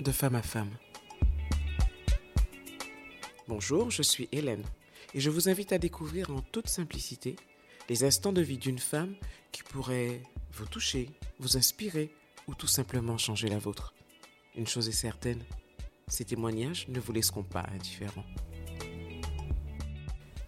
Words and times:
de 0.00 0.12
femme 0.12 0.36
à 0.36 0.42
femme. 0.42 0.70
Bonjour, 3.48 3.90
je 3.90 4.02
suis 4.02 4.28
Hélène 4.30 4.64
et 5.14 5.20
je 5.20 5.30
vous 5.30 5.48
invite 5.48 5.72
à 5.72 5.78
découvrir 5.78 6.30
en 6.30 6.40
toute 6.40 6.68
simplicité 6.68 7.36
les 7.88 8.04
instants 8.04 8.32
de 8.32 8.42
vie 8.42 8.58
d'une 8.58 8.78
femme 8.78 9.14
qui 9.50 9.62
pourrait 9.62 10.22
vous 10.52 10.66
toucher, 10.66 11.10
vous 11.38 11.56
inspirer 11.56 12.14
ou 12.46 12.54
tout 12.54 12.66
simplement 12.66 13.18
changer 13.18 13.48
la 13.48 13.58
vôtre. 13.58 13.94
Une 14.54 14.66
chose 14.66 14.88
est 14.88 14.92
certaine, 14.92 15.42
ces 16.06 16.24
témoignages 16.24 16.86
ne 16.88 17.00
vous 17.00 17.12
laisseront 17.12 17.42
pas 17.42 17.66
indifférents. 17.72 18.26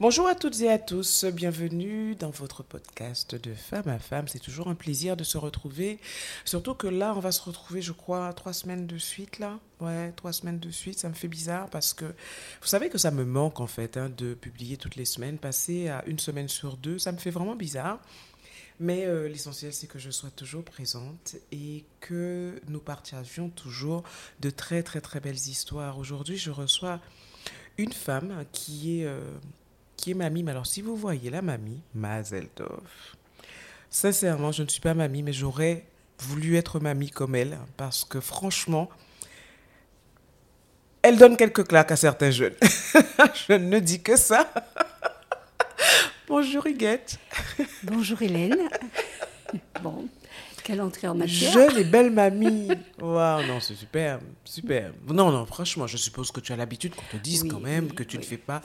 Bonjour 0.01 0.27
à 0.29 0.35
toutes 0.35 0.63
et 0.63 0.71
à 0.71 0.79
tous, 0.79 1.27
bienvenue 1.27 2.15
dans 2.15 2.31
votre 2.31 2.63
podcast 2.63 3.35
de 3.35 3.53
femme 3.53 3.87
à 3.87 3.99
femme. 3.99 4.29
C'est 4.29 4.39
toujours 4.39 4.69
un 4.69 4.75
plaisir 4.75 5.15
de 5.15 5.25
se 5.25 5.37
retrouver, 5.37 5.99
surtout 6.47 6.73
que 6.73 6.87
là, 6.87 7.13
on 7.15 7.21
va 7.21 7.33
se 7.33 7.43
retrouver, 7.43 7.83
je 7.83 7.93
crois, 7.93 8.33
trois 8.33 8.55
semaines 8.55 8.87
de 8.87 8.97
suite, 8.97 9.39
là. 9.39 9.61
Ouais, 9.79 10.11
trois 10.13 10.33
semaines 10.33 10.59
de 10.59 10.71
suite, 10.71 10.99
ça 10.99 11.11
me 11.11 11.15
fait 11.15 11.29
bizarre 11.29 11.69
parce 11.69 11.93
que 11.93 12.07
vous 12.07 12.67
savez 12.67 12.89
que 12.89 12.97
ça 12.97 13.11
me 13.11 13.27
manque 13.27 13.61
en 13.61 13.67
fait 13.67 13.99
hein, 13.99 14.11
de 14.17 14.33
publier 14.33 14.79
toutes 14.79 14.97
les 14.97 15.05
semaines, 15.05 15.37
passer 15.37 15.89
à 15.89 16.03
une 16.07 16.19
semaine 16.19 16.49
sur 16.49 16.79
deux, 16.79 16.99
ça 16.99 17.13
me 17.13 17.19
fait 17.19 17.31
vraiment 17.31 17.55
bizarre. 17.55 18.01
Mais 18.79 19.05
euh, 19.05 19.29
l'essentiel, 19.29 19.75
c'est 19.75 19.87
que 19.87 19.99
je 19.99 20.11
sois 20.11 20.31
toujours 20.31 20.65
présente 20.65 21.37
et 21.53 21.85
que 22.01 22.59
nous 22.69 22.81
partagions 22.81 23.51
toujours 23.51 24.03
de 24.41 24.49
très, 24.49 24.83
très, 24.83 25.03
très 25.03 25.21
belles 25.21 25.35
histoires. 25.35 25.99
Aujourd'hui, 25.99 26.39
je 26.39 26.51
reçois 26.51 27.01
une 27.77 27.93
femme 27.93 28.45
qui 28.53 29.01
est, 29.01 29.05
euh, 29.05 29.21
qui 30.01 30.13
est 30.13 30.15
mamie. 30.15 30.43
Mais 30.43 30.53
alors, 30.53 30.67
si 30.67 30.83
vous 30.83 30.97
voyez 30.97 31.31
la 31.31 31.43
mamie, 31.43 31.81
Mazel 31.95 32.49
Tov. 32.49 32.83
Sincèrement, 33.91 34.53
je 34.53 34.63
ne 34.63 34.69
suis 34.69 34.81
pas 34.81 34.95
mamie, 34.95 35.23
mais 35.23 35.33
j'aurais 35.33 35.85
voulu 36.21 36.57
être 36.57 36.81
mamie 36.81 37.11
comme 37.11 37.35
elle 37.35 37.59
parce 37.77 38.05
que 38.05 38.21
franchement, 38.21 38.89
elle 41.03 41.17
donne 41.17 41.37
quelques 41.37 41.67
claques 41.67 41.91
à 41.91 41.97
certains 41.97 42.31
jeunes. 42.31 42.55
je 42.63 43.55
ne 43.55 43.79
dis 43.79 44.03
que 44.03 44.17
ça. 44.17 44.53
Bonjour 46.29 46.67
Huguette. 46.67 47.19
Bonjour 47.83 48.23
Hélène. 48.23 48.69
Bon, 49.83 50.09
quelle 50.63 50.81
entrée 50.81 51.09
en 51.09 51.15
matière. 51.17 51.53
Jeune 51.53 51.77
et 51.77 51.85
belle 51.85 52.11
mamie. 52.11 52.69
Waouh, 53.01 53.47
non, 53.47 53.59
c'est 53.59 53.75
super, 53.75 54.21
super. 54.45 54.93
Non, 55.09 55.33
non, 55.33 55.45
franchement, 55.47 55.89
je 55.89 55.97
suppose 55.97 56.31
que 56.31 56.39
tu 56.39 56.53
as 56.53 56.57
l'habitude 56.57 56.95
qu'on 56.95 57.17
te 57.17 57.21
dise 57.21 57.43
Oui, 57.43 57.49
quand 57.49 57.59
même 57.59 57.87
oui, 57.87 57.95
que 57.97 58.05
tu 58.05 58.19
ne 58.19 58.23
fais 58.23 58.37
pas. 58.37 58.63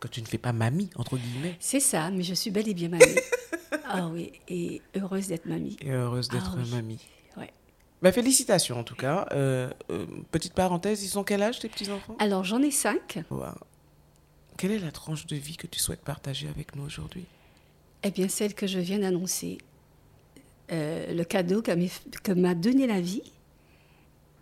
Que 0.00 0.08
tu 0.08 0.20
ne 0.22 0.26
fais 0.26 0.38
pas 0.38 0.52
mamie 0.52 0.90
entre 0.96 1.16
guillemets. 1.16 1.56
C'est 1.60 1.80
ça, 1.80 2.10
mais 2.10 2.22
je 2.22 2.34
suis 2.34 2.50
belle 2.50 2.68
et 2.68 2.74
bien 2.74 2.88
mamie. 2.88 3.04
ah 3.84 4.08
oui, 4.08 4.32
et 4.48 4.82
heureuse 4.96 5.28
d'être 5.28 5.46
mamie. 5.46 5.76
Et 5.80 5.90
heureuse 5.90 6.28
d'être 6.28 6.52
Ah 6.54 6.58
oui. 6.62 6.70
mamie. 6.70 7.00
Ouais. 7.36 7.50
Bah, 8.02 8.12
félicitations 8.12 8.78
en 8.78 8.84
tout 8.84 8.94
cas. 8.96 9.26
Euh, 9.32 9.70
euh, 9.90 10.06
petite 10.30 10.54
parenthèse, 10.54 11.02
ils 11.02 11.08
sont 11.08 11.24
quel 11.24 11.42
âge 11.42 11.58
tes 11.60 11.68
petits 11.68 11.90
enfants 11.90 12.16
Alors 12.18 12.44
j'en 12.44 12.62
ai 12.62 12.70
cinq. 12.70 13.18
Quelle 14.56 14.70
est 14.72 14.78
la 14.78 14.92
tranche 14.92 15.26
de 15.26 15.36
vie 15.36 15.56
que 15.56 15.66
tu 15.66 15.78
souhaites 15.78 16.00
partager 16.02 16.48
avec 16.48 16.74
nous 16.76 16.84
aujourd'hui? 16.84 17.24
Eh 18.02 18.10
bien, 18.10 18.28
celle 18.28 18.54
que 18.54 18.66
je 18.66 18.78
viens 18.78 18.98
d'annoncer, 19.00 19.58
euh, 20.72 21.12
le 21.12 21.24
cadeau 21.24 21.62
que 21.62 22.32
m'a 22.32 22.54
donné 22.54 22.86
la 22.86 23.00
vie, 23.00 23.22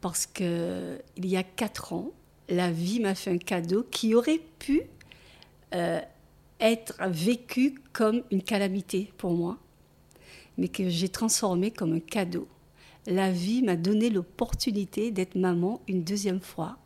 parce 0.01 0.27
que 0.27 1.01
il 1.17 1.27
y 1.27 1.37
a 1.37 1.43
quatre 1.43 1.93
ans, 1.93 2.11
la 2.49 2.71
vie 2.71 3.01
m'a 3.01 3.15
fait 3.15 3.31
un 3.31 3.39
cadeau 3.39 3.87
qui 3.91 4.15
aurait 4.15 4.41
pu 4.59 4.83
euh, 5.75 6.01
être 6.61 6.95
vécu 7.09 7.81
comme 7.93 8.23
une 8.31 8.43
calamité 8.43 9.13
pour 9.19 9.33
moi, 9.33 9.59
mais 10.57 10.69
que 10.69 10.89
j'ai 10.89 11.09
transformé 11.09 11.71
comme 11.71 11.93
un 11.95 12.01
cadeau. 12.01 12.47
La 13.07 13.31
vie 13.31 13.63
m'a 13.63 13.77
donné 13.77 14.09
l'opportunité 14.09 15.11
d'être 15.11 15.35
maman 15.35 15.81
une 15.89 16.05
deuxième 16.05 16.41
fois, 16.41 16.79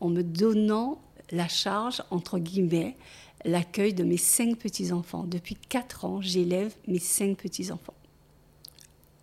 en 0.00 0.08
me 0.08 0.22
donnant 0.22 1.00
la 1.32 1.48
charge, 1.48 2.02
entre 2.10 2.38
guillemets, 2.38 2.96
l'accueil 3.44 3.94
de 3.94 4.04
mes 4.04 4.16
cinq 4.16 4.58
petits-enfants. 4.58 5.24
Depuis 5.24 5.56
quatre 5.56 6.04
ans, 6.04 6.20
j'élève 6.20 6.74
mes 6.86 6.98
cinq 7.00 7.38
petits-enfants. 7.38 7.94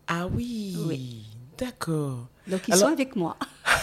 Ah 0.07 0.27
oui, 0.27 0.75
Oui. 0.85 1.25
d'accord. 1.57 2.27
Donc, 2.47 2.61
ils 2.67 2.73
Alors- 2.73 2.87
sont 2.89 2.93
avec 2.93 3.15
moi. 3.15 3.37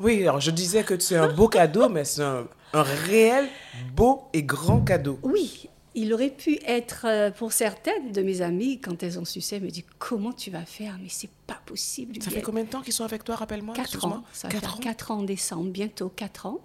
Oui, 0.00 0.22
alors 0.22 0.38
je 0.40 0.52
disais 0.52 0.84
que 0.84 0.96
c'est 1.00 1.16
un 1.16 1.32
beau 1.32 1.48
cadeau, 1.48 1.88
mais 1.88 2.04
c'est 2.04 2.22
un, 2.22 2.46
un 2.72 2.82
réel 2.82 3.48
beau 3.94 4.22
et 4.32 4.42
grand 4.42 4.80
cadeau. 4.80 5.18
Oui, 5.22 5.68
il 5.94 6.12
aurait 6.12 6.30
pu 6.30 6.58
être 6.66 7.06
euh, 7.08 7.30
pour 7.30 7.52
certaines 7.52 8.12
de 8.12 8.22
mes 8.22 8.40
amies, 8.42 8.80
quand 8.80 9.02
elles 9.02 9.18
ont 9.18 9.24
su 9.24 9.40
ça, 9.40 9.56
elles 9.56 9.62
me 9.62 9.70
disent 9.70 9.84
Comment 9.98 10.32
tu 10.32 10.50
vas 10.50 10.64
faire? 10.64 10.96
Mais 11.02 11.08
c'est 11.08 11.30
pas 11.46 11.60
possible. 11.66 12.22
Ça 12.22 12.30
fait 12.30 12.42
combien 12.42 12.64
de 12.64 12.68
temps 12.68 12.82
qu'ils 12.82 12.92
sont 12.92 13.04
avec 13.04 13.24
toi, 13.24 13.36
rappelle-moi 13.36 13.74
Quatre 13.74 13.94
excuse-moi 13.94 14.18
ans. 14.18 14.24
Ça 14.32 14.48
va 14.48 14.52
Quatre 14.52 14.60
faire 14.62 14.74
ans? 14.74 14.76
Mhm. 14.78 14.82
quatre 14.84 15.10
ans 15.10 15.18
en 15.18 15.22
décembre, 15.22 15.70
bientôt 15.70 16.08
quatre 16.08 16.46
ans. 16.46 16.60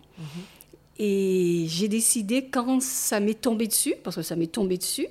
Et 1.00 1.66
j'ai 1.70 1.88
décidé, 1.88 2.50
quand 2.50 2.80
ça 2.82 3.20
m'est 3.20 3.34
tombé 3.42 3.68
dessus, 3.68 3.96
parce 4.04 4.16
que 4.18 4.22
ça 4.22 4.36
m'est 4.36 4.52
tombé 4.52 4.78
dessus, 4.78 5.08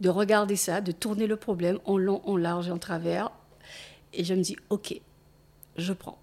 de 0.00 0.08
regarder 0.08 0.54
ça, 0.56 0.80
de 0.80 0.92
tourner 0.92 1.26
le 1.26 1.36
problème 1.36 1.78
en 1.84 1.98
long, 1.98 2.22
en 2.24 2.36
large 2.36 2.68
et 2.68 2.70
en 2.70 2.78
travers. 2.78 3.32
Et 4.12 4.22
je 4.24 4.34
me 4.34 4.40
dis 4.42 4.56
Ok, 4.70 4.94
je 5.76 5.92
prends. 5.92 6.18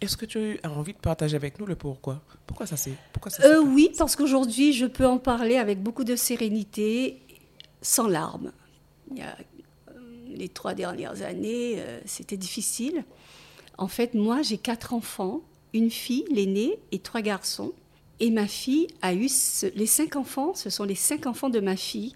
Est-ce 0.00 0.16
que 0.16 0.26
tu 0.26 0.60
as 0.62 0.70
envie 0.70 0.92
de 0.92 0.98
partager 0.98 1.34
avec 1.36 1.58
nous 1.58 1.66
le 1.66 1.74
pourquoi? 1.74 2.22
Pourquoi 2.46 2.66
ça 2.66 2.76
s'est 2.76 2.92
Pourquoi 3.12 3.30
ça 3.32 3.42
Euh, 3.44 3.60
oui, 3.62 3.90
parce 3.98 4.14
qu'aujourd'hui, 4.14 4.72
je 4.72 4.86
peux 4.86 5.06
en 5.06 5.18
parler 5.18 5.56
avec 5.56 5.82
beaucoup 5.82 6.04
de 6.04 6.14
sérénité, 6.14 7.18
sans 7.82 8.06
larmes. 8.06 8.52
Il 9.10 9.18
y 9.18 9.22
a, 9.22 9.36
euh, 9.90 9.92
les 10.28 10.48
trois 10.48 10.74
dernières 10.74 11.22
années, 11.22 11.74
euh, 11.78 12.00
c'était 12.04 12.36
difficile. 12.36 13.04
En 13.76 13.88
fait, 13.88 14.14
moi, 14.14 14.42
j'ai 14.42 14.58
quatre 14.58 14.94
enfants, 14.94 15.40
une 15.74 15.90
fille, 15.90 16.24
l'aînée, 16.30 16.78
et 16.92 17.00
trois 17.00 17.20
garçons. 17.22 17.72
Et 18.20 18.30
ma 18.30 18.46
fille 18.46 18.86
a 19.02 19.14
eu 19.14 19.28
ce- 19.28 19.66
les 19.76 19.86
cinq 19.86 20.14
enfants, 20.16 20.54
ce 20.54 20.70
sont 20.70 20.84
les 20.84 20.94
cinq 20.96 21.26
enfants 21.26 21.50
de 21.50 21.60
ma 21.60 21.76
fille 21.76 22.14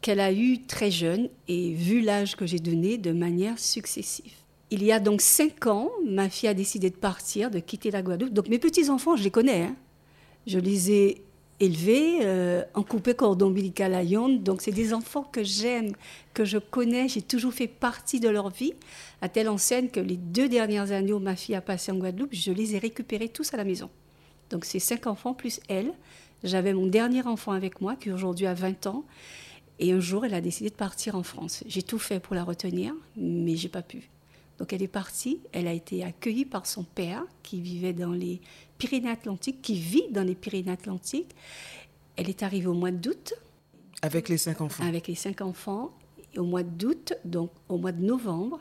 qu'elle 0.00 0.20
a 0.20 0.32
eu 0.32 0.62
très 0.66 0.90
jeune 0.90 1.28
et 1.48 1.72
vu 1.72 2.00
l'âge 2.00 2.36
que 2.36 2.46
j'ai 2.46 2.58
donné 2.58 2.98
de 2.98 3.12
manière 3.12 3.58
successive. 3.58 4.32
Il 4.70 4.82
y 4.82 4.90
a 4.90 4.98
donc 4.98 5.20
cinq 5.20 5.66
ans, 5.66 5.90
ma 6.04 6.28
fille 6.28 6.48
a 6.48 6.54
décidé 6.54 6.90
de 6.90 6.96
partir, 6.96 7.50
de 7.50 7.60
quitter 7.60 7.90
la 7.90 8.02
Guadeloupe. 8.02 8.32
Donc 8.32 8.48
mes 8.48 8.58
petits-enfants, 8.58 9.16
je 9.16 9.22
les 9.22 9.30
connais. 9.30 9.62
hein. 9.62 9.76
Je 10.46 10.58
les 10.58 10.90
ai 10.90 11.22
élevés 11.60 12.18
euh, 12.22 12.62
en 12.74 12.82
coupé 12.82 13.14
cordon 13.14 13.46
ombilical 13.46 13.94
à 13.94 14.02
Yonne. 14.02 14.42
Donc 14.42 14.62
c'est 14.62 14.72
des 14.72 14.92
enfants 14.92 15.22
que 15.22 15.44
j'aime, 15.44 15.92
que 16.34 16.44
je 16.44 16.58
connais. 16.58 17.08
J'ai 17.08 17.22
toujours 17.22 17.52
fait 17.52 17.68
partie 17.68 18.18
de 18.18 18.28
leur 18.28 18.50
vie, 18.50 18.74
à 19.22 19.28
telle 19.28 19.48
enseigne 19.48 19.88
que 19.88 20.00
les 20.00 20.16
deux 20.16 20.48
dernières 20.48 20.90
années 20.90 21.12
où 21.12 21.20
ma 21.20 21.36
fille 21.36 21.54
a 21.54 21.60
passé 21.60 21.92
en 21.92 21.96
Guadeloupe, 21.96 22.34
je 22.34 22.50
les 22.50 22.74
ai 22.74 22.78
récupérés 22.78 23.28
tous 23.28 23.54
à 23.54 23.56
la 23.56 23.64
maison. 23.64 23.88
Donc 24.50 24.64
c'est 24.64 24.80
cinq 24.80 25.06
enfants 25.06 25.34
plus 25.34 25.60
elle. 25.68 25.92
J'avais 26.44 26.74
mon 26.74 26.86
dernier 26.86 27.24
enfant 27.26 27.52
avec 27.52 27.80
moi, 27.80 27.96
qui 27.96 28.10
aujourd'hui 28.10 28.46
a 28.46 28.54
20 28.54 28.86
ans. 28.86 29.04
Et 29.78 29.92
un 29.92 30.00
jour, 30.00 30.24
elle 30.24 30.34
a 30.34 30.40
décidé 30.40 30.70
de 30.70 30.74
partir 30.74 31.14
en 31.14 31.22
France. 31.22 31.62
J'ai 31.66 31.82
tout 31.82 31.98
fait 31.98 32.20
pour 32.20 32.34
la 32.34 32.44
retenir, 32.44 32.94
mais 33.16 33.56
j'ai 33.56 33.68
pas 33.68 33.82
pu. 33.82 34.08
Donc 34.58 34.72
elle 34.72 34.82
est 34.82 34.88
partie, 34.88 35.40
elle 35.52 35.66
a 35.66 35.72
été 35.72 36.02
accueillie 36.02 36.46
par 36.46 36.66
son 36.66 36.82
père 36.84 37.24
qui 37.42 37.60
vivait 37.60 37.92
dans 37.92 38.12
les 38.12 38.40
Pyrénées-Atlantiques, 38.78 39.60
qui 39.62 39.74
vit 39.78 40.08
dans 40.10 40.22
les 40.22 40.34
Pyrénées-Atlantiques. 40.34 41.34
Elle 42.16 42.30
est 42.30 42.42
arrivée 42.42 42.66
au 42.66 42.74
mois 42.74 42.90
d'août 42.90 43.34
Avec 44.02 44.28
les 44.28 44.38
cinq 44.38 44.60
enfants. 44.60 44.84
avec 44.84 45.08
les 45.08 45.14
cinq 45.14 45.40
enfants. 45.42 45.92
Et 46.34 46.38
au 46.38 46.44
mois 46.44 46.62
d'août, 46.62 47.14
donc 47.24 47.50
au 47.68 47.78
mois 47.78 47.92
de 47.92 48.02
novembre, 48.02 48.58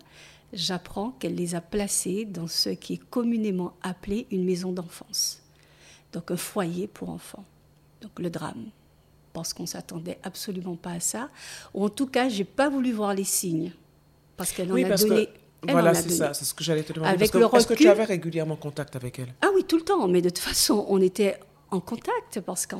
j'apprends 0.54 1.12
qu'elle 1.12 1.36
les 1.36 1.56
a 1.56 1.62
placés 1.62 2.26
dans 2.26 2.48
ce 2.48 2.70
qui 2.70 2.94
est 2.94 3.10
communément 3.10 3.74
appelé 3.82 4.28
une 4.32 4.44
maison 4.46 4.72
d'enfance. 4.72 5.42
Donc 6.12 6.32
un 6.32 6.38
foyer 6.38 6.88
pour 6.88 7.10
enfants. 7.10 7.46
Donc 8.02 8.20
le 8.20 8.30
drame. 8.30 8.66
Parce 9.34 9.54
qu'on 9.54 9.66
s'attendait 9.66 10.20
absolument 10.24 10.76
pas 10.78 10.92
à 10.92 11.00
ça. 11.02 11.30
Ou 11.74 11.84
en 11.86 11.90
tout 11.90 12.08
cas, 12.08 12.30
j'ai 12.30 12.46
pas 12.46 12.70
voulu 12.70 12.94
voir 12.94 13.14
les 13.14 13.26
signes. 13.26 13.74
Parce 14.38 14.52
qu'elle 14.54 14.72
en 14.72 14.76
oui, 14.76 14.86
a 14.86 14.96
donné. 14.96 15.28
que 15.28 15.32
elle 15.68 15.74
voilà, 15.74 15.94
c'est 15.94 16.10
ça, 16.10 16.34
c'est 16.34 16.46
ce 16.46 16.54
que 16.54 16.64
j'allais 16.64 16.84
te 16.84 16.94
demander. 16.94 17.10
Avec 17.14 17.32
Parce 17.32 17.50
que- 17.50 17.58
Est-ce 17.58 17.68
que 17.68 17.74
tu 17.74 17.88
avais 17.90 18.04
régulièrement 18.06 18.56
contact 18.56 18.96
avec 18.96 19.20
elle? 19.20 19.34
Ah 19.42 19.50
oui, 19.56 19.64
tout 19.64 19.78
le 19.78 19.84
temps. 19.84 20.08
Mais 20.08 20.22
de 20.22 20.30
toute 20.30 20.40
façon, 20.40 20.86
on 20.90 21.02
était 21.02 21.38
en 21.72 21.80
contact 21.80 22.40
parce 22.42 22.66
que 22.68 22.76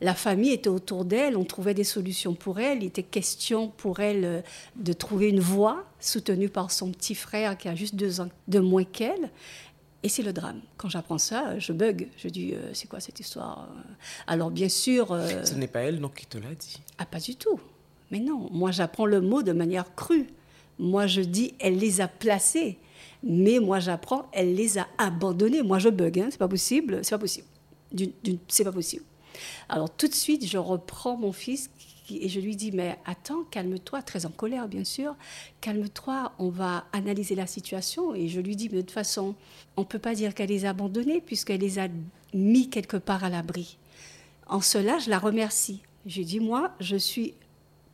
la 0.00 0.14
famille 0.14 0.52
était 0.52 0.68
autour 0.68 1.04
d'elle. 1.04 1.36
On 1.36 1.44
trouvait 1.44 1.74
des 1.74 1.84
solutions 1.84 2.34
pour 2.34 2.58
elle. 2.60 2.82
Il 2.82 2.86
était 2.86 3.02
question 3.02 3.68
pour 3.68 4.00
elle 4.00 4.24
euh, 4.24 4.40
de 4.76 4.92
trouver 4.92 5.28
une 5.28 5.40
voie 5.40 5.84
soutenue 6.00 6.48
par 6.48 6.70
son 6.70 6.90
petit 6.90 7.14
frère 7.14 7.56
qui 7.56 7.68
a 7.68 7.74
juste 7.74 7.94
deux 7.94 8.20
ans 8.20 8.28
de 8.48 8.58
moins 8.58 8.84
qu'elle. 8.84 9.30
Et 10.02 10.08
c'est 10.10 10.22
le 10.22 10.32
drame. 10.34 10.60
Quand 10.76 10.88
j'apprends 10.90 11.16
ça, 11.18 11.58
je 11.58 11.72
bug. 11.72 12.08
Je 12.18 12.28
dis, 12.28 12.52
euh, 12.54 12.70
c'est 12.74 12.88
quoi 12.88 13.00
cette 13.00 13.20
histoire 13.20 13.68
Alors 14.26 14.50
bien 14.50 14.68
sûr... 14.68 15.12
euh, 15.12 15.44
Ce 15.44 15.54
n'est 15.54 15.66
pas 15.68 15.80
elle 15.80 16.00
donc 16.00 16.14
qui 16.16 16.26
te 16.26 16.36
l'a 16.36 16.54
dit. 16.54 16.82
ah, 16.98 17.06
pas 17.06 17.20
du 17.20 17.36
tout. 17.36 17.58
Mais 18.10 18.18
non, 18.20 18.48
moi 18.52 18.70
j'apprends 18.70 19.06
le 19.06 19.20
mot 19.22 19.42
de 19.42 19.52
manière 19.52 19.94
crue. 19.94 20.26
Moi 20.78 21.06
je 21.06 21.20
dis, 21.20 21.54
elle 21.58 21.78
les 21.78 22.00
a 22.00 22.08
placés. 22.08 22.78
Mais 23.22 23.58
moi 23.58 23.80
j'apprends, 23.80 24.26
elle 24.32 24.54
les 24.54 24.78
a 24.78 24.86
abandonnés. 24.98 25.62
Moi 25.62 25.78
je 25.78 25.88
bug, 25.88 26.18
hein, 26.18 26.28
c'est 26.30 26.38
pas 26.38 26.48
possible, 26.48 27.00
c'est 27.02 27.14
pas 27.14 27.18
possible. 27.18 27.46
C'est 28.48 28.64
pas 28.64 28.72
possible. 28.72 29.04
Alors 29.68 29.90
tout 29.90 30.08
de 30.08 30.14
suite, 30.14 30.46
je 30.46 30.58
reprends 30.58 31.16
mon 31.16 31.32
fils 31.32 31.70
et 32.10 32.28
je 32.28 32.38
lui 32.38 32.54
dis, 32.54 32.70
mais 32.70 32.98
attends, 33.06 33.44
calme-toi, 33.50 34.02
très 34.02 34.26
en 34.26 34.30
colère 34.30 34.68
bien 34.68 34.84
sûr, 34.84 35.16
calme-toi, 35.60 36.32
on 36.38 36.50
va 36.50 36.84
analyser 36.92 37.34
la 37.34 37.46
situation. 37.46 38.14
Et 38.14 38.28
je 38.28 38.40
lui 38.40 38.56
dis, 38.56 38.68
mais 38.68 38.76
de 38.76 38.82
toute 38.82 38.90
façon, 38.90 39.34
on 39.76 39.82
ne 39.82 39.86
peut 39.86 39.98
pas 39.98 40.14
dire 40.14 40.34
qu'elle 40.34 40.50
les 40.50 40.66
a 40.66 40.70
abandonnés 40.70 41.20
puisqu'elle 41.20 41.60
les 41.60 41.78
a 41.78 41.88
mis 42.34 42.68
quelque 42.68 42.98
part 42.98 43.24
à 43.24 43.30
l'abri. 43.30 43.78
En 44.46 44.60
cela, 44.60 44.98
je 44.98 45.08
la 45.08 45.18
remercie. 45.18 45.80
Je 46.04 46.20
dis, 46.20 46.40
moi, 46.40 46.72
je 46.80 46.96
suis 46.96 47.32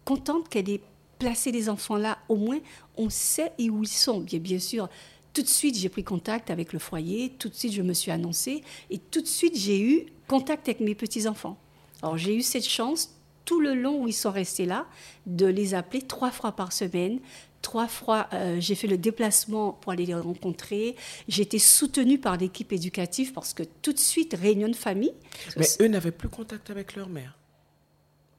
contente 0.05 0.49
qu'elle 0.49 0.69
ait 0.69 0.81
placé 1.21 1.53
les 1.53 1.69
enfants 1.69 1.97
là. 1.97 2.19
Au 2.29 2.35
moins, 2.35 2.59
on 2.97 3.09
sait 3.11 3.53
où 3.61 3.83
ils 3.85 3.89
sont. 3.89 4.19
Bien, 4.21 4.41
bien 4.41 4.59
sûr, 4.59 4.89
tout 5.33 5.43
de 5.43 5.49
suite, 5.49 5.77
j'ai 5.79 5.89
pris 5.89 6.03
contact 6.03 6.51
avec 6.51 6.73
le 6.73 6.81
foyer, 6.81 7.31
tout 7.39 7.49
de 7.49 7.55
suite, 7.55 7.73
je 7.73 7.83
me 7.83 7.93
suis 7.93 8.11
annoncée, 8.11 8.63
et 8.91 8.99
tout 8.99 9.21
de 9.21 9.29
suite, 9.29 9.57
j'ai 9.57 9.81
eu 9.81 10.07
contact 10.27 10.69
avec 10.69 10.81
mes 10.81 10.97
petits-enfants. 10.97 11.57
Alors, 12.03 12.19
j'ai 12.19 12.35
eu 12.35 12.43
cette 12.43 12.67
chance, 12.67 13.15
tout 13.45 13.61
le 13.61 13.75
long 13.75 14.03
où 14.03 14.09
ils 14.09 14.13
sont 14.13 14.33
restés 14.33 14.67
là, 14.67 14.87
de 15.27 15.47
les 15.47 15.75
appeler 15.75 16.03
trois 16.03 16.33
fois 16.33 16.51
par 16.53 16.73
semaine. 16.73 17.21
Trois 17.63 17.89
fois, 17.89 18.27
euh, 18.33 18.57
j'ai 18.59 18.75
fait 18.75 18.87
le 18.87 18.97
déplacement 18.97 19.73
pour 19.73 19.93
aller 19.93 20.07
les 20.07 20.15
rencontrer. 20.15 20.97
J'ai 21.29 21.43
été 21.43 21.59
soutenue 21.59 22.19
par 22.19 22.39
l'équipe 22.39 22.73
éducative 22.73 23.33
parce 23.35 23.53
que 23.53 23.63
tout 23.83 23.93
de 23.93 23.99
suite, 23.99 24.35
réunion 24.41 24.69
de 24.69 24.75
famille. 24.77 25.13
Mais 25.59 25.67
eux 25.81 25.89
n'avaient 25.89 26.11
plus 26.11 26.31
contact 26.31 26.71
avec 26.71 26.97
leur 26.97 27.11
mère? 27.11 27.37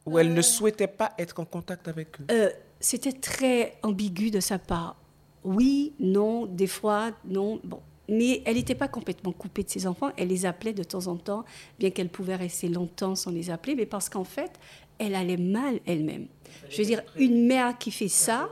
Ou 0.08 0.18
elles 0.18 0.34
ne 0.34 0.40
Euh. 0.40 0.42
souhaitaient 0.42 0.88
pas 0.88 1.14
être 1.20 1.40
en 1.40 1.46
contact 1.46 1.88
avec 1.88 2.20
eux? 2.20 2.26
Euh, 2.32 2.50
C'était 2.82 3.14
très 3.14 3.78
ambigu 3.84 4.32
de 4.32 4.40
sa 4.40 4.60
part. 4.60 4.98
Oui, 5.44 5.94
non, 6.00 6.46
des 6.46 6.68
fois, 6.68 7.12
non. 7.26 7.60
Bon. 7.64 7.80
Mais 8.10 8.42
elle 8.46 8.56
n'était 8.56 8.76
pas 8.76 8.90
complètement 8.90 9.32
coupée 9.32 9.64
de 9.64 9.70
ses 9.70 9.88
enfants. 9.88 10.12
Elle 10.18 10.28
les 10.28 10.46
appelait 10.46 10.74
de 10.74 10.84
temps 10.84 11.08
en 11.08 11.16
temps, 11.16 11.46
bien 11.80 11.92
qu'elle 11.92 12.10
pouvait 12.10 12.36
rester 12.36 12.68
longtemps 12.68 13.16
sans 13.16 13.32
les 13.32 13.50
appeler, 13.50 13.76
mais 13.76 13.86
parce 13.86 14.10
qu'en 14.10 14.26
fait, 14.26 14.52
elle 14.98 15.16
allait 15.16 15.38
mal 15.38 15.80
elle-même. 15.86 16.28
Je 16.70 16.78
veux 16.78 16.86
dire, 16.86 17.02
une 17.16 17.48
mère 17.48 17.78
qui 17.78 17.92
fait 17.92 18.10
ça, 18.10 18.50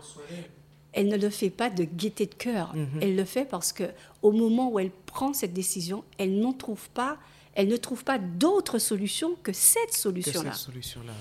elle 0.93 1.07
ne 1.07 1.17
le 1.17 1.29
fait 1.29 1.49
pas 1.49 1.69
de 1.69 1.83
gaieté 1.83 2.25
de 2.25 2.33
cœur. 2.33 2.73
Elle 3.01 3.15
le 3.15 3.25
fait 3.25 3.45
parce 3.45 3.73
que 3.73 3.83
au 4.21 4.31
moment 4.31 4.71
où 4.71 4.79
elle 4.79 4.91
prend 4.91 5.33
cette 5.33 5.53
décision, 5.53 6.03
elle 6.17 6.39
n'en 6.39 6.53
trouve 6.53 6.89
pas, 6.91 7.17
elle 7.59 7.67
ne 7.67 7.75
trouve 7.75 8.05
pas 8.05 8.17
d'autre 8.17 8.79
solution 8.79 9.35
que 9.43 9.51
cette 9.51 9.91
solution-là. 9.91 10.53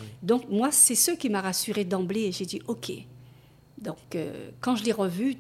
oui. 0.00 0.08
Donc 0.22 0.48
moi, 0.48 0.70
c'est 0.70 0.94
ce 0.94 1.10
qui 1.10 1.30
m'a 1.30 1.40
rassurée 1.40 1.84
d'emblée 1.84 2.26
et 2.26 2.32
j'ai 2.32 2.46
dit 2.46 2.62
OK. 2.68 2.92
Donc 3.76 4.14
euh, 4.14 4.50
quand 4.60 4.76
je 4.76 4.84
l'ai 4.84 4.92
revue, 4.92 5.34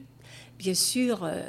bien 0.58 0.74
sûr, 0.74 1.20
euh, 1.22 1.40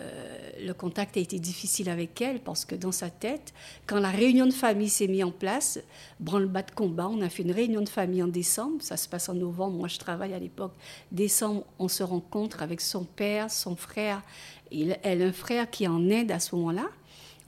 le 0.63 0.71
contact 0.75 1.17
a 1.17 1.19
été 1.19 1.39
difficile 1.39 1.89
avec 1.89 2.21
elle 2.21 2.41
parce 2.41 2.63
que 2.63 2.75
dans 2.75 2.91
sa 2.91 3.09
tête, 3.09 3.55
quand 3.87 3.99
la 3.99 4.11
réunion 4.11 4.45
de 4.45 4.53
famille 4.53 4.87
s'est 4.87 5.07
mise 5.07 5.23
en 5.23 5.31
place, 5.31 5.79
branle-bas 6.19 6.61
de 6.61 6.71
combat, 6.71 7.07
on 7.09 7.19
a 7.21 7.29
fait 7.29 7.41
une 7.41 7.51
réunion 7.51 7.81
de 7.81 7.89
famille 7.89 8.21
en 8.21 8.27
décembre, 8.27 8.83
ça 8.83 8.97
se 8.97 9.09
passe 9.09 9.29
en 9.29 9.33
novembre, 9.33 9.77
moi 9.77 9.87
je 9.87 9.97
travaille 9.97 10.35
à 10.35 10.39
l'époque. 10.39 10.73
Décembre, 11.11 11.65
on 11.79 11.87
se 11.87 12.03
rencontre 12.03 12.61
avec 12.61 12.81
son 12.81 13.03
père, 13.03 13.49
son 13.49 13.75
frère, 13.75 14.21
il, 14.69 14.99
elle 15.01 15.23
a 15.23 15.25
un 15.25 15.33
frère 15.33 15.71
qui 15.71 15.85
est 15.85 15.87
en 15.87 16.11
Inde 16.11 16.29
à 16.29 16.39
ce 16.39 16.55
moment-là. 16.55 16.87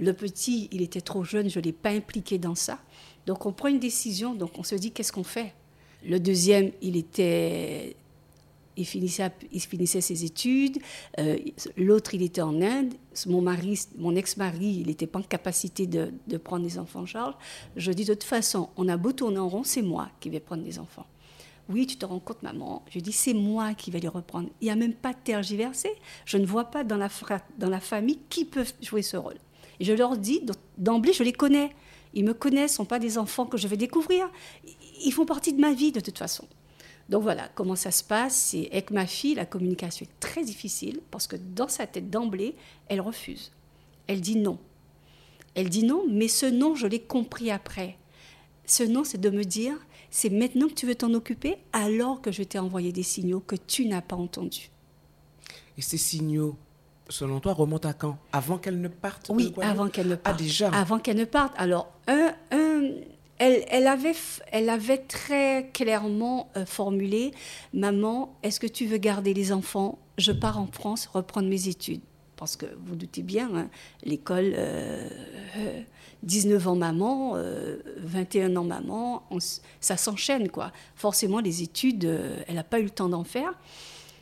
Le 0.02 0.14
petit, 0.14 0.68
il 0.72 0.82
était 0.82 1.00
trop 1.00 1.24
jeune, 1.24 1.50
je 1.50 1.60
ne 1.60 1.64
l'ai 1.64 1.72
pas 1.72 1.92
impliqué 1.92 2.38
dans 2.40 2.56
ça. 2.56 2.80
Donc 3.28 3.46
on 3.46 3.54
prend 3.54 3.68
une 3.68 3.80
décision, 3.80 4.34
donc 4.34 4.58
on 4.58 4.64
se 4.64 4.76
dit 4.76 4.92
qu'est-ce 4.92 5.14
qu'on 5.14 5.24
fait? 5.24 5.54
Le 6.04 6.20
deuxième, 6.20 6.72
il 6.82 6.98
était, 6.98 7.96
il 8.76 8.88
finissait, 8.88 9.32
il 9.52 9.62
finissait 9.62 10.02
ses 10.02 10.26
études. 10.26 10.80
Euh, 11.20 11.38
L'autre, 11.78 12.16
il 12.16 12.24
était 12.24 12.42
en 12.42 12.60
Inde. 12.64 12.96
Mon 13.28 13.42
mari, 13.42 13.80
mon 13.96 14.16
ex-mari, 14.16 14.80
il 14.82 14.88
n'était 14.88 15.06
pas 15.06 15.20
en 15.20 15.24
capacité 15.24 15.86
de, 15.86 16.12
de 16.26 16.38
prendre 16.38 16.66
des 16.66 16.80
enfants 16.80 17.02
en 17.02 17.06
charge. 17.06 17.36
Je 17.76 17.92
dis 17.92 18.04
de 18.04 18.16
toute 18.16 18.24
façon, 18.24 18.70
on 18.78 18.88
a 18.88 18.98
beau 18.98 19.12
tourner 19.12 19.38
en 19.38 19.50
rond, 19.50 19.64
c'est 19.64 19.84
moi 19.84 20.10
qui 20.20 20.32
vais 20.32 20.40
prendre 20.40 20.64
des 20.64 20.80
enfants. 20.80 21.06
Oui, 21.70 21.86
tu 21.86 21.96
te 21.96 22.06
rends 22.06 22.20
compte, 22.20 22.42
maman? 22.42 22.84
Je 22.90 23.00
dis, 23.00 23.12
c'est 23.12 23.36
moi 23.36 23.76
qui 23.76 23.92
vais 23.92 24.00
les 24.00 24.08
reprendre. 24.08 24.50
Il 24.60 24.66
n'y 24.66 24.72
a 24.72 24.76
même 24.76 24.96
pas 24.96 25.14
de 25.14 25.20
tergiversé. 25.24 25.90
Je 26.26 26.38
ne 26.38 26.46
vois 26.46 26.66
pas 26.66 26.84
dans 26.84 26.98
la, 26.98 27.08
dans 27.60 27.70
la 27.70 27.80
famille 27.80 28.20
qui 28.30 28.46
peut 28.46 28.66
jouer 28.82 29.04
ce 29.04 29.16
rôle. 29.16 29.38
Et 29.82 29.84
je 29.84 29.94
leur 29.94 30.16
dis, 30.16 30.44
d'emblée, 30.78 31.12
je 31.12 31.24
les 31.24 31.34
connais. 31.34 31.72
Ils 32.14 32.24
me 32.24 32.36
connaissent, 32.36 32.74
ce 32.74 32.76
ne 32.76 32.86
sont 32.86 32.86
pas 32.86 33.00
des 33.00 33.18
enfants 33.18 33.48
que 33.48 33.58
je 33.58 33.68
vais 33.68 33.78
découvrir. 33.78 34.30
Ils 35.04 35.12
font 35.12 35.26
partie 35.26 35.54
de 35.54 35.60
ma 35.60 35.74
vie 35.74 35.92
de 35.92 36.00
toute 36.00 36.20
façon. 36.20 36.48
Donc 37.10 37.24
voilà 37.24 37.50
comment 37.56 37.76
ça 37.76 37.90
se 37.90 38.04
passe. 38.04 38.36
C'est 38.36 38.70
avec 38.72 38.92
ma 38.92 39.08
fille, 39.08 39.34
la 39.34 39.48
communication 39.48 40.06
est 40.06 40.20
très 40.20 40.44
difficile 40.44 41.00
parce 41.10 41.26
que 41.26 41.36
dans 41.36 41.68
sa 41.68 41.88
tête 41.88 42.12
d'emblée, 42.12 42.54
elle 42.90 43.02
refuse. 43.02 43.52
Elle 44.06 44.22
dit 44.22 44.36
non. 44.36 44.60
Elle 45.56 45.70
dit 45.70 45.84
non, 45.84 46.06
mais 46.08 46.28
ce 46.28 46.46
non, 46.46 46.76
je 46.76 46.86
l'ai 46.86 47.02
compris 47.02 47.50
après. 47.50 47.98
Ce 48.68 48.84
non, 48.84 49.04
c'est 49.04 49.20
de 49.20 49.32
me 49.32 49.44
dire, 49.44 49.74
c'est 50.12 50.30
maintenant 50.30 50.68
que 50.68 50.76
tu 50.76 50.86
veux 50.86 50.94
t'en 50.94 51.12
occuper 51.16 51.58
alors 51.74 52.22
que 52.22 52.32
je 52.32 52.44
t'ai 52.44 52.60
envoyé 52.60 52.92
des 52.92 53.02
signaux 53.02 53.40
que 53.40 53.56
tu 53.56 53.88
n'as 53.88 54.04
pas 54.04 54.16
entendus. 54.16 54.70
Et 55.80 55.82
ces 55.82 55.98
signaux, 55.98 56.56
selon 57.12 57.40
toi, 57.40 57.54
remontent 57.54 57.88
à 57.90 57.94
quand? 57.94 58.18
Avant 58.34 58.58
qu'elle 58.58 58.82
ne 58.82 58.88
parte 58.88 59.30
Oui, 59.34 59.54
avant 59.62 59.88
qu'elle 59.90 60.08
ne 60.08 60.16
parte. 60.16 60.36
Ah, 60.40 60.42
déjà 60.44 60.70
Avant 60.72 60.98
qu'elle 61.00 61.18
ne 61.18 61.26
parte. 61.26 61.54
Alors, 61.58 61.92
un, 62.08 62.34
un, 62.52 62.82
elle, 63.38 63.64
elle, 63.70 63.88
avait, 63.88 64.12
f- 64.14 64.42
elle 64.52 64.70
avait 64.70 64.98
très 65.00 65.70
clairement 65.74 66.50
euh, 66.58 66.66
formulé 66.66 67.32
Maman, 67.74 68.36
est-ce 68.44 68.60
que 68.60 68.68
tu 68.68 68.86
veux 68.86 68.98
garder 68.98 69.34
les 69.34 69.52
enfants? 69.52 70.00
Je 70.18 70.32
pars 70.32 70.60
en 70.60 70.68
France 70.68 71.08
reprendre 71.12 71.48
mes 71.48 71.68
études. 71.68 72.02
Parce 72.38 72.56
que 72.56 72.66
vous 72.86 72.96
doutez 72.96 73.22
bien, 73.22 73.50
hein, 73.56 73.70
l'école, 74.04 74.54
euh, 74.58 75.08
euh, 75.58 75.82
19 76.24 76.68
ans 76.70 76.76
maman, 76.76 77.34
euh, 77.36 77.78
21 77.98 78.56
ans 78.56 78.64
maman, 78.64 79.24
on 79.30 79.38
ça 79.80 79.96
s'enchaîne 79.96 80.50
quoi. 80.50 80.72
Forcément, 80.96 81.40
les 81.40 81.62
études, 81.62 82.06
euh, 82.06 82.42
elle 82.48 82.56
n'a 82.56 82.64
pas 82.64 82.80
eu 82.80 82.84
le 82.86 82.90
temps 82.90 83.10
d'en 83.10 83.24
faire. 83.24 83.54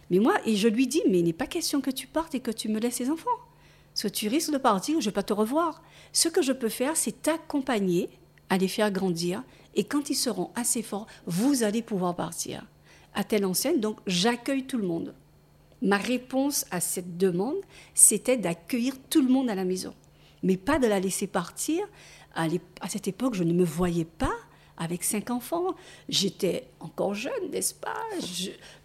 Mais 0.09 0.19
moi, 0.19 0.35
et 0.45 0.55
je 0.55 0.67
lui 0.67 0.87
dis, 0.87 1.03
mais 1.07 1.19
il 1.19 1.25
n'est 1.25 1.33
pas 1.33 1.47
question 1.47 1.81
que 1.81 1.91
tu 1.91 2.07
partes 2.07 2.35
et 2.35 2.39
que 2.39 2.51
tu 2.51 2.69
me 2.69 2.79
laisses 2.79 2.99
les 2.99 3.11
enfants. 3.11 3.29
Parce 3.93 4.03
que 4.03 4.07
tu 4.07 4.27
risques 4.27 4.51
de 4.51 4.57
partir, 4.57 4.95
je 4.95 5.05
ne 5.05 5.11
vais 5.11 5.13
pas 5.13 5.23
te 5.23 5.33
revoir. 5.33 5.81
Ce 6.13 6.29
que 6.29 6.41
je 6.41 6.53
peux 6.53 6.69
faire, 6.69 6.95
c'est 6.95 7.21
t'accompagner 7.21 8.09
à 8.49 8.57
les 8.57 8.67
faire 8.67 8.91
grandir. 8.91 9.43
Et 9.75 9.83
quand 9.83 10.09
ils 10.09 10.15
seront 10.15 10.51
assez 10.55 10.81
forts, 10.81 11.07
vous 11.25 11.63
allez 11.63 11.81
pouvoir 11.81 12.15
partir. 12.15 12.65
À 13.13 13.23
telle 13.23 13.45
enseigne, 13.45 13.79
donc 13.79 13.97
j'accueille 14.07 14.65
tout 14.65 14.77
le 14.77 14.87
monde. 14.87 15.13
Ma 15.81 15.97
réponse 15.97 16.65
à 16.71 16.81
cette 16.81 17.17
demande, 17.17 17.57
c'était 17.93 18.37
d'accueillir 18.37 18.95
tout 19.09 19.21
le 19.21 19.29
monde 19.29 19.49
à 19.49 19.55
la 19.55 19.63
maison. 19.63 19.93
Mais 20.43 20.57
pas 20.57 20.79
de 20.79 20.87
la 20.87 20.99
laisser 20.99 21.27
partir. 21.27 21.85
À, 22.35 22.47
cette 22.87 23.07
époque, 23.07 23.35
je 23.35 23.43
ne 23.43 23.53
me 23.53 23.63
voyais 23.63 24.05
pas 24.05 24.35
avec 24.79 25.03
cinq 25.03 25.29
enfants. 25.29 25.75
J'étais 26.07 26.65
encore 26.79 27.13
jeune, 27.13 27.51
n'est-ce 27.51 27.73
pas? 27.73 28.01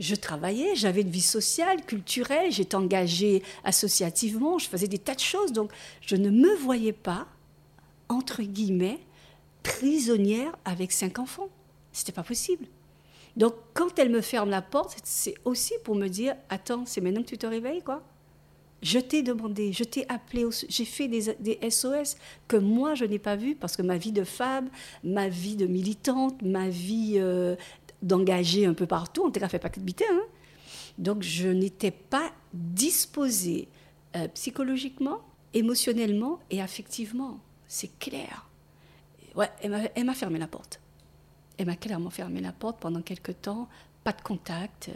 Je, 0.00 0.14
travaillais, 0.17 0.75
j'avais 0.75 1.00
une 1.00 1.11
vie 1.11 1.23
sociale, 1.23 1.85
culturelle, 1.87 2.52
j'étais 2.52 2.75
engagée 2.75 3.43
associativement, 3.62 4.58
je 4.58 4.69
faisais 4.69 4.88
des 4.88 4.99
tas 4.99 5.14
de 5.14 5.21
choses. 5.21 5.52
Donc, 5.52 5.71
je 6.02 6.16
ne 6.16 6.30
me 6.30 6.54
voyais 6.57 6.92
pas, 6.92 7.26
entre 8.09 8.42
guillemets, 8.42 8.99
prisonnière 9.62 10.54
avec 10.64 10.92
cinq 10.92 11.18
enfants. 11.18 11.49
C'était 11.92 12.12
pas 12.12 12.25
possible. 12.25 12.66
Donc, 13.37 13.54
quand 13.73 13.99
elle 13.99 14.11
me 14.11 14.21
ferme 14.21 14.50
la 14.50 14.62
porte, 14.62 14.97
c'est 15.04 15.35
aussi 15.45 15.75
pour 15.85 15.95
me 15.95 16.09
dire 16.09 16.35
Attends, 16.49 16.85
c'est 16.87 17.00
maintenant 17.00 17.23
que 17.23 17.28
tu 17.28 17.38
te 17.38 17.47
réveilles, 17.47 17.83
quoi. 17.83 18.02
Je 18.85 18.99
t'ai 18.99 19.23
demandé, 19.23 19.73
je 19.73 19.83
t'ai 19.83 20.07
appelé, 20.11 20.45
j'ai 20.69 20.85
fait 20.85 21.09
des, 21.09 21.71
SOS 21.71 22.19
que 22.47 22.59
moi 22.59 22.95
je 22.95 23.07
n'ai 23.07 23.19
pas 23.19 23.35
vu 23.35 23.55
parce 23.55 23.79
que 23.79 23.83
ma 23.83 23.97
vie 23.97 24.12
de 24.12 24.25
femme, 24.25 24.69
ma 25.03 25.26
vie 25.26 25.57
de 25.57 25.64
militante, 25.64 26.43
ma 26.43 26.69
vie 26.69 27.14
euh, 27.17 27.57
d'engagée 28.03 28.67
un 28.67 28.75
peu 28.75 28.85
partout, 28.85 29.23
on 29.25 29.31
t'a 29.31 29.49
fait 29.49 29.59
pas 29.59 29.71
que 29.71 29.81
de 29.81 29.91
hein. 29.91 30.21
Donc 30.99 31.23
je 31.23 31.49
n'étais 31.49 31.93
pas 31.93 32.31
disposée 32.53 33.69
euh, 34.17 34.29
psychologiquement, 34.29 35.21
émotionnellement 35.55 36.41
et 36.50 36.61
affectivement. 36.61 37.41
C'est 37.67 37.99
clair. 37.99 38.50
Ouais, 39.35 39.49
elle 39.62 40.05
m'a 40.05 40.14
fermé 40.14 40.38
la 40.38 40.47
porte. 40.47 40.79
Elle 41.57 41.67
m'a 41.67 41.76
clairement 41.76 42.11
fermé 42.11 42.43
la 42.43 42.53
porte 42.53 42.81
pendant 42.81 43.00
quelques 43.00 43.41
temps. 43.41 43.67
Pas 44.04 44.12
de 44.12 44.20
contact. 44.23 44.90
euh, 44.90 44.92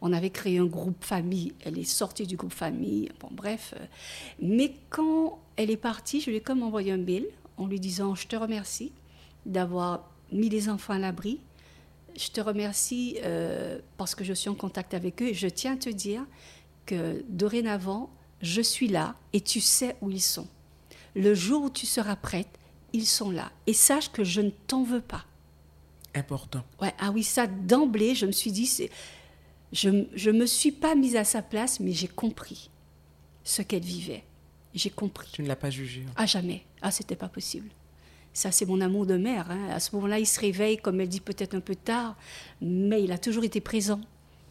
on 0.00 0.12
avait 0.12 0.30
créé 0.30 0.58
un 0.58 0.64
groupe 0.66 1.04
famille. 1.04 1.52
Elle 1.64 1.78
est 1.78 1.84
sortie 1.84 2.26
du 2.26 2.36
groupe 2.36 2.52
famille. 2.52 3.10
Bon, 3.20 3.28
bref. 3.32 3.74
euh, 3.78 3.84
mais 4.40 4.72
quand 4.90 5.40
elle 5.56 5.70
est 5.70 5.76
partie, 5.76 6.20
je 6.20 6.30
lui 6.30 6.36
ai 6.36 6.40
comme 6.40 6.62
envoyé 6.62 6.92
un 6.92 6.96
mail 6.96 7.26
en 7.56 7.66
lui 7.66 7.80
disant 7.80 8.14
Je 8.14 8.26
te 8.28 8.36
remercie 8.36 8.92
d'avoir 9.44 10.08
mis 10.32 10.48
les 10.48 10.68
enfants 10.68 10.94
à 10.94 10.98
l'abri. 10.98 11.40
Je 12.16 12.28
te 12.28 12.40
remercie 12.40 13.18
euh, 13.24 13.80
parce 13.96 14.14
que 14.14 14.22
je 14.22 14.32
suis 14.32 14.48
en 14.48 14.54
contact 14.54 14.94
avec 14.94 15.20
eux. 15.20 15.32
Je 15.32 15.48
tiens 15.48 15.74
à 15.74 15.76
te 15.76 15.90
dire 15.90 16.24
que 16.86 17.24
dorénavant, 17.28 18.08
je 18.40 18.62
suis 18.62 18.86
là 18.88 19.16
et 19.32 19.40
tu 19.40 19.60
sais 19.60 19.96
où 20.00 20.10
ils 20.10 20.22
sont. 20.22 20.46
Le 21.16 21.34
jour 21.34 21.64
où 21.64 21.70
tu 21.70 21.86
seras 21.86 22.14
prête, 22.16 22.48
ils 22.92 23.06
sont 23.06 23.30
là. 23.32 23.50
Et 23.66 23.72
sache 23.72 24.12
que 24.12 24.22
je 24.22 24.40
ne 24.40 24.50
t'en 24.50 24.84
veux 24.84 25.00
pas. 25.00 25.24
Important. 26.14 26.62
Ouais, 26.80 26.94
ah 26.98 27.10
oui, 27.10 27.22
ça, 27.24 27.46
d'emblée, 27.46 28.14
je 28.14 28.26
me 28.26 28.32
suis 28.32 28.52
dit, 28.52 28.70
je 29.72 29.88
ne 29.88 30.32
me 30.32 30.46
suis 30.46 30.72
pas 30.72 30.94
mise 30.94 31.16
à 31.16 31.24
sa 31.24 31.42
place, 31.42 31.80
mais 31.80 31.92
j'ai 31.92 32.08
compris 32.08 32.70
ce 33.42 33.62
qu'elle 33.62 33.82
vivait. 33.84 34.24
J'ai 34.74 34.90
compris. 34.90 35.28
Tu 35.32 35.42
ne 35.42 35.48
l'as 35.48 35.56
pas 35.56 35.70
jugé. 35.70 36.04
À 36.16 36.26
jamais. 36.26 36.62
Ah, 36.82 36.90
c'était 36.90 37.16
pas 37.16 37.28
possible. 37.28 37.68
Ça, 38.32 38.50
c'est 38.50 38.66
mon 38.66 38.80
amour 38.80 39.06
de 39.06 39.16
mère. 39.16 39.50
hein. 39.50 39.68
À 39.70 39.78
ce 39.78 39.94
moment-là, 39.94 40.18
il 40.18 40.26
se 40.26 40.40
réveille, 40.40 40.78
comme 40.78 41.00
elle 41.00 41.08
dit, 41.08 41.20
peut-être 41.20 41.54
un 41.54 41.60
peu 41.60 41.76
tard, 41.76 42.16
mais 42.60 43.02
il 43.02 43.12
a 43.12 43.18
toujours 43.18 43.44
été 43.44 43.60
présent. 43.60 44.00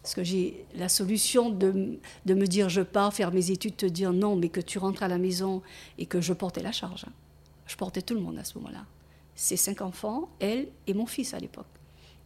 Parce 0.02 0.16
que 0.16 0.24
j'ai 0.24 0.66
la 0.76 0.90
solution 0.90 1.50
de, 1.50 1.98
de 2.26 2.34
me 2.34 2.46
dire 2.46 2.68
je 2.70 2.82
pars 2.82 3.14
faire 3.14 3.32
mes 3.32 3.52
études, 3.52 3.78
te 3.78 3.86
dire 3.86 4.12
non, 4.14 4.36
mais 4.36 4.50
que 4.50 4.60
tu 4.62 4.78
rentres 4.78 5.04
à 5.04 5.08
la 5.08 5.18
maison 5.18 5.62
et 5.98 6.06
que 6.06 6.20
je 6.22 6.34
portais 6.34 6.62
la 6.62 6.72
charge. 6.74 7.06
hein. 7.08 7.12
Je 7.68 7.76
portais 7.78 8.02
tout 8.02 8.14
le 8.14 8.20
monde 8.20 8.38
à 8.38 8.44
ce 8.44 8.58
moment-là. 8.58 8.86
Ses 9.36 9.58
cinq 9.58 9.82
enfants, 9.82 10.30
elle 10.40 10.68
et 10.88 10.94
mon 10.94 11.06
fils 11.06 11.34
à 11.34 11.40
l'époque. 11.40 11.66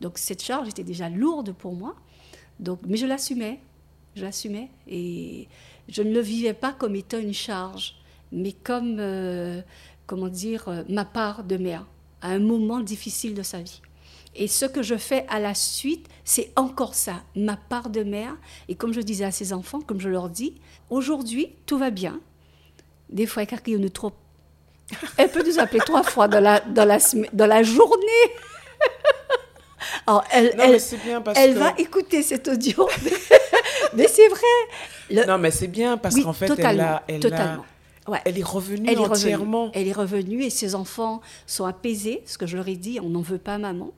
Donc 0.02 0.18
cette 0.18 0.44
charge 0.44 0.70
était 0.70 0.84
déjà 0.84 1.10
lourde 1.10 1.54
pour 1.54 1.74
moi. 1.74 1.96
Donc, 2.60 2.80
mais 2.88 2.98
je 2.98 3.06
l'assumais. 3.06 3.60
Je 4.16 4.24
l'assumais. 4.24 4.70
Et 4.88 5.48
je 5.88 6.02
ne 6.02 6.12
le 6.12 6.20
vivais 6.20 6.54
pas 6.54 6.74
comme 6.74 6.96
étant 6.96 7.20
une 7.20 7.34
charge, 7.34 7.96
mais 8.32 8.52
comme, 8.52 8.98
euh, 9.00 9.62
comment 10.06 10.28
dire, 10.28 10.68
euh, 10.68 10.84
ma 10.90 11.06
part 11.06 11.44
de 11.44 11.58
mère, 11.58 11.86
à 12.22 12.30
un 12.30 12.40
moment 12.40 12.80
difficile 12.80 13.34
de 13.34 13.44
sa 13.44 13.62
vie. 13.62 13.82
Et 14.36 14.48
ce 14.48 14.66
que 14.66 14.84
je 14.84 14.96
fais 14.96 15.26
à 15.30 15.40
la 15.40 15.56
suite, 15.56 16.08
c'est 16.24 16.52
encore 16.56 16.94
ça, 16.94 17.24
ma 17.36 17.58
part 17.58 17.90
de 17.90 18.04
mère. 18.04 18.38
Et 18.68 18.76
comme 18.76 18.94
je 18.94 19.02
disais 19.02 19.26
à 19.26 19.32
ses 19.32 19.52
enfants, 19.54 19.82
comme 19.82 20.00
je 20.00 20.10
leur 20.10 20.30
dis, 20.30 20.56
aujourd'hui, 20.90 21.50
tout 21.66 21.78
va 21.78 21.90
bien. 21.90 22.20
Des 23.10 23.26
fois, 23.26 23.44
il 23.44 23.72
y 23.72 23.86
a 23.86 23.90
trop. 23.90 24.14
Elle 25.18 25.30
peut 25.30 25.44
nous 25.46 25.60
appeler 25.60 25.80
trois 25.80 26.04
fois 26.04 26.28
dans 26.28 26.40
la, 26.40 26.60
dans 26.62 26.86
la, 26.86 26.98
dans 27.34 27.46
la 27.48 27.64
journée. 27.64 28.26
Alors, 30.08 30.24
elle, 30.32 30.56
Non, 30.58 30.64
elle, 30.64 30.72
mais 30.72 30.80
c'est 30.80 30.98
bien 31.04 31.22
parce 31.22 31.38
elle 31.40 31.54
que... 31.54 31.60
va 31.60 31.74
écouter 31.78 32.24
cet 32.24 32.48
audio. 32.48 32.88
mais 33.94 34.08
c'est 34.08 34.28
vrai. 34.28 34.40
Le- 35.10 35.26
Non, 35.26 35.38
mais 35.38 35.52
c'est 35.52 35.68
bien 35.68 35.98
parce 35.98 36.16
oui, 36.16 36.24
qu'en 36.24 36.34
fait, 36.34 36.52
elle, 36.58 36.80
a, 36.82 37.04
elle, 37.08 37.34
a-. 37.34 37.60
Ouais. 38.08 38.20
elle 38.26 38.38
est 38.40 38.44
revenue 38.44 38.90
Elle 38.90 38.96
est 39.00 39.06
entièrement. 39.06 39.66
revenue. 39.66 39.72
Elle 39.82 39.88
est 39.88 39.94
revenue 39.94 40.44
et 40.44 40.50
ses 40.50 40.76
enfants 40.76 41.22
sont 41.46 41.66
apaisés. 41.66 42.22
Ce 42.26 42.38
que 42.38 42.46
je 42.46 42.56
leur 42.58 42.68
ai 42.68 42.76
dit, 42.76 43.00
on 43.02 43.10
n'en 43.10 43.22
veut 43.22 43.38
pas 43.38 43.58
maman. 43.58 43.92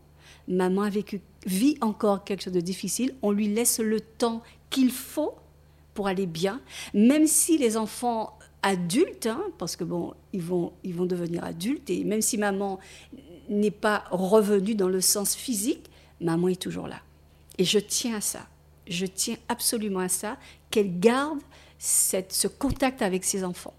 Maman 0.48 0.84
a 0.84 0.89
vécu, 0.89 1.22
vit 1.46 1.77
encore 1.81 2.24
quelque 2.24 2.43
chose 2.43 2.53
de 2.53 2.62
difficile. 2.62 3.13
On 3.22 3.31
lui 3.31 3.48
laisse 3.48 3.79
le 3.79 4.00
temps 4.01 4.41
qu'il 4.72 4.91
faut 4.91 5.36
pour 5.93 6.08
aller 6.08 6.25
bien, 6.25 6.62
même 6.93 7.27
si 7.27 7.58
les 7.58 7.77
enfants 7.77 8.38
adultes, 8.62 9.28
hein, 9.28 9.42
parce 9.58 9.75
que 9.75 9.84
bon, 9.84 10.13
ils 10.34 10.42
vont, 10.42 10.74
ils 10.84 10.94
vont 10.94 11.06
devenir 11.06 11.44
adultes 11.44 11.89
et 11.89 12.04
même 12.04 12.22
si 12.22 12.38
maman 12.38 12.80
n'est 13.50 13.72
pas 13.72 14.06
revenue 14.12 14.75
dans 14.75 14.89
le 14.89 15.01
sens 15.01 15.36
physique, 15.36 15.89
maman 16.22 16.50
est 16.50 16.62
toujours 16.62 16.88
là. 16.88 17.01
Et 17.58 17.66
je 17.66 17.80
tiens 17.80 18.16
à 18.16 18.22
ça. 18.22 18.48
Je 18.88 19.06
tiens 19.06 19.36
absolument 19.48 20.00
à 20.00 20.10
ça, 20.10 20.38
qu'elle 20.72 21.00
garde 21.00 21.39
cette, 21.78 22.34
ce 22.34 22.48
contact 22.48 23.01
avec 23.01 23.24
ses 23.24 23.44
enfants. 23.44 23.74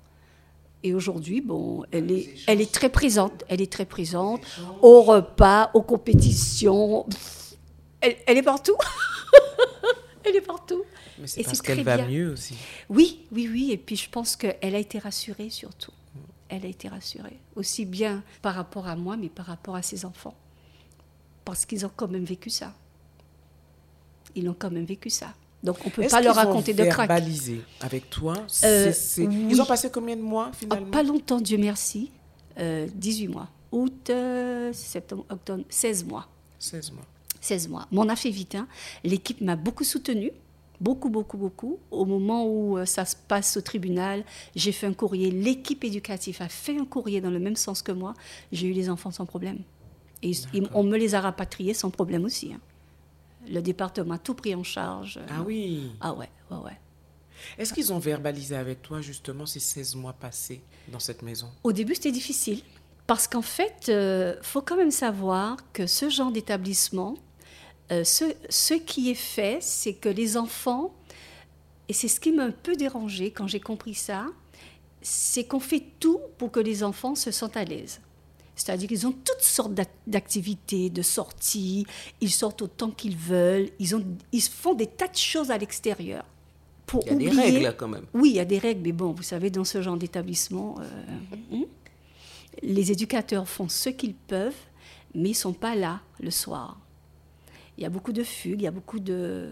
Et 0.83 0.95
aujourd'hui, 0.95 1.41
bon, 1.41 1.85
elle 1.91 2.11
est, 2.11 2.29
elle 2.47 2.61
est 2.61 2.73
très 2.73 2.89
présente. 2.89 3.45
Elle 3.49 3.61
est 3.61 3.71
très 3.71 3.85
présente 3.85 4.41
au 4.81 5.03
repas, 5.03 5.71
aux 5.75 5.83
compétitions. 5.83 7.07
Elle, 8.01 8.17
elle 8.27 8.39
est 8.39 8.43
partout. 8.43 8.77
elle 10.25 10.37
est 10.37 10.41
partout. 10.41 10.83
Mais 11.21 11.27
c'est 11.27 11.43
parce 11.45 11.61
qu'elle 11.63 11.83
va 11.83 11.97
bien. 11.99 12.09
mieux 12.09 12.33
aussi. 12.33 12.55
Oui, 12.89 13.27
oui, 13.33 13.49
oui. 13.53 13.71
Et 13.73 13.77
puis 13.77 13.97
je 13.97 14.09
pense 14.09 14.37
qu'elle 14.37 14.75
a 14.75 14.79
été 14.79 14.99
rassurée 14.99 15.51
surtout. 15.51 15.93
Elle 16.49 16.65
a 16.67 16.69
été 16.69 16.89
rassurée. 16.89 17.39
Aussi 17.55 17.85
bien 17.85 18.25
par 18.43 18.55
rapport 18.55 18.89
à 18.89 18.97
moi, 18.97 19.17
mais 19.17 19.29
par 19.29 19.47
rapport 19.47 19.77
à 19.77 19.83
ses 19.83 20.05
enfants. 20.05 20.35
Parce 21.45 21.65
qu'ils 21.65 21.87
ont 21.87 21.91
quand 21.95 22.09
même 22.09 22.25
vécu 22.25 22.51
ça. 22.51 22.75
Ils 24.35 24.49
ont 24.49 24.57
quand 24.59 24.71
même 24.71 24.85
vécu 24.85 25.11
ça. 25.11 25.35
Donc 25.63 25.77
on 25.83 25.87
ne 25.87 25.91
peut 25.91 26.07
pas 26.09 26.23
leur 26.23 26.35
raconter 26.37 26.73
de 26.73 26.85
crack. 26.85 27.09
verbalisé 27.09 27.61
avec 27.81 28.09
toi 28.09 28.35
Euh, 28.39 28.45
C'est- 28.49 28.93
c'est- 28.93 29.27
oui. 29.27 29.49
Ils 29.51 29.61
ont 29.61 29.67
passé 29.67 29.91
combien 29.91 30.17
de 30.17 30.23
mois 30.23 30.47
Ah, 30.51 30.57
finalement 30.57 30.91
pas 30.91 31.03
longtemps, 31.03 31.41
Dieu 31.41 31.59
merci. 31.59 32.11
Euh, 32.59 32.87
18 32.95 33.29
mois. 33.29 33.49
Août, 33.71 34.09
euh, 34.11 34.73
septembre, 34.73 35.27
octobre, 35.29 35.63
16 35.69 36.05
mois. 36.05 36.27
16 36.59 36.93
mois. 36.93 37.07
16 37.41 37.69
mois. 37.69 37.87
Mais 37.93 37.99
on 37.99 38.09
a 38.09 38.17
fait 38.17 38.31
vite. 38.31 38.55
hein. 38.55 38.67
L'équipe 39.05 39.41
m'a 39.41 39.57
beaucoup 39.57 39.85
soutenue. 39.85 40.33
Beaucoup, 40.81 41.11
beaucoup, 41.11 41.37
beaucoup. 41.37 41.79
Au 41.91 42.05
moment 42.07 42.47
où 42.47 42.79
euh, 42.79 42.87
ça 42.87 43.05
se 43.05 43.15
passe 43.15 43.57
au 43.57 43.61
tribunal, 43.61 44.25
j'ai 44.57 44.73
fait 44.73 44.87
un 44.87 44.95
courrier. 44.95 45.31
L'équipe 45.31 45.85
éducative 45.85 46.39
a 46.41 46.49
fait 46.49 46.77
un 46.79 46.87
courrier 46.87 47.21
dans 47.21 47.31
le 47.31 47.39
même 47.39 47.57
sens 47.57 47.83
que 47.83 47.93
moi. 47.93 48.15
J'ai 48.51 48.67
eu 48.69 48.73
les 48.73 48.89
enfants 48.89 49.11
sans 49.11 49.27
problème. 49.27 49.59
Et 50.23 50.31
ils- 50.55 50.69
on 50.75 50.83
me 50.83 50.97
les 50.97 51.15
a 51.15 51.21
rapatriés 51.21 51.75
sans 51.75 51.91
problème 51.91 52.25
aussi. 52.25 52.53
hein. 52.55 52.61
Le 53.49 53.61
département 53.61 54.15
a 54.15 54.19
tout 54.19 54.35
pris 54.35 54.55
en 54.55 54.63
charge. 54.63 55.19
Ah 55.29 55.43
oui. 55.47 55.93
Ah 56.01 56.13
ouais, 56.15 56.29
ouais, 56.51 56.57
ouais. 56.59 56.79
Est-ce 57.59 57.73
qu'ils 57.73 57.91
ont 57.93 57.99
verbalisé 57.99 58.55
avec 58.55 58.83
toi 58.83 59.01
justement 59.01 59.47
ces 59.47 59.61
16 59.61 59.95
mois 59.97 60.13
passés 60.13 60.61
dans 60.93 60.99
cette 60.99 61.23
maison? 61.23 61.49
Au 61.65 61.73
début, 61.73 61.95
c'était 61.95 62.13
difficile 62.13 62.61
parce 63.07 63.27
qu'en 63.27 63.43
fait, 63.43 63.89
il 63.89 64.39
faut 64.43 64.61
quand 64.63 64.77
même 64.77 64.91
savoir 64.91 65.57
que 65.73 65.87
ce 65.87 66.11
genre 66.11 66.33
d'établissement, 66.33 67.15
euh, 67.91 68.05
ce, 68.05 68.25
ce 68.49 68.75
qui 68.75 69.11
est 69.11 69.15
fait, 69.15 69.59
c'est 69.61 69.95
que 69.95 70.09
les 70.09 70.37
enfants, 70.37 70.95
et 71.89 71.93
c'est 71.93 72.09
ce 72.09 72.21
qui 72.21 72.33
m'a 72.33 72.45
un 72.45 72.51
peu 72.53 72.77
dérangé 72.77 73.31
quand 73.31 73.47
j'ai 73.47 73.61
compris 73.61 73.95
ça, 73.95 74.27
c'est 75.03 75.45
qu'on 75.45 75.61
fait 75.61 75.83
tout 75.99 76.21
pour 76.39 76.51
que 76.53 76.61
les 76.61 76.83
enfants 76.85 77.15
se 77.15 77.31
sentent 77.31 77.57
à 77.57 77.65
l'aise. 77.65 78.01
C'est-à-dire 78.55 78.89
qu'ils 78.89 79.07
ont 79.07 79.13
toutes 79.13 79.41
sortes 79.43 79.73
d'ac- 79.73 79.89
d'activités, 80.07 80.91
de 80.91 81.01
sorties, 81.03 81.87
ils 82.21 82.31
sortent 82.31 82.61
autant 82.63 82.91
qu'ils 82.91 83.17
veulent, 83.17 83.71
ils, 83.79 83.97
ont, 83.97 84.05
ils 84.33 84.43
font 84.43 84.75
des 84.75 84.87
tas 84.87 85.09
de 85.09 85.17
choses 85.17 85.51
à 85.51 85.57
l'extérieur. 85.59 86.25
Pour 86.87 87.03
Il 87.07 87.07
y 87.07 87.11
a 87.11 87.15
oublier, 87.15 87.31
des 87.31 87.59
règles 87.67 87.77
quand 87.79 87.89
même. 87.89 88.05
oui, 88.13 88.31
il 88.31 88.37
y 88.37 88.41
a 88.41 88.45
des 88.45 88.59
règles, 88.59 88.83
mais 88.83 88.93
bon, 88.93 89.13
vous 89.13 89.23
savez, 89.23 89.49
dans 89.49 89.65
ce 89.65 89.81
genre 89.81 89.97
d'établissement, 89.97 90.75
euh, 90.81 90.85
hein, 91.55 91.63
les 92.63 92.93
éducateurs 92.93 93.49
font 93.49 93.69
ce 93.69 93.89
qu'ils 93.89 94.15
peuvent, 94.15 94.53
mais 95.15 95.29
ils 95.31 95.33
ne 95.33 95.37
sont 95.37 95.53
pas 95.55 95.75
là 95.75 96.01
le 96.21 96.31
soir. 96.31 96.79
Il 97.81 97.85
y 97.85 97.87
a 97.87 97.91
beaucoup 97.91 98.13
de 98.13 98.23
fugues, 98.23 98.61
il 98.61 98.65
y 98.65 98.67
a 98.67 98.71
beaucoup 98.71 99.01
de... 99.01 99.51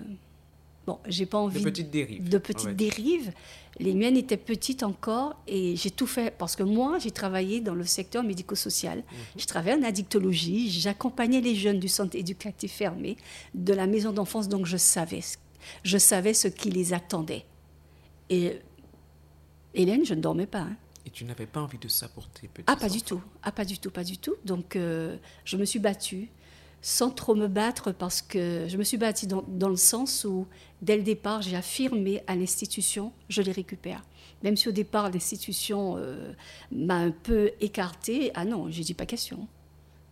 Bon, 0.87 0.99
j'ai 1.07 1.27
pas 1.27 1.39
envie 1.39 1.61
De 1.61 1.65
petites 1.65 1.91
dérives. 1.91 2.29
de 2.29 2.39
petites 2.39 2.71
dérives. 2.77 3.33
Les 3.79 3.95
miennes 3.95 4.17
étaient 4.17 4.37
petites 4.39 4.83
encore 4.83 5.35
et 5.47 5.77
j'ai 5.77 5.91
tout 5.91 6.07
fait 6.07 6.35
parce 6.37 6.57
que 6.57 6.63
moi, 6.63 6.99
j'ai 6.99 7.11
travaillé 7.11 7.61
dans 7.61 7.75
le 7.75 7.85
secteur 7.85 8.23
médico-social. 8.23 8.99
Mhm. 8.99 9.05
Je 9.39 9.47
travaillais 9.47 9.79
en 9.79 9.83
addictologie, 9.83 10.71
j'accompagnais 10.71 11.41
les 11.41 11.55
jeunes 11.55 11.79
du 11.79 11.89
centre 11.89 12.17
éducatif 12.17 12.73
fermé, 12.73 13.17
de 13.55 13.73
la 13.75 13.87
maison 13.87 14.13
d'enfance, 14.13 14.49
donc 14.49 14.67
je 14.67 14.77
savais, 14.77 15.21
ce- 15.23 15.37
je 15.85 15.97
savais 15.99 16.35
ce 16.35 16.49
qui 16.49 16.71
les 16.71 16.93
attendait. 16.95 17.45
Et 18.31 18.59
Hélène, 19.75 20.05
je 20.05 20.15
ne 20.15 20.21
dormais 20.21 20.47
pas. 20.47 20.61
hein. 20.61 20.77
Et 21.07 21.11
tu 21.11 21.25
n'avais 21.25 21.47
pas 21.47 21.61
envie 21.63 21.79
de 21.79 21.89
ça 21.89 22.09
pour 22.09 22.29
tes 22.29 22.49
petits 22.49 22.65
Ah, 22.67 22.77
pas 22.77 22.89
du 22.91 23.01
tout. 23.03 23.23
Ah, 23.43 23.53
pas 23.53 23.65
du 23.65 23.79
tout, 23.79 23.91
pas 23.91 24.05
du 24.05 24.19
tout. 24.19 24.35
Donc, 24.45 24.77
euh, 24.77 25.17
je 25.45 25.57
me 25.57 25.65
suis 25.65 25.79
battue 25.79 26.29
sans 26.81 27.11
trop 27.11 27.35
me 27.35 27.49
battre 27.49 27.93
parce 27.93 28.23
que 28.23 28.67
je 28.69 28.77
me 28.77 28.85
suis 28.85 28.97
battue 28.97 29.27
dans, 29.27 29.45
dans 29.49 29.69
le 29.69 29.77
sens 29.77 30.25
où, 30.25 30.47
dès 30.83 30.97
le 30.97 31.03
départ, 31.03 31.43
j'ai 31.43 31.57
affirmé 31.57 32.23
à 32.27 32.37
l'institution, 32.37 33.13
je 33.29 33.43
les 33.43 33.53
récupère. 33.53 34.03
Même 34.43 34.57
si 34.57 34.69
au 34.69 34.73
départ, 34.73 35.11
l'institution 35.11 35.97
euh, 35.97 36.33
m'a 36.71 36.97
un 36.97 37.11
peu 37.11 37.51
écartée, 37.61 38.31
ah 38.35 38.45
non, 38.45 38.71
j'ai 38.71 38.85
dit 38.85 38.95
pas 38.95 39.07
question. 39.07 39.49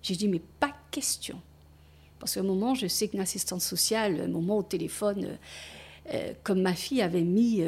J'ai 0.03 0.17
dit, 0.17 0.29
mais 0.29 0.41
pas 0.61 0.73
question. 0.91 1.41
Parce 2.19 2.35
qu'à 2.35 2.41
un 2.41 2.45
moment, 2.45 2.75
je 2.75 2.87
sais 2.87 3.09
qu'une 3.09 3.21
assistante 3.21 3.61
sociale, 3.61 4.21
un 4.23 4.29
moment 4.29 4.59
au 4.59 4.63
téléphone, 4.63 5.25
euh, 5.25 5.37
euh, 6.15 6.33
comme 6.43 6.61
ma 6.61 6.75
fille 6.75 7.03
avait 7.03 7.23
mis, 7.23 7.63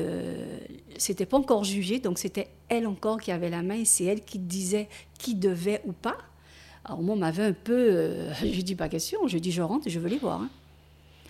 c'était 0.97 1.27
pas 1.27 1.39
encore 1.39 1.65
jugé, 1.65 1.99
donc 1.99 2.19
c'était 2.19 2.49
elle 2.69 2.87
encore 2.87 3.21
qui 3.21 3.33
avait 3.33 3.51
la 3.51 3.63
main, 3.63 3.75
et 3.75 3.85
c'est 3.85 4.05
elle 4.05 4.23
qui 4.23 4.39
disait 4.39 4.89
qui 5.19 5.35
devait 5.35 5.83
ou 5.87 5.93
pas. 5.93 6.19
Alors 6.89 7.03
moi, 7.03 7.15
on 7.15 7.19
m'avait 7.19 7.45
un 7.45 7.53
peu, 7.53 7.73
euh, 7.75 8.33
j'ai 8.43 8.63
dit 8.63 8.75
pas 8.75 8.89
question, 8.89 9.27
je 9.29 9.39
dis 9.39 9.53
je 9.53 9.63
rentre 9.63 9.87
et 9.87 9.91
je 9.91 10.01
veux 10.01 10.09
les 10.09 10.19
voir. 10.19 10.41
hein. 10.43 10.49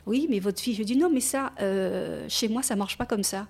Oui, 0.07 0.27
mais 0.31 0.39
votre 0.39 0.61
fille, 0.61 0.75
je 0.75 0.83
dis 0.85 0.97
non, 0.97 1.11
mais 1.13 1.21
ça, 1.21 1.53
euh, 1.61 2.25
chez 2.29 2.49
moi, 2.49 2.63
ça 2.63 2.77
marche 2.77 2.97
pas 2.97 3.05
comme 3.07 3.23
ça. 3.25 3.47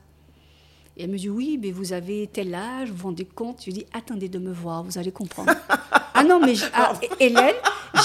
Et 0.96 1.04
elle 1.04 1.10
me 1.10 1.18
dit 1.18 1.28
oui, 1.28 1.58
mais 1.62 1.70
vous 1.70 1.92
avez 1.92 2.26
tel 2.32 2.52
âge, 2.54 2.88
vous 2.90 2.96
vous 2.96 3.04
rendez 3.08 3.24
compte? 3.24 3.62
Je 3.64 3.70
dis 3.70 3.86
attendez 3.92 4.28
de 4.28 4.38
me 4.40 4.52
voir, 4.52 4.82
vous 4.82 4.98
allez 4.98 5.12
comprendre. 5.12 5.52
ah 6.14 6.24
non, 6.24 6.40
mais 6.40 6.56
je- 6.56 6.64
ah, 6.74 6.94
Hélène, 7.20 7.54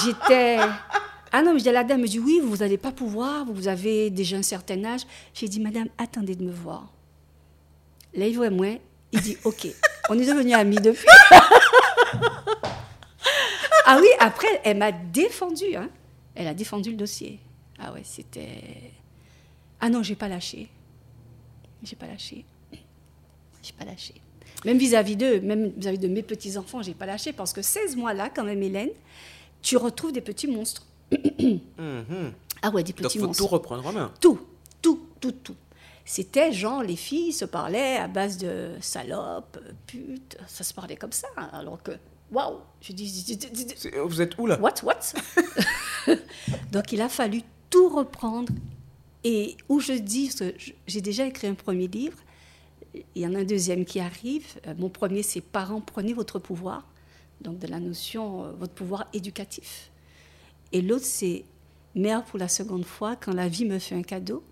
j'étais. 0.03 0.57
Ah 1.31 1.41
non, 1.41 1.53
mais 1.53 1.57
je 1.59 1.63
dis 1.63 1.69
à 1.69 1.73
la 1.73 1.83
dame, 1.83 1.97
elle 1.99 2.03
me 2.03 2.07
dit 2.07 2.19
oui, 2.19 2.39
vous 2.43 2.57
n'allez 2.57 2.77
pas 2.77 2.91
pouvoir, 2.91 3.45
vous 3.45 3.67
avez 3.67 4.11
déjà 4.11 4.37
un 4.37 4.43
certain 4.43 4.83
âge. 4.83 5.01
J'ai 5.33 5.47
dit 5.47 5.59
madame, 5.59 5.87
attendez 5.97 6.35
de 6.35 6.43
me 6.43 6.51
voir. 6.51 6.91
Là, 8.13 8.27
il 8.27 8.35
voit 8.35 8.51
moi, 8.51 8.67
il 9.11 9.21
dit 9.21 9.37
ok, 9.43 9.67
on 10.09 10.19
est 10.19 10.25
devenus 10.27 10.53
amis 10.53 10.75
depuis. 10.75 11.07
ah 13.85 13.97
oui, 14.01 14.07
après, 14.19 14.61
elle 14.63 14.77
m'a 14.77 14.91
défendu, 14.91 15.75
hein. 15.75 15.89
Elle 16.35 16.47
a 16.47 16.53
défendu 16.53 16.91
le 16.91 16.97
dossier. 16.97 17.39
Ah 17.79 17.93
ouais, 17.93 18.01
c'était. 18.03 18.91
Ah 19.79 19.89
non, 19.89 20.01
j'ai 20.03 20.15
pas 20.15 20.27
lâché. 20.27 20.69
J'ai 21.83 21.95
pas 21.95 22.07
lâché. 22.07 22.45
J'ai 23.61 23.73
pas 23.73 23.85
lâché. 23.85 24.15
Même 24.65 24.77
vis-à-vis 24.77 25.15
d'eux, 25.15 25.41
même 25.41 25.71
vis-à-vis 25.75 25.97
de 25.99 26.07
mes 26.07 26.23
petits-enfants, 26.23 26.81
j'ai 26.81 26.93
pas 26.93 27.05
lâché 27.05 27.33
parce 27.33 27.51
que 27.53 27.61
16 27.61 27.95
mois 27.97 28.13
là, 28.13 28.29
quand 28.33 28.43
même, 28.45 28.63
Hélène, 28.63 28.89
tu 29.61 29.77
retrouves 29.77 30.11
des 30.11 30.21
petits 30.21 30.47
monstres. 30.47 30.85
Mhm. 31.11 32.31
Ah 32.61 32.69
ouais, 32.69 32.83
des 32.83 32.93
Donc, 32.93 33.03
petits 33.03 33.19
faut 33.19 33.27
monstres. 33.27 33.43
tout 33.43 33.47
reprendre 33.49 33.85
en 33.85 33.91
main. 33.91 34.11
Tout, 34.21 34.39
tout, 34.81 35.01
tout, 35.19 35.31
tout. 35.33 35.55
C'était 36.05 36.51
genre, 36.51 36.83
les 36.83 36.95
filles 36.95 37.33
se 37.33 37.45
parlaient 37.45 37.97
à 37.97 38.07
base 38.07 38.37
de 38.37 38.71
salope, 38.81 39.59
pute, 39.87 40.37
ça 40.47 40.63
se 40.63 40.73
parlait 40.73 40.95
comme 40.95 41.11
ça. 41.11 41.27
Alors 41.51 41.81
que 41.83 41.91
waouh 42.31 42.59
Je 42.81 42.93
dis, 42.93 43.37
Vous 44.05 44.21
êtes 44.21 44.37
où 44.37 44.45
là? 44.47 44.59
What, 44.59 44.75
what 44.83 44.99
Donc 46.71 46.91
il 46.91 47.01
a 47.01 47.09
fallu 47.09 47.41
tout 47.69 47.89
reprendre. 47.89 48.51
Et 49.23 49.55
où 49.69 49.79
je 49.79 49.93
dis, 49.93 50.31
j'ai 50.85 51.01
déjà 51.01 51.25
écrit 51.25 51.47
un 51.47 51.53
premier 51.53 51.87
livre, 51.87 52.17
il 53.15 53.21
y 53.21 53.25
en 53.27 53.33
a 53.35 53.39
un 53.39 53.45
deuxième 53.45 53.85
qui 53.85 53.99
arrive. 53.99 54.45
Euh, 54.67 54.73
Mon 54.77 54.89
premier, 54.89 55.23
c'est 55.23 55.39
Parents, 55.41 55.81
prenez 55.81 56.13
votre 56.13 56.39
pouvoir. 56.39 56.85
Donc 57.41 57.59
de 57.59 57.67
la 57.67 57.79
notion, 57.79 58.43
euh, 58.45 58.51
votre 58.59 58.73
pouvoir 58.73 59.07
éducatif. 59.13 59.91
Et 60.71 60.81
l'autre, 60.81 61.05
c'est 61.05 61.45
Mère 61.95 62.23
pour 62.23 62.39
la 62.39 62.47
seconde 62.47 62.85
fois, 62.85 63.15
quand 63.15 63.33
la 63.33 63.47
vie 63.47 63.65
me 63.65 63.77
fait 63.77 63.95
un 63.95 64.01
cadeau, 64.01 64.43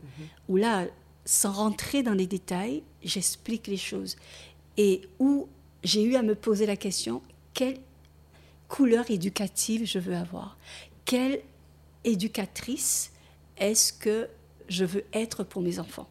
où 0.47 0.57
là, 0.57 0.85
sans 1.25 1.51
rentrer 1.51 2.03
dans 2.03 2.13
les 2.13 2.27
détails, 2.27 2.83
j'explique 3.03 3.65
les 3.65 3.77
choses. 3.77 4.15
Et 4.77 5.01
où 5.17 5.47
j'ai 5.83 6.03
eu 6.03 6.15
à 6.15 6.21
me 6.21 6.35
poser 6.35 6.67
la 6.67 6.75
question, 6.75 7.23
quelle 7.53 7.79
couleur 8.67 9.09
éducative 9.11 9.85
je 9.85 9.99
veux 9.99 10.15
avoir? 10.15 10.57
Quelle 11.05 11.41
éducatrice 12.03 13.11
est-ce 13.57 13.93
que 13.93 14.29
je 14.69 14.85
veux 14.85 15.03
être 15.13 15.43
pour 15.43 15.61
mes 15.61 15.79
enfants? 15.79 16.09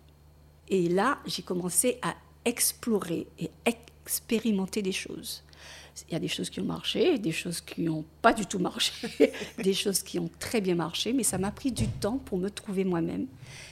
Et 0.68 0.88
là, 0.88 1.18
j'ai 1.26 1.42
commencé 1.42 1.98
à 2.02 2.14
explorer 2.44 3.26
et 3.38 3.50
expérimenter 3.64 4.82
des 4.82 4.92
choses. 4.92 5.42
Il 6.08 6.12
y 6.12 6.16
a 6.16 6.20
des 6.20 6.28
choses 6.28 6.48
qui 6.48 6.60
ont 6.60 6.64
marché, 6.64 7.18
des 7.18 7.32
choses 7.32 7.60
qui 7.60 7.82
n'ont 7.82 8.04
pas 8.22 8.32
du 8.32 8.46
tout 8.46 8.58
marché, 8.58 9.32
des 9.58 9.74
choses 9.74 10.02
qui 10.02 10.18
ont 10.18 10.30
très 10.38 10.60
bien 10.60 10.74
marché, 10.74 11.12
mais 11.12 11.24
ça 11.24 11.38
m'a 11.38 11.50
pris 11.50 11.72
du 11.72 11.88
temps 11.88 12.18
pour 12.18 12.38
me 12.38 12.48
trouver 12.48 12.84
moi-même. 12.84 13.26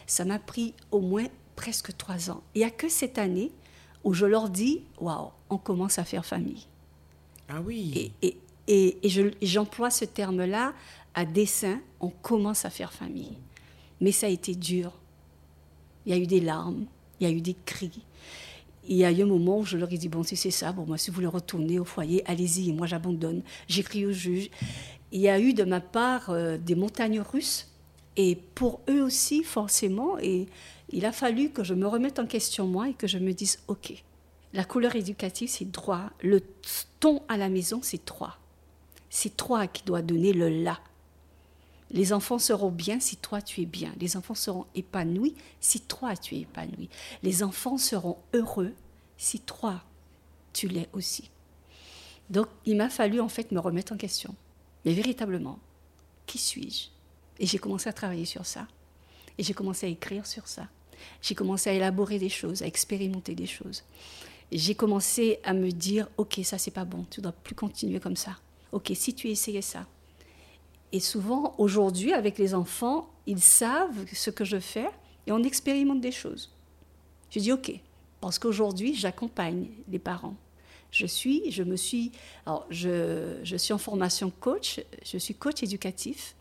Ça 0.07 0.25
m'a 0.25 0.39
pris 0.39 0.75
au 0.91 1.01
moins 1.01 1.27
presque 1.57 1.97
trois 1.97 2.31
ans. 2.31 2.43
Il 2.55 2.59
n'y 2.59 2.65
a 2.65 2.71
que 2.71 2.89
cette 2.89 3.19
année 3.19 3.53
où 4.05 4.13
je 4.13 4.27
leur 4.27 4.49
dis, 4.49 4.83
waouh, 5.01 5.31
on 5.51 5.59
commence 5.59 5.99
à 5.99 6.05
faire 6.05 6.27
famille. 6.27 6.67
Ah. 7.49 7.61
Et, 7.71 8.13
et, 8.23 8.37
et, 8.67 8.99
et 9.03 9.09
je- 9.09 9.23
et 9.41 9.47
j'emploie 9.47 9.91
ce 9.91 10.05
terme-là 10.05 10.75
à 11.15 11.25
dessein, 11.25 11.81
on 12.01 12.09
commence 12.11 12.65
à 12.65 12.71
faire 12.71 12.93
famille. 12.93 13.37
Mais 14.01 14.13
ça 14.13 14.27
a 14.27 14.31
été 14.31 14.55
dur. 14.55 14.93
Il 16.07 16.13
y 16.13 16.15
a 16.15 16.19
eu 16.19 16.27
des 16.27 16.41
larmes, 16.41 16.87
il 17.21 17.29
y 17.29 17.31
a 17.31 17.35
eu 17.35 17.41
des 17.41 17.57
cris. 17.65 18.03
Il 18.87 18.97
y 18.97 19.05
a 19.05 19.13
eu 19.13 19.23
un 19.23 19.27
moment 19.27 19.59
où 19.59 19.65
je 19.65 19.77
leur 19.77 19.93
ai 19.93 19.99
dit, 19.99 20.09
bon, 20.09 20.23
si 20.23 20.37
c'est 20.37 20.51
ça, 20.51 20.73
bon, 20.73 20.87
moi, 20.87 20.97
si 20.97 21.11
vous 21.11 21.17
voulez 21.17 21.27
retourner 21.27 21.79
au 21.79 21.85
foyer, 21.85 22.23
allez-y, 22.27 22.73
moi 22.73 22.87
j'abandonne. 22.87 23.43
J'écris 23.67 24.07
au 24.07 24.13
juge. 24.13 24.49
Il 25.13 25.21
y 25.21 25.29
a 25.29 25.39
eu 25.41 25.53
de 25.53 25.65
ma 25.65 25.81
part 25.81 26.31
euh, 26.31 26.57
des 26.59 26.75
montagnes 26.75 27.21
russes. 27.21 27.69
Et 28.17 28.37
pour 28.55 28.81
eux 28.89 29.03
aussi, 29.03 29.45
forcément, 29.45 30.19
et 30.19 30.47
il 30.91 31.05
a 31.07 31.13
fallu 31.13 31.51
que 31.51 31.63
je 31.63 31.75
me 31.75 31.87
remette 31.87 32.19
en 32.19 32.27
question 32.27 32.67
moi 32.67 32.89
et 32.89 32.95
que 32.95 33.07
je 33.07 33.19
me 33.19 33.33
dise, 33.33 33.61
OK, 33.69 34.03
la 34.53 34.65
couleur 34.65 34.97
éducative, 34.97 35.49
c'est 35.49 35.71
droit. 35.71 36.11
Le 36.23 36.41
ton 37.01 37.23
à 37.29 37.37
la 37.37 37.49
maison, 37.49 37.81
c'est 37.83 38.05
trois. 38.05 38.39
C'est 39.11 39.37
toi 39.37 39.67
qui 39.67 39.83
dois 39.85 40.03
donner 40.03 40.33
le 40.33 40.49
là. 40.49 40.81
Les 41.91 42.13
enfants 42.13 42.39
seront 42.39 42.71
bien 42.71 43.01
si 43.01 43.17
toi 43.17 43.41
tu 43.41 43.63
es 43.63 43.67
bien. 43.67 43.95
Les 43.99 44.17
enfants 44.17 44.35
seront 44.35 44.67
épanouis 44.75 45.35
si 45.61 45.81
toi 45.81 46.17
tu 46.17 46.37
es 46.37 46.41
épanoui. 46.41 46.89
Les 47.23 47.43
enfants 47.43 47.79
seront 47.79 48.19
heureux 48.35 48.75
si 49.17 49.41
toi 49.41 49.83
tu 50.53 50.69
l'es 50.69 50.89
aussi. 50.93 51.31
Donc 52.29 52.49
il 52.67 52.77
m'a 52.77 52.91
fallu 52.91 53.21
en 53.21 53.29
fait 53.29 53.53
me 53.53 53.61
remettre 53.61 53.93
en 53.93 53.97
question. 53.97 54.35
Mais 54.85 54.93
véritablement, 54.93 55.59
qui 56.27 56.39
suis-je? 56.39 56.89
Et 57.39 57.47
j'ai 57.47 57.59
commencé 57.59 57.89
à 57.89 57.93
travailler 57.93 58.27
sur 58.27 58.45
ça. 58.45 58.67
Et 59.39 59.43
j'ai 59.43 59.55
commencé 59.55 59.87
à 59.87 59.89
écrire 59.89 60.27
sur 60.27 60.47
ça. 60.47 60.69
J'ai 61.23 61.35
commencé 61.35 61.71
à 61.71 61.73
élaborer 61.73 62.19
des 62.19 62.29
choses, 62.29 62.63
à 62.63 62.67
expérimenter 62.67 63.35
des 63.35 63.47
choses. 63.47 63.85
J'ai 64.51 64.75
commencé 64.75 65.41
à 65.45 65.53
me 65.53 65.71
dire, 65.71 66.09
ok, 66.17 66.41
ça 66.43 66.59
c'est 66.59 66.71
pas 66.71 66.85
bon, 66.85 67.05
tu 67.11 67.21
dois 67.21 67.33
plus 67.33 67.55
continuer 67.55 68.01
comme 68.01 68.17
ça. 68.17 68.39
Ok, 68.73 68.91
si 68.95 69.15
tu 69.15 69.29
essayais 69.29 69.63
ça. 69.63 69.87
Et 70.93 71.01
souvent, 71.01 71.55
aujourd'hui, 71.59 72.13
avec 72.13 72.39
les 72.39 72.55
enfants, 72.55 73.11
ils 73.27 73.41
savent 73.41 74.07
ce 74.13 74.31
que 74.31 74.45
je 74.45 74.59
fais 74.59 74.89
et 75.27 75.33
on 75.33 75.43
expérimente 75.43 76.01
des 76.01 76.13
choses. 76.13 76.51
Je 77.31 77.41
dis 77.41 77.53
ok, 77.53 77.73
parce 78.21 78.39
qu'aujourd'hui, 78.39 78.95
j'accompagne 78.95 79.69
les 79.91 79.99
parents. 79.99 80.37
Je 80.91 81.05
suis, 81.05 81.51
je 81.51 81.63
me 81.63 81.77
suis, 81.77 82.13
alors 82.47 82.67
je, 82.71 83.39
je 83.43 83.57
suis 83.57 83.75
en 83.75 83.79
formation 83.79 84.31
coach, 84.41 84.81
je 85.05 85.19
suis 85.19 85.35
coach 85.35 85.63
éducatif. 85.63 86.35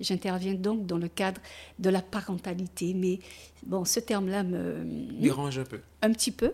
J'interviens 0.00 0.54
donc 0.54 0.86
dans 0.86 0.98
le 0.98 1.06
cadre 1.06 1.40
de 1.78 1.88
la 1.88 2.02
parentalité, 2.02 2.94
mais 2.94 3.20
bon, 3.64 3.84
ce 3.84 4.00
terme-là 4.00 4.42
me 4.42 4.82
Dérange 5.20 5.56
un 5.60 5.64
peu. 5.64 5.80
un 6.02 6.12
petit 6.12 6.32
peu, 6.32 6.52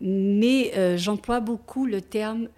mais 0.00 0.72
euh, 0.76 0.96
j'emploie 0.96 1.40
beaucoup 1.40 1.86
le 1.86 2.00
terme 2.00 2.48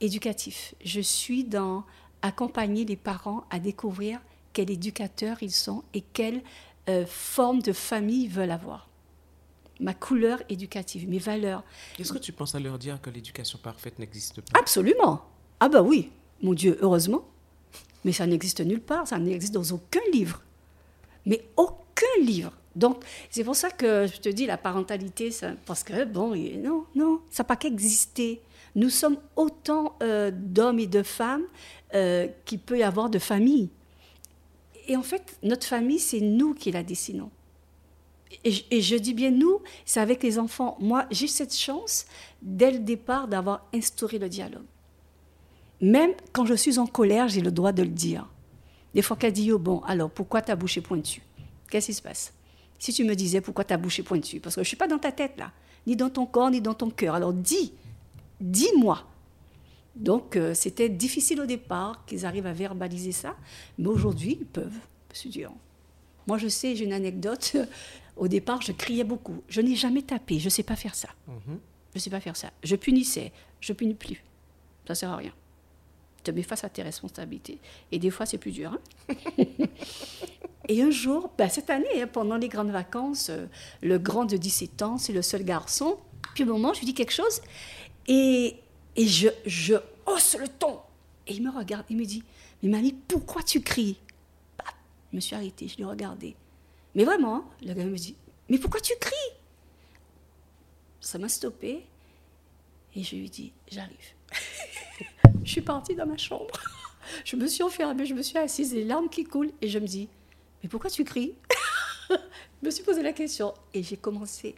éducatif. 0.00 0.74
Je 0.84 1.00
suis 1.00 1.44
dans 1.44 1.84
accompagner 2.22 2.84
les 2.84 2.96
parents 2.96 3.44
à 3.50 3.58
découvrir 3.58 4.20
quel 4.52 4.70
éducateur 4.70 5.42
ils 5.42 5.52
sont 5.52 5.82
et 5.94 6.00
quelle 6.00 6.42
euh, 6.88 7.06
forme 7.06 7.62
de 7.62 7.72
famille 7.72 8.24
ils 8.24 8.30
veulent 8.30 8.50
avoir. 8.50 8.88
Ma 9.80 9.94
couleur 9.94 10.42
éducative, 10.48 11.08
mes 11.08 11.18
valeurs. 11.18 11.64
Est-ce 11.98 12.12
que 12.12 12.18
tu 12.18 12.32
penses 12.32 12.54
à 12.54 12.60
leur 12.60 12.78
dire 12.78 13.00
que 13.00 13.08
l'éducation 13.08 13.58
parfaite 13.62 13.98
n'existe 13.98 14.42
pas? 14.42 14.58
Absolument. 14.58 15.24
Ah 15.58 15.68
bah 15.68 15.82
oui, 15.82 16.10
mon 16.42 16.52
Dieu, 16.52 16.78
heureusement. 16.82 17.24
Mais 18.04 18.12
ça 18.12 18.26
n'existe 18.26 18.60
nulle 18.60 18.80
part, 18.80 19.06
ça 19.06 19.18
n'existe 19.18 19.54
dans 19.54 19.72
aucun 19.72 20.00
livre. 20.12 20.42
Mais 21.24 21.44
aucun 21.56 22.06
livre. 22.22 22.52
Donc, 22.76 23.04
c'est 23.30 23.44
pour 23.44 23.56
ça 23.56 23.70
que 23.70 24.06
je 24.06 24.20
te 24.20 24.28
dis 24.28 24.46
la 24.46 24.56
parentalité, 24.56 25.30
parce 25.66 25.82
que, 25.82 26.04
bon, 26.04 26.36
non, 26.62 26.84
non, 26.94 27.20
ça 27.30 27.42
n'a 27.42 27.46
pas 27.48 27.56
qu'exister. 27.56 28.40
Nous 28.76 28.90
sommes 28.90 29.18
autant 29.34 29.96
euh, 30.02 30.30
d'hommes 30.32 30.78
et 30.78 30.86
de 30.86 31.02
femmes 31.02 31.44
euh, 31.94 32.28
qu'il 32.44 32.60
peut 32.60 32.78
y 32.78 32.82
avoir 32.84 33.10
de 33.10 33.18
familles. 33.18 33.70
Et 34.86 34.96
en 34.96 35.02
fait, 35.02 35.38
notre 35.42 35.66
famille, 35.66 35.98
c'est 35.98 36.20
nous 36.20 36.54
qui 36.54 36.70
la 36.70 36.82
dessinons. 36.82 37.30
Et 38.44 38.52
je, 38.52 38.62
et 38.70 38.80
je 38.80 38.94
dis 38.94 39.14
bien 39.14 39.32
nous, 39.32 39.60
c'est 39.84 40.00
avec 40.00 40.22
les 40.22 40.38
enfants. 40.38 40.76
Moi, 40.80 41.06
j'ai 41.10 41.26
cette 41.26 41.54
chance, 41.54 42.06
dès 42.42 42.70
le 42.70 42.78
départ, 42.78 43.26
d'avoir 43.26 43.66
instauré 43.74 44.18
le 44.18 44.28
dialogue. 44.28 44.66
Même 45.80 46.12
quand 46.32 46.46
je 46.46 46.54
suis 46.54 46.78
en 46.78 46.86
colère, 46.86 47.26
j'ai 47.26 47.40
le 47.40 47.50
droit 47.50 47.72
de 47.72 47.82
le 47.82 47.88
dire. 47.88 48.28
Des 48.94 49.02
fois 49.02 49.16
qu'elle 49.16 49.32
dit, 49.32 49.50
oh 49.50 49.58
bon, 49.58 49.80
alors 49.80 50.10
pourquoi 50.10 50.42
ta 50.42 50.54
bouche 50.54 50.76
est 50.76 50.82
pointue? 50.82 51.22
Qu'est-ce 51.68 51.86
qui 51.86 51.94
se 51.94 52.02
passe? 52.02 52.32
Si 52.80 52.92
tu 52.92 53.04
me 53.04 53.14
disais 53.14 53.40
pourquoi 53.40 53.62
ta 53.62 53.76
bouche 53.76 54.00
est 54.00 54.02
pointue, 54.02 54.40
parce 54.40 54.56
que 54.56 54.60
je 54.62 54.64
ne 54.64 54.68
suis 54.68 54.76
pas 54.76 54.88
dans 54.88 54.98
ta 54.98 55.12
tête 55.12 55.34
là, 55.38 55.52
ni 55.86 55.94
dans 55.94 56.10
ton 56.10 56.26
corps, 56.26 56.50
ni 56.50 56.60
dans 56.60 56.74
ton 56.74 56.90
cœur. 56.90 57.14
Alors 57.14 57.32
dis, 57.32 57.72
dis-moi. 58.40 59.06
Donc 59.94 60.34
euh, 60.36 60.54
c'était 60.54 60.88
difficile 60.88 61.40
au 61.40 61.46
départ 61.46 62.04
qu'ils 62.06 62.24
arrivent 62.26 62.46
à 62.46 62.52
verbaliser 62.52 63.12
ça, 63.12 63.36
mais 63.78 63.86
aujourd'hui 63.86 64.38
ils 64.40 64.46
peuvent. 64.46 64.78
C'est 65.12 65.28
dur. 65.28 65.52
Moi 66.26 66.38
je 66.38 66.48
sais, 66.48 66.74
j'ai 66.74 66.84
une 66.84 66.92
anecdote. 66.92 67.56
Au 68.16 68.28
départ, 68.28 68.60
je 68.60 68.72
criais 68.72 69.04
beaucoup. 69.04 69.42
Je 69.48 69.60
n'ai 69.62 69.74
jamais 69.76 70.02
tapé. 70.02 70.38
Je 70.38 70.46
ne 70.46 70.50
sais 70.50 70.62
pas 70.62 70.76
faire 70.76 70.94
ça. 70.94 71.08
Je 71.28 71.52
ne 71.94 72.00
sais 72.00 72.10
pas 72.10 72.20
faire 72.20 72.36
ça. 72.36 72.50
Je 72.62 72.76
punissais. 72.76 73.32
Je 73.60 73.72
punis 73.72 73.94
plus. 73.94 74.22
Ça 74.86 74.94
sert 74.94 75.10
à 75.10 75.16
rien. 75.16 75.32
te 76.22 76.30
mets 76.30 76.42
face 76.42 76.62
à 76.64 76.68
tes 76.68 76.82
responsabilités. 76.82 77.58
Et 77.92 77.98
des 77.98 78.10
fois, 78.10 78.26
c'est 78.26 78.36
plus 78.38 78.52
dur. 78.52 78.76
hein. 79.08 79.14
Et 80.70 80.82
un 80.82 80.90
jour, 80.92 81.32
ben, 81.36 81.48
cette 81.48 81.68
année, 81.68 82.00
hein, 82.00 82.06
pendant 82.06 82.36
les 82.36 82.48
grandes 82.48 82.70
vacances, 82.70 83.28
euh, 83.30 83.46
le 83.82 83.98
grand 83.98 84.24
de 84.24 84.36
17 84.36 84.82
ans, 84.82 84.98
c'est 84.98 85.12
le 85.12 85.20
seul 85.20 85.42
garçon. 85.42 85.98
Puis 86.36 86.44
au 86.44 86.46
moment, 86.46 86.72
je 86.72 86.78
lui 86.78 86.86
dis 86.86 86.94
quelque 86.94 87.12
chose 87.12 87.40
et, 88.06 88.54
et 88.94 89.06
je, 89.08 89.30
je 89.44 89.74
hausse 90.06 90.36
le 90.38 90.46
ton. 90.46 90.78
Et 91.26 91.34
il 91.34 91.42
me 91.42 91.50
regarde, 91.50 91.84
il 91.90 91.96
me 91.96 92.04
dit, 92.04 92.22
mais 92.62 92.68
mamie, 92.68 92.92
pourquoi 92.92 93.42
tu 93.42 93.60
cries? 93.60 93.98
Bah, 94.58 94.64
Je 95.10 95.16
me 95.16 95.20
suis 95.20 95.34
arrêtée, 95.34 95.66
je 95.66 95.76
l'ai 95.76 95.84
regardé. 95.84 96.36
Mais 96.94 97.02
vraiment, 97.02 97.34
hein, 97.34 97.44
le 97.66 97.74
gars 97.74 97.84
me 97.84 97.96
dit, 97.96 98.14
mais 98.48 98.58
pourquoi 98.58 98.80
tu 98.80 98.92
cries? 99.00 99.16
Ça 101.00 101.18
m'a 101.18 101.28
stoppé 101.28 101.84
et 102.94 103.02
je 103.02 103.16
lui 103.16 103.28
dis, 103.28 103.52
j'arrive. 103.68 103.96
je 105.44 105.50
suis 105.50 105.62
partie 105.62 105.96
dans 105.96 106.06
ma 106.06 106.16
chambre. 106.16 106.62
Je 107.24 107.34
me 107.34 107.48
suis 107.48 107.64
enfermée, 107.64 108.06
je 108.06 108.14
me 108.14 108.22
suis 108.22 108.38
assise, 108.38 108.72
les 108.72 108.84
larmes 108.84 109.08
qui 109.08 109.24
coulent, 109.24 109.50
et 109.60 109.68
je 109.68 109.80
me 109.80 109.86
dis, 109.86 110.08
mais 110.62 110.68
pourquoi 110.68 110.90
tu 110.90 111.04
cries 111.04 111.34
Je 112.10 112.66
me 112.66 112.70
suis 112.70 112.84
posé 112.84 113.02
la 113.02 113.12
question, 113.12 113.54
et 113.72 113.82
j'ai 113.82 113.96
commencé. 113.96 114.54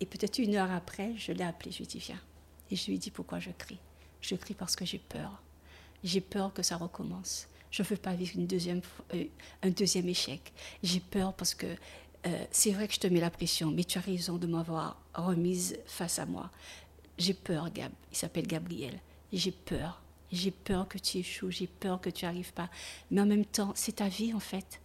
Et 0.00 0.06
peut-être 0.06 0.38
une 0.38 0.56
heure 0.56 0.70
après, 0.70 1.12
je 1.16 1.32
l'ai 1.32 1.44
appelé, 1.44 1.70
je 1.70 1.78
lui 1.78 1.84
ai 1.84 1.88
dit, 1.88 1.98
viens. 1.98 2.20
Et 2.70 2.76
je 2.76 2.86
lui 2.86 2.94
ai 2.94 2.98
dit, 2.98 3.10
pourquoi 3.10 3.38
je 3.38 3.50
crie 3.50 3.78
Je 4.20 4.34
crie 4.34 4.54
parce 4.54 4.76
que 4.76 4.84
j'ai 4.84 4.98
peur. 4.98 5.42
J'ai 6.04 6.20
peur 6.20 6.52
que 6.52 6.62
ça 6.62 6.76
recommence. 6.76 7.48
Je 7.70 7.82
ne 7.82 7.88
veux 7.88 7.96
pas 7.96 8.14
vivre 8.14 8.32
une 8.36 8.46
deuxième, 8.46 8.80
euh, 9.14 9.24
un 9.62 9.70
deuxième 9.70 10.08
échec. 10.08 10.52
J'ai 10.82 11.00
peur 11.00 11.34
parce 11.34 11.54
que 11.54 11.66
euh, 12.26 12.44
c'est 12.50 12.72
vrai 12.72 12.88
que 12.88 12.94
je 12.94 13.00
te 13.00 13.06
mets 13.06 13.20
la 13.20 13.30
pression, 13.30 13.70
mais 13.70 13.84
tu 13.84 13.98
as 13.98 14.02
raison 14.02 14.36
de 14.36 14.46
m'avoir 14.46 15.00
remise 15.14 15.78
face 15.86 16.18
à 16.18 16.26
moi. 16.26 16.50
J'ai 17.18 17.34
peur, 17.34 17.70
Gab. 17.72 17.92
Il 18.10 18.16
s'appelle 18.16 18.46
Gabriel. 18.46 19.00
J'ai 19.32 19.52
peur. 19.52 20.02
J'ai 20.32 20.50
peur 20.50 20.88
que 20.88 20.98
tu 20.98 21.18
échoues. 21.18 21.50
J'ai 21.50 21.66
peur 21.66 22.00
que 22.00 22.10
tu 22.10 22.24
arrives 22.24 22.52
pas. 22.52 22.68
Mais 23.10 23.20
en 23.20 23.26
même 23.26 23.44
temps, 23.44 23.72
c'est 23.74 23.96
ta 23.96 24.08
vie, 24.08 24.34
en 24.34 24.40
fait. 24.40 24.80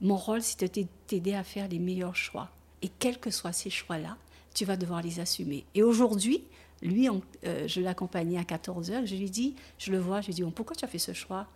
Mon 0.00 0.16
rôle, 0.16 0.42
c'est 0.42 0.60
de 0.60 0.66
t'a- 0.66 0.88
t'aider 1.06 1.34
à 1.34 1.42
faire 1.44 1.68
les 1.68 1.78
meilleurs 1.78 2.16
choix. 2.16 2.50
Et 2.82 2.88
quels 2.88 3.18
que 3.18 3.30
soient 3.30 3.52
ces 3.52 3.70
choix-là, 3.70 4.16
tu 4.54 4.64
vas 4.64 4.76
devoir 4.76 5.02
les 5.02 5.20
assumer. 5.20 5.64
Et 5.74 5.82
aujourd'hui, 5.82 6.44
Lui, 6.80 7.10
on- 7.10 7.22
euh, 7.44 7.66
je 7.66 7.80
l'accompagnais 7.80 8.38
à 8.38 8.44
14 8.44 8.92
heures. 8.92 9.04
Je 9.04 9.16
lui 9.16 9.28
dis, 9.28 9.56
je 9.78 9.90
le 9.90 9.98
vois, 9.98 10.20
je 10.20 10.26
lui 10.28 10.34
dis, 10.34 10.42
bon, 10.44 10.52
pourquoi 10.52 10.76
tu 10.76 10.84
as 10.84 10.88
fait 10.88 11.00
ce 11.00 11.12
choix? 11.12 11.48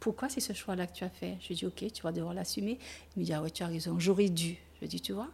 Pourquoi 0.00 0.30
c'est 0.30 0.40
ce 0.40 0.54
choix-là 0.54 0.86
que 0.86 0.94
tu 0.94 1.04
as 1.04 1.10
fait? 1.10 1.36
Je 1.42 1.48
lui 1.48 1.54
dis, 1.56 1.66
ok, 1.66 1.84
tu 1.92 2.02
vas 2.02 2.10
devoir 2.10 2.32
l'assumer. 2.32 2.78
Il 3.14 3.20
me 3.20 3.24
dit, 3.26 3.34
ah 3.34 3.42
ouais, 3.42 3.50
tu 3.50 3.62
as 3.62 3.66
raison, 3.66 3.98
j'aurais 4.00 4.30
dû. 4.30 4.56
Je 4.76 4.80
lui 4.80 4.88
dis, 4.88 5.00
tu 5.02 5.12
vois? 5.12 5.28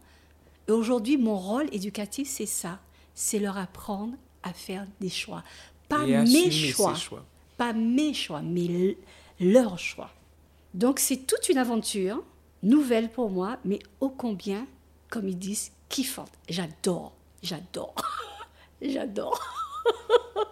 Et 0.67 0.73
aujourd'hui, 0.73 1.15
mon 1.15 1.37
rôle 1.37 1.73
éducatif, 1.73 2.27
c'est 2.27 2.45
ça. 2.45 2.81
C'est 3.15 3.39
leur 3.39 3.55
apprendre 3.57 4.13
à 4.43 4.51
faire 4.51 4.85
des 4.99 5.07
choix. 5.07 5.41
Pas 5.87 6.05
Et 6.05 6.17
mes 6.17 6.51
choix. 6.51 6.95
choix. 6.95 7.25
Pas 7.55 7.71
mes 7.71 8.13
choix, 8.13 8.41
mais 8.41 8.97
leurs 9.39 9.79
choix. 9.79 10.11
Donc 10.77 10.99
c'est 10.99 11.25
toute 11.27 11.49
une 11.49 11.57
aventure, 11.57 12.23
nouvelle 12.63 13.09
pour 13.09 13.29
moi, 13.29 13.57
mais 13.65 13.79
ô 13.99 14.09
combien, 14.09 14.65
comme 15.09 15.27
ils 15.27 15.37
disent, 15.37 15.71
kiffante. 15.89 16.31
J'adore, 16.47 17.13
j'adore, 17.43 17.95
j'adore. 18.81 19.41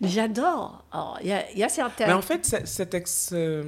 J'adore. 0.00 0.84
Alors, 0.92 1.18
Il 1.22 1.28
y, 1.28 1.32
a- 1.32 1.50
il 1.52 1.58
y 1.58 1.64
a 1.64 1.68
certains... 1.68 2.06
Mais 2.06 2.12
en 2.12 2.20
fait, 2.22 2.44
ce- 2.44 2.66
cette, 2.66 2.92
ex- 2.94 3.30
euh, 3.32 3.64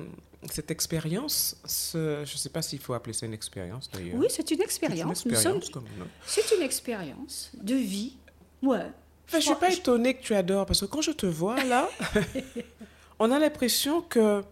cette 0.50 0.70
expérience, 0.70 1.56
ce- 1.64 2.22
je 2.24 2.32
ne 2.34 2.38
sais 2.38 2.50
pas 2.50 2.60
s'il 2.60 2.78
faut 2.80 2.92
appeler 2.92 3.14
ça 3.14 3.24
une 3.26 3.32
expérience 3.32 3.90
d'ailleurs. 3.90 4.16
oui, 4.16 4.26
c'est 4.28 4.42
une 4.42 4.46
C'est 4.48 4.54
une 4.56 4.60
expérience. 4.62 5.24
Expérience 5.26 5.64
sommes- 5.64 5.72
comme 5.72 5.86
une 5.96 6.02
autre. 6.02 6.10
C'est 6.26 6.54
une 6.54 6.62
expérience 6.62 7.50
de 7.54 7.74
vie. 7.74 8.16
Ouais. 8.62 8.76
Enfin, 8.76 8.90
je 9.30 9.36
ne 9.36 9.40
suis 9.40 9.54
pas 9.54 9.72
étonnée 9.72 10.14
que 10.14 10.22
tu 10.22 10.34
adores, 10.34 10.66
parce 10.66 10.80
que 10.80 10.84
quand 10.86 11.00
je 11.00 11.12
te 11.12 11.26
vois 11.26 11.62
là, 11.64 11.88
on 13.18 13.30
a 13.30 13.38
l'impression 13.38 14.02
que. 14.02 14.44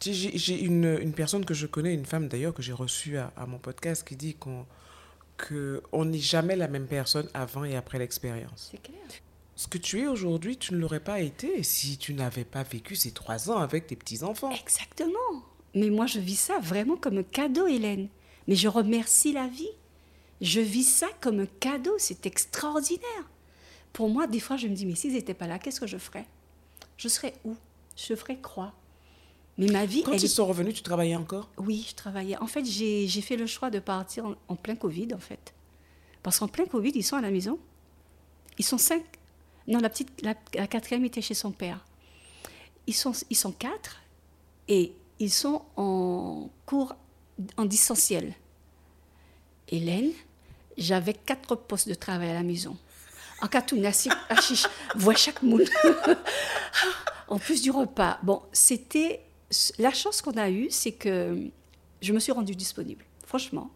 J'ai 0.00 0.60
une, 0.62 0.98
une 1.00 1.12
personne 1.12 1.44
que 1.44 1.54
je 1.54 1.66
connais, 1.66 1.94
une 1.94 2.06
femme 2.06 2.28
d'ailleurs, 2.28 2.54
que 2.54 2.62
j'ai 2.62 2.72
reçue 2.72 3.16
à, 3.18 3.32
à 3.36 3.46
mon 3.46 3.58
podcast, 3.58 4.06
qui 4.06 4.16
dit 4.16 4.34
qu'on 4.34 4.66
qu'on 5.36 6.04
n'est 6.04 6.18
jamais 6.18 6.54
la 6.54 6.68
même 6.68 6.86
personne 6.86 7.28
avant 7.34 7.64
et 7.64 7.74
après 7.74 7.98
l'expérience. 7.98 8.68
C'est 8.70 8.80
clair. 8.80 9.00
Ce 9.56 9.66
que 9.66 9.78
tu 9.78 10.00
es 10.00 10.06
aujourd'hui, 10.06 10.56
tu 10.56 10.74
ne 10.74 10.78
l'aurais 10.78 11.00
pas 11.00 11.20
été 11.20 11.62
si 11.64 11.98
tu 11.98 12.14
n'avais 12.14 12.44
pas 12.44 12.62
vécu 12.62 12.94
ces 12.94 13.10
trois 13.10 13.50
ans 13.50 13.58
avec 13.58 13.88
tes 13.88 13.96
petits-enfants. 13.96 14.50
Exactement. 14.52 15.42
Mais 15.74 15.90
moi, 15.90 16.06
je 16.06 16.20
vis 16.20 16.38
ça 16.38 16.58
vraiment 16.60 16.96
comme 16.96 17.18
un 17.18 17.24
cadeau, 17.24 17.66
Hélène. 17.66 18.08
Mais 18.46 18.54
je 18.54 18.68
remercie 18.68 19.32
la 19.32 19.48
vie. 19.48 19.70
Je 20.40 20.60
vis 20.60 20.84
ça 20.84 21.08
comme 21.20 21.40
un 21.40 21.46
cadeau. 21.46 21.94
C'est 21.98 22.26
extraordinaire. 22.26 23.28
Pour 23.92 24.08
moi, 24.08 24.26
des 24.26 24.40
fois, 24.40 24.56
je 24.56 24.68
me 24.68 24.74
dis, 24.74 24.86
mais 24.86 24.94
s'ils 24.94 25.14
n'étaient 25.14 25.34
pas 25.34 25.46
là, 25.46 25.58
qu'est-ce 25.58 25.80
que 25.80 25.86
je 25.86 25.98
ferais? 25.98 26.26
Je 26.96 27.08
serais 27.08 27.34
où? 27.44 27.56
Je 27.96 28.14
ferais 28.14 28.36
quoi? 28.36 28.72
Mais 29.56 29.66
ma 29.68 29.86
vie, 29.86 30.02
Quand 30.02 30.12
elle 30.12 30.20
ils 30.20 30.24
est... 30.24 30.28
sont 30.28 30.46
revenus, 30.46 30.74
tu 30.74 30.82
travaillais 30.82 31.14
encore? 31.14 31.48
Oui, 31.58 31.86
je 31.88 31.94
travaillais. 31.94 32.36
En 32.38 32.46
fait, 32.46 32.64
j'ai 32.64 33.06
fait 33.20 33.36
le 33.36 33.46
choix 33.46 33.70
de 33.70 33.78
partir 33.78 34.26
en, 34.26 34.34
en 34.48 34.56
plein 34.56 34.74
Covid, 34.74 35.08
en 35.14 35.18
fait. 35.18 35.54
Parce 36.22 36.38
qu'en 36.38 36.48
plein 36.48 36.66
Covid, 36.66 36.92
ils 36.94 37.04
sont 37.04 37.16
à 37.16 37.20
la 37.20 37.30
maison. 37.30 37.58
Ils 38.58 38.64
sont 38.64 38.78
cinq. 38.78 39.04
Non, 39.68 39.78
la 39.78 39.88
petite, 39.88 40.10
la, 40.22 40.34
la 40.54 40.66
quatrième 40.66 41.04
était 41.04 41.22
chez 41.22 41.34
son 41.34 41.52
père. 41.52 41.84
Ils 42.86 42.94
sont, 42.94 43.12
ils 43.30 43.36
sont 43.36 43.52
quatre 43.52 44.00
et 44.68 44.92
ils 45.18 45.30
sont 45.30 45.62
en 45.76 46.50
cours 46.66 46.94
en 47.56 47.64
distanciel. 47.64 48.34
Hélène, 49.68 50.10
j'avais 50.76 51.14
quatre 51.14 51.54
postes 51.54 51.88
de 51.88 51.94
travail 51.94 52.30
à 52.30 52.34
la 52.34 52.42
maison. 52.42 52.76
En 53.42 53.76
nasi, 53.76 54.08
achiche, 54.28 54.66
vois 54.94 55.14
chaque 55.14 55.42
moule. 55.42 55.64
en 57.28 57.38
plus 57.38 57.62
du 57.62 57.70
repas. 57.70 58.18
Bon, 58.22 58.42
c'était 58.52 59.22
la 59.78 59.92
chance 59.92 60.22
qu'on 60.22 60.36
a 60.36 60.50
eue, 60.50 60.68
c'est 60.70 60.92
que 60.92 61.48
je 62.00 62.12
me 62.12 62.18
suis 62.18 62.32
rendue 62.32 62.54
disponible. 62.54 63.04
Franchement, 63.26 63.70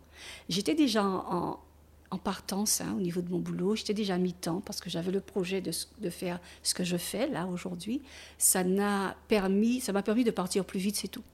j'étais 0.48 0.74
déjà 0.74 1.04
en, 1.04 1.58
en- 2.10 2.18
partance 2.18 2.80
hein, 2.80 2.94
au 2.96 3.00
niveau 3.00 3.20
de 3.20 3.30
mon 3.30 3.38
boulot. 3.38 3.76
J'étais 3.76 3.94
déjà 3.94 4.14
à 4.14 4.18
mi-temps 4.18 4.60
parce 4.60 4.80
que 4.80 4.88
j'avais 4.90 5.12
le 5.12 5.20
projet 5.20 5.60
de, 5.60 5.70
de 6.00 6.10
faire 6.10 6.40
ce 6.62 6.74
que 6.74 6.82
je 6.84 6.96
fais 6.96 7.28
là 7.28 7.46
aujourd'hui. 7.46 8.00
Ça 8.38 8.64
n'a 8.64 9.14
permis, 9.28 9.82
m'a 9.92 10.02
permis 10.02 10.24
de 10.24 10.30
partir 10.30 10.64
plus 10.64 10.80
vite, 10.80 10.96
c'est 10.96 11.08
tout. 11.08 11.24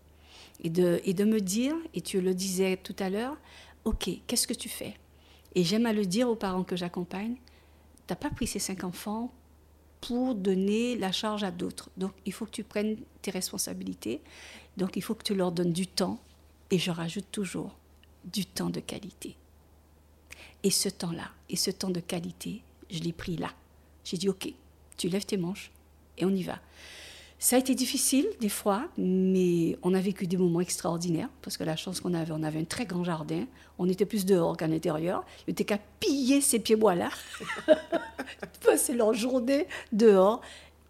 Et 0.62 0.70
de, 0.70 1.00
et 1.04 1.14
de 1.14 1.24
me 1.24 1.40
dire, 1.40 1.74
et 1.94 2.00
tu 2.00 2.20
le 2.20 2.34
disais 2.34 2.76
tout 2.76 2.96
à 2.98 3.08
l'heure, 3.08 3.36
ok, 3.84 4.10
qu'est-ce 4.26 4.46
que 4.46 4.54
tu 4.54 4.68
fais? 4.68 4.94
Et 5.54 5.62
j'aime 5.64 5.86
à 5.86 5.92
le 5.92 6.06
dire 6.06 6.28
aux 6.28 6.36
parents 6.36 6.64
que 6.64 6.76
j'accompagne, 6.76 7.36
t'as 8.06 8.16
pas 8.16 8.30
pris 8.30 8.46
ces 8.46 8.58
cinq 8.58 8.82
enfants 8.84 9.32
pour 10.06 10.34
donner 10.34 10.96
la 10.96 11.12
charge 11.12 11.44
à 11.44 11.50
d'autres. 11.50 11.88
Donc, 11.96 12.12
il 12.26 12.32
faut 12.32 12.44
que 12.44 12.50
tu 12.50 12.64
prennes 12.64 12.96
tes 13.22 13.30
responsabilités. 13.30 14.20
Donc, 14.76 14.96
il 14.96 15.02
faut 15.02 15.14
que 15.14 15.22
tu 15.22 15.34
leur 15.34 15.50
donnes 15.50 15.72
du 15.72 15.86
temps. 15.86 16.18
Et 16.70 16.78
je 16.78 16.90
rajoute 16.90 17.26
toujours 17.30 17.76
du 18.24 18.44
temps 18.44 18.70
de 18.70 18.80
qualité. 18.80 19.36
Et 20.62 20.70
ce 20.70 20.88
temps-là, 20.88 21.30
et 21.48 21.56
ce 21.56 21.70
temps 21.70 21.90
de 21.90 22.00
qualité, 22.00 22.62
je 22.90 23.00
l'ai 23.00 23.12
pris 23.12 23.36
là. 23.36 23.50
J'ai 24.04 24.16
dit, 24.16 24.28
OK, 24.28 24.52
tu 24.96 25.08
lèves 25.08 25.24
tes 25.24 25.36
manches 25.36 25.70
et 26.18 26.24
on 26.24 26.30
y 26.30 26.42
va. 26.42 26.58
Ça 27.44 27.56
a 27.56 27.58
été 27.58 27.74
difficile 27.74 28.26
des 28.40 28.48
fois, 28.48 28.88
mais 28.96 29.76
on 29.82 29.92
a 29.92 30.00
vécu 30.00 30.26
des 30.26 30.38
moments 30.38 30.62
extraordinaires 30.62 31.28
parce 31.42 31.58
que 31.58 31.62
la 31.64 31.76
chance 31.76 32.00
qu'on 32.00 32.14
avait, 32.14 32.32
on 32.32 32.42
avait 32.42 32.58
un 32.58 32.64
très 32.64 32.86
grand 32.86 33.04
jardin. 33.04 33.44
On 33.76 33.86
était 33.86 34.06
plus 34.06 34.24
dehors 34.24 34.56
qu'à 34.56 34.66
l'intérieur. 34.66 35.26
Il 35.46 35.50
était 35.50 35.64
qu'à 35.66 35.76
piller 36.00 36.40
ces 36.40 36.58
pieds-bois-là, 36.58 37.10
passer 38.64 38.94
leur 38.94 39.12
journée 39.12 39.66
dehors. 39.92 40.40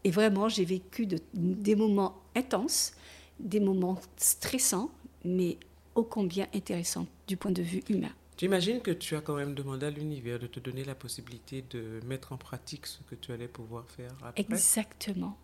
Et 0.04 0.12
vraiment, 0.12 0.48
j'ai 0.48 0.64
vécu 0.64 1.06
de- 1.06 1.18
des 1.34 1.74
moments 1.74 2.22
intenses, 2.36 2.92
des 3.40 3.58
moments 3.58 3.98
stressants, 4.16 4.92
mais 5.24 5.56
ô 5.96 6.04
combien 6.04 6.46
intéressants 6.54 7.08
du 7.26 7.36
point 7.36 7.50
de 7.50 7.62
vue 7.62 7.82
humain. 7.88 8.12
J'imagine 8.38 8.80
que 8.80 8.92
tu 8.92 9.16
as 9.16 9.20
quand 9.22 9.34
même 9.34 9.54
demandé 9.54 9.86
à 9.86 9.90
l'univers 9.90 10.38
de 10.38 10.46
te 10.46 10.60
donner 10.60 10.84
la 10.84 10.94
possibilité 10.94 11.64
de 11.70 11.98
mettre 12.06 12.32
en 12.32 12.36
pratique 12.36 12.86
ce 12.86 12.98
que 13.10 13.16
tu 13.16 13.32
allais 13.32 13.48
pouvoir 13.48 13.86
faire 13.88 14.12
après. 14.22 14.40
Exactement. 14.42 15.36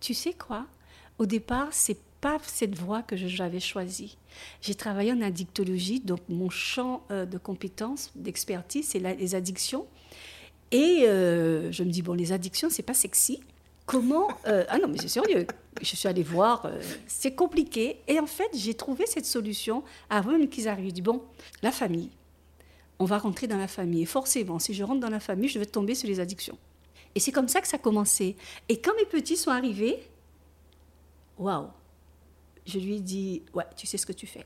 Tu 0.00 0.14
sais 0.14 0.32
quoi? 0.32 0.66
Au 1.18 1.26
départ, 1.26 1.68
c'est 1.72 1.98
pas 2.20 2.38
cette 2.46 2.76
voie 2.76 3.02
que 3.02 3.16
j'avais 3.16 3.60
choisie. 3.60 4.16
J'ai 4.60 4.74
travaillé 4.74 5.12
en 5.12 5.20
addictologie, 5.22 6.00
donc 6.00 6.20
mon 6.28 6.50
champ 6.50 7.02
euh, 7.10 7.24
de 7.24 7.38
compétences, 7.38 8.10
d'expertise, 8.14 8.88
c'est 8.88 8.98
les 8.98 9.34
addictions. 9.34 9.86
Et 10.72 11.04
euh, 11.04 11.70
je 11.72 11.84
me 11.84 11.90
dis 11.90 12.02
bon, 12.02 12.14
les 12.14 12.32
addictions, 12.32 12.68
c'est 12.70 12.82
pas 12.82 12.94
sexy. 12.94 13.40
Comment 13.86 14.28
euh, 14.46 14.64
Ah 14.68 14.78
non, 14.78 14.88
mais 14.88 14.98
c'est 14.98 15.08
sérieux. 15.08 15.46
Je 15.80 15.94
suis 15.94 16.08
allée 16.08 16.22
voir, 16.22 16.70
c'est 17.06 17.34
compliqué. 17.34 17.98
Et 18.08 18.18
en 18.18 18.26
fait, 18.26 18.48
j'ai 18.54 18.74
trouvé 18.74 19.06
cette 19.06 19.26
solution 19.26 19.84
avant 20.10 20.44
qu'ils 20.46 20.68
arrivent. 20.68 20.88
Je 20.88 20.94
dis 20.94 21.02
bon, 21.02 21.22
la 21.62 21.70
famille. 21.70 22.10
On 22.98 23.04
va 23.04 23.18
rentrer 23.18 23.46
dans 23.46 23.58
la 23.58 23.68
famille. 23.68 24.02
Et 24.02 24.06
forcément, 24.06 24.58
si 24.58 24.74
je 24.74 24.82
rentre 24.82 25.00
dans 25.00 25.10
la 25.10 25.20
famille, 25.20 25.48
je 25.48 25.58
vais 25.58 25.66
tomber 25.66 25.94
sur 25.94 26.08
les 26.08 26.18
addictions. 26.18 26.58
Et 27.16 27.18
c'est 27.18 27.32
comme 27.32 27.48
ça 27.48 27.62
que 27.62 27.66
ça 27.66 27.76
a 27.76 27.80
commencé. 27.80 28.36
Et 28.68 28.78
quand 28.78 28.94
mes 28.94 29.06
petits 29.06 29.38
sont 29.38 29.50
arrivés, 29.50 30.06
waouh, 31.38 31.68
je 32.66 32.78
lui 32.78 32.96
ai 32.96 33.00
dit, 33.00 33.42
ouais, 33.54 33.64
tu 33.74 33.86
sais 33.86 33.96
ce 33.96 34.04
que 34.04 34.12
tu 34.12 34.26
fais. 34.26 34.44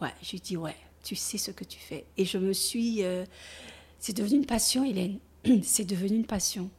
Ouais, 0.00 0.12
je 0.22 0.30
lui 0.30 0.36
ai 0.38 0.40
dit, 0.40 0.56
ouais, 0.56 0.76
tu 1.02 1.16
sais 1.16 1.36
ce 1.36 1.50
que 1.50 1.64
tu 1.64 1.80
fais. 1.80 2.06
Et 2.16 2.24
je 2.24 2.38
me 2.38 2.52
suis... 2.52 3.02
euh, 3.02 3.24
c'est 3.98 4.16
devenu 4.16 4.36
une 4.36 4.46
passion, 4.46 4.84
Hélène. 4.84 5.18
c'est 5.64 5.84
devenu 5.84 6.18
une 6.18 6.26
passion. 6.26 6.70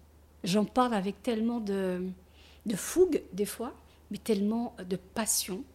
J'en 0.46 0.64
parle 0.64 0.94
avec 0.94 1.22
tellement 1.24 1.60
de, 1.60 2.08
de 2.66 2.76
fougue, 2.78 3.22
des 3.34 3.46
fois, 3.46 3.76
mais 4.12 4.18
tellement 4.18 4.78
de 4.88 4.96
passion, 4.96 5.66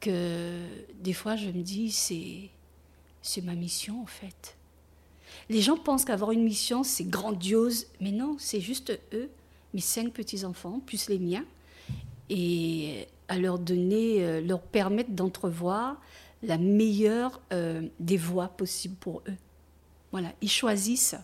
que 0.00 0.64
des 1.02 1.12
fois, 1.12 1.36
je 1.36 1.50
me 1.50 1.60
dis, 1.62 1.92
c'est, 1.92 2.48
c'est 3.20 3.42
ma 3.42 3.54
mission, 3.54 4.00
en 4.00 4.06
fait. 4.06 4.56
Les 5.48 5.62
gens 5.62 5.76
pensent 5.76 6.04
qu'avoir 6.04 6.32
une 6.32 6.42
mission, 6.42 6.84
c'est 6.84 7.08
grandiose, 7.08 7.86
mais 8.00 8.12
non, 8.12 8.36
c'est 8.38 8.60
juste 8.60 8.98
eux, 9.12 9.30
mes 9.74 9.80
cinq 9.80 10.12
petits-enfants, 10.12 10.80
plus 10.84 11.08
les 11.08 11.18
miens, 11.18 11.44
et 12.28 13.06
à 13.28 13.38
leur 13.38 13.58
donner, 13.58 14.24
euh, 14.24 14.40
leur 14.40 14.60
permettre 14.60 15.10
d'entrevoir 15.10 16.00
la 16.42 16.58
meilleure 16.58 17.40
euh, 17.52 17.82
des 17.98 18.16
voies 18.16 18.48
possibles 18.48 18.96
pour 18.96 19.22
eux. 19.28 19.36
Voilà, 20.12 20.32
ils 20.40 20.50
choisissent. 20.50 21.16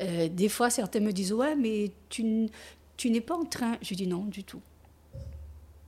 Euh, 0.00 0.28
des 0.28 0.48
fois, 0.48 0.70
certains 0.70 1.00
me 1.00 1.12
disent 1.12 1.32
Ouais, 1.32 1.56
mais 1.56 1.92
tu, 2.08 2.22
n'es 2.24 3.20
pas 3.20 3.36
en 3.36 3.44
train. 3.44 3.78
Je 3.82 3.94
dis 3.94 4.06
Non, 4.06 4.24
du 4.24 4.44
tout. 4.44 4.60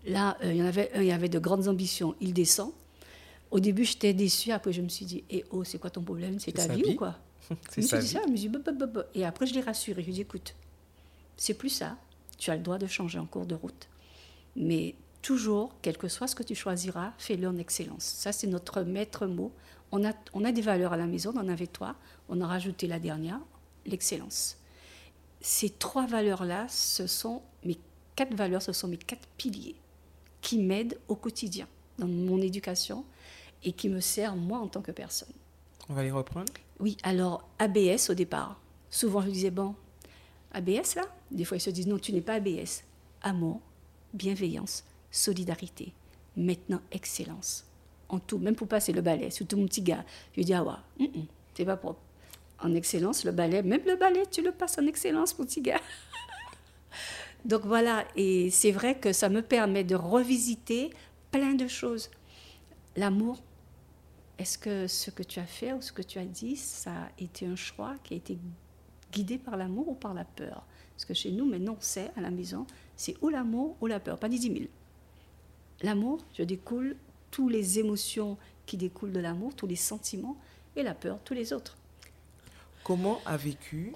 Là, 0.06 0.36
euh, 0.42 0.52
il 0.52 0.58
y 0.58 0.62
en 0.62 0.66
avait 0.66 0.90
il 0.96 1.04
y 1.04 1.12
avait 1.12 1.28
de 1.28 1.38
grandes 1.38 1.68
ambitions. 1.68 2.14
Il 2.20 2.32
descend. 2.32 2.72
Au 3.50 3.60
début, 3.60 3.84
j'étais 3.84 4.14
déçue. 4.14 4.52
Après, 4.52 4.72
je 4.72 4.80
me 4.80 4.88
suis 4.88 5.04
dit 5.04 5.24
Eh 5.30 5.44
oh, 5.50 5.64
c'est 5.64 5.78
quoi 5.78 5.90
ton 5.90 6.02
problème? 6.02 6.38
C'est 6.38 6.52
ta 6.52 6.66
vie, 6.68 6.82
vie. 6.82 6.94
ou 6.94 6.96
quoi? 6.96 7.16
C'est 7.70 7.82
ça. 7.82 7.98
dit 7.98 8.06
ça, 8.08 8.20
je 8.24 8.30
me 8.30 8.36
suis 8.36 8.48
dit, 8.48 8.58
bah, 8.58 8.72
bah, 8.72 8.86
bah. 8.86 9.04
Et 9.14 9.24
après, 9.24 9.46
je 9.46 9.54
l'ai 9.54 9.60
rassuré. 9.60 10.02
Je 10.02 10.06
lui 10.06 10.12
ai 10.12 10.14
dit, 10.16 10.20
écoute, 10.22 10.54
c'est 11.36 11.54
plus 11.54 11.68
ça. 11.68 11.96
Tu 12.38 12.50
as 12.50 12.56
le 12.56 12.62
droit 12.62 12.78
de 12.78 12.86
changer 12.86 13.18
en 13.18 13.26
cours 13.26 13.46
de 13.46 13.54
route. 13.54 13.88
Mais 14.56 14.94
toujours, 15.22 15.74
quel 15.82 15.96
que 15.96 16.08
soit 16.08 16.26
ce 16.26 16.34
que 16.34 16.42
tu 16.42 16.54
choisiras, 16.54 17.12
fais-le 17.18 17.48
en 17.48 17.56
excellence. 17.56 18.04
Ça, 18.04 18.32
c'est 18.32 18.46
notre 18.46 18.82
maître 18.82 19.26
mot. 19.26 19.52
On 19.92 20.04
a, 20.04 20.12
on 20.32 20.44
a 20.44 20.52
des 20.52 20.62
valeurs 20.62 20.92
à 20.92 20.96
la 20.96 21.06
maison, 21.06 21.32
on 21.34 21.40
en 21.40 21.48
avait 21.48 21.66
toi. 21.66 21.96
On 22.28 22.40
a 22.40 22.46
rajouté 22.46 22.86
la 22.86 22.98
dernière, 22.98 23.40
l'excellence. 23.86 24.56
Ces 25.40 25.70
trois 25.70 26.06
valeurs-là, 26.06 26.66
ce 26.68 27.06
sont 27.06 27.42
mes 27.64 27.78
quatre 28.14 28.34
valeurs, 28.34 28.62
ce 28.62 28.72
sont 28.72 28.88
mes 28.88 28.98
quatre 28.98 29.26
piliers 29.36 29.76
qui 30.40 30.58
m'aident 30.58 30.98
au 31.08 31.16
quotidien 31.16 31.66
dans 31.98 32.06
mon 32.06 32.40
éducation 32.40 33.04
et 33.62 33.72
qui 33.72 33.88
me 33.88 34.00
servent 34.00 34.38
moi 34.38 34.58
en 34.58 34.68
tant 34.68 34.80
que 34.80 34.92
personne. 34.92 35.32
On 35.88 35.94
va 35.94 36.02
les 36.02 36.10
reprendre. 36.10 36.52
Oui, 36.80 36.96
alors 37.02 37.46
ABS 37.58 38.08
au 38.08 38.14
départ. 38.14 38.58
Souvent, 38.88 39.20
je 39.20 39.28
disais, 39.28 39.50
bon, 39.50 39.74
ABS 40.52 40.96
là? 40.96 41.02
Des 41.30 41.44
fois, 41.44 41.58
ils 41.58 41.60
se 41.60 41.70
disent 41.70 41.86
non, 41.86 41.98
tu 41.98 42.12
n'es 42.12 42.22
pas 42.22 42.34
ABS. 42.34 42.84
Amour, 43.22 43.60
bienveillance, 44.14 44.84
solidarité. 45.10 45.92
Maintenant, 46.36 46.80
excellence. 46.90 47.66
En 48.08 48.18
tout, 48.18 48.38
même 48.38 48.56
pour 48.56 48.66
passer 48.66 48.92
le 48.92 49.02
balai, 49.02 49.30
surtout 49.30 49.58
mon 49.58 49.66
petit 49.66 49.82
gars. 49.82 50.04
Je 50.36 50.42
dis, 50.42 50.54
ah 50.54 50.64
ouais, 50.64 51.06
mm, 51.06 51.18
mm, 51.60 51.64
pas 51.66 51.76
propre. 51.76 52.00
En 52.62 52.74
excellence, 52.74 53.24
le 53.24 53.32
balai, 53.32 53.62
même 53.62 53.82
le 53.86 53.96
balai, 53.96 54.24
tu 54.30 54.42
le 54.42 54.50
passes 54.50 54.78
en 54.78 54.86
excellence, 54.86 55.38
mon 55.38 55.44
petit 55.44 55.60
gars. 55.60 55.80
Donc 57.44 57.64
voilà, 57.64 58.06
et 58.16 58.50
c'est 58.50 58.72
vrai 58.72 58.98
que 58.98 59.12
ça 59.12 59.28
me 59.28 59.42
permet 59.42 59.84
de 59.84 59.94
revisiter 59.94 60.90
plein 61.30 61.54
de 61.54 61.68
choses. 61.68 62.10
L'amour, 62.96 63.42
est-ce 64.40 64.56
que 64.56 64.86
ce 64.86 65.10
que 65.10 65.22
tu 65.22 65.38
as 65.38 65.44
fait 65.44 65.74
ou 65.74 65.82
ce 65.82 65.92
que 65.92 66.00
tu 66.00 66.18
as 66.18 66.24
dit, 66.24 66.56
ça 66.56 66.92
a 66.92 67.08
été 67.18 67.44
un 67.44 67.56
choix 67.56 67.96
qui 68.02 68.14
a 68.14 68.16
été 68.16 68.38
guidé 69.12 69.36
par 69.36 69.58
l'amour 69.58 69.88
ou 69.88 69.94
par 69.94 70.14
la 70.14 70.24
peur? 70.24 70.64
Parce 70.94 71.04
que 71.04 71.12
chez 71.12 71.30
nous, 71.30 71.44
maintenant, 71.44 71.76
on 71.78 71.82
sait 71.82 72.10
à 72.16 72.22
la 72.22 72.30
maison, 72.30 72.66
c'est 72.96 73.16
ou 73.20 73.28
l'amour 73.28 73.76
ou 73.82 73.86
la 73.86 74.00
peur, 74.00 74.18
pas 74.18 74.30
10 74.30 74.40
000. 74.40 74.54
L'amour, 75.82 76.24
je 76.32 76.42
découle 76.42 76.96
toutes 77.30 77.52
les 77.52 77.78
émotions 77.78 78.38
qui 78.64 78.78
découlent 78.78 79.12
de 79.12 79.20
l'amour, 79.20 79.54
tous 79.54 79.66
les 79.66 79.76
sentiments, 79.76 80.38
et 80.74 80.82
la 80.82 80.94
peur, 80.94 81.18
tous 81.22 81.34
les 81.34 81.52
autres. 81.52 81.76
Comment 82.82 83.20
a 83.26 83.36
vécu 83.36 83.92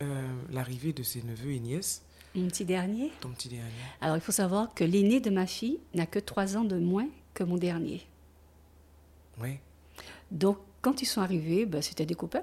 euh, 0.00 0.26
l'arrivée 0.50 0.94
de 0.94 1.02
ses 1.02 1.22
neveux 1.22 1.52
et 1.52 1.60
nièces? 1.60 2.02
Mon 2.34 2.48
petit 2.48 2.64
dernier 2.64 3.12
Ton 3.20 3.28
petit 3.28 3.50
dernier. 3.50 3.70
Alors, 4.00 4.16
il 4.16 4.22
faut 4.22 4.32
savoir 4.32 4.72
que 4.72 4.84
l'aîné 4.84 5.20
de 5.20 5.28
ma 5.28 5.46
fille 5.46 5.80
n'a 5.92 6.06
que 6.06 6.18
3 6.18 6.56
ans 6.56 6.64
de 6.64 6.78
moins 6.78 7.08
que 7.34 7.44
mon 7.44 7.58
dernier. 7.58 8.06
Oui. 9.38 9.58
Donc, 10.32 10.58
quand 10.80 11.02
ils 11.02 11.06
sont 11.06 11.20
arrivés, 11.20 11.66
ben, 11.66 11.80
c'était 11.80 12.06
des 12.06 12.14
copains. 12.14 12.42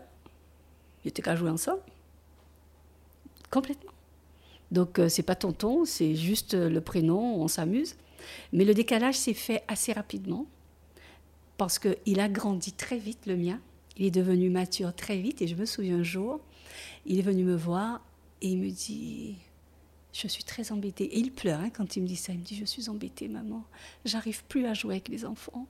Ils 1.03 1.09
étaient 1.09 1.21
qu'à 1.21 1.35
jouer 1.35 1.49
ensemble. 1.49 1.81
Complètement. 3.49 3.91
Donc, 4.71 4.99
euh, 4.99 5.09
c'est 5.09 5.23
pas 5.23 5.35
tonton, 5.35 5.83
c'est 5.83 6.15
juste 6.15 6.53
euh, 6.53 6.69
le 6.69 6.81
prénom, 6.81 7.41
on 7.41 7.47
s'amuse. 7.47 7.95
Mais 8.53 8.63
le 8.63 8.73
décalage 8.73 9.15
s'est 9.15 9.33
fait 9.33 9.63
assez 9.67 9.91
rapidement 9.91 10.45
parce 11.57 11.79
qu'il 11.79 12.19
a 12.19 12.29
grandi 12.29 12.71
très 12.71 12.99
vite, 12.99 13.25
le 13.25 13.35
mien. 13.35 13.59
Il 13.97 14.05
est 14.05 14.11
devenu 14.11 14.49
mature 14.49 14.93
très 14.93 15.17
vite 15.17 15.41
et 15.41 15.47
je 15.47 15.55
me 15.55 15.65
souviens 15.65 15.97
un 15.97 16.03
jour, 16.03 16.39
il 17.05 17.19
est 17.19 17.23
venu 17.23 17.43
me 17.43 17.55
voir 17.55 18.01
et 18.41 18.49
il 18.49 18.59
me 18.59 18.69
dit 18.69 19.35
Je 20.13 20.27
suis 20.27 20.43
très 20.43 20.71
embêtée. 20.71 21.05
Et 21.05 21.19
il 21.19 21.31
pleure 21.31 21.59
hein, 21.59 21.71
quand 21.71 21.95
il 21.95 22.03
me 22.03 22.07
dit 22.07 22.15
ça. 22.15 22.31
Il 22.31 22.39
me 22.39 22.43
dit 22.43 22.55
Je 22.55 22.65
suis 22.65 22.87
embêtée, 22.89 23.27
maman. 23.27 23.63
J'arrive 24.05 24.43
plus 24.45 24.65
à 24.67 24.73
jouer 24.75 24.95
avec 24.95 25.07
les 25.07 25.25
enfants. 25.25 25.67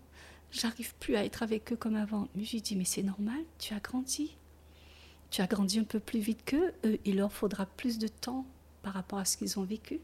J'arrive 0.51 0.95
plus 0.95 1.15
à 1.15 1.25
être 1.25 1.43
avec 1.43 1.71
eux 1.71 1.75
comme 1.75 1.95
avant. 1.95 2.27
Mais 2.35 2.43
je 2.43 2.51
lui 2.51 2.62
dis 2.62 2.75
Mais 2.75 2.85
c'est 2.85 3.03
normal, 3.03 3.41
tu 3.59 3.73
as 3.73 3.79
grandi. 3.79 4.35
Tu 5.29 5.41
as 5.41 5.47
grandi 5.47 5.79
un 5.79 5.83
peu 5.83 5.99
plus 5.99 6.19
vite 6.19 6.43
qu'eux. 6.43 6.73
il 7.05 7.17
leur 7.17 7.31
faudra 7.31 7.65
plus 7.65 7.99
de 7.99 8.07
temps 8.07 8.45
par 8.81 8.93
rapport 8.93 9.19
à 9.19 9.25
ce 9.25 9.38
qu'ils 9.38 9.59
ont 9.59 9.63
vécu. 9.63 9.99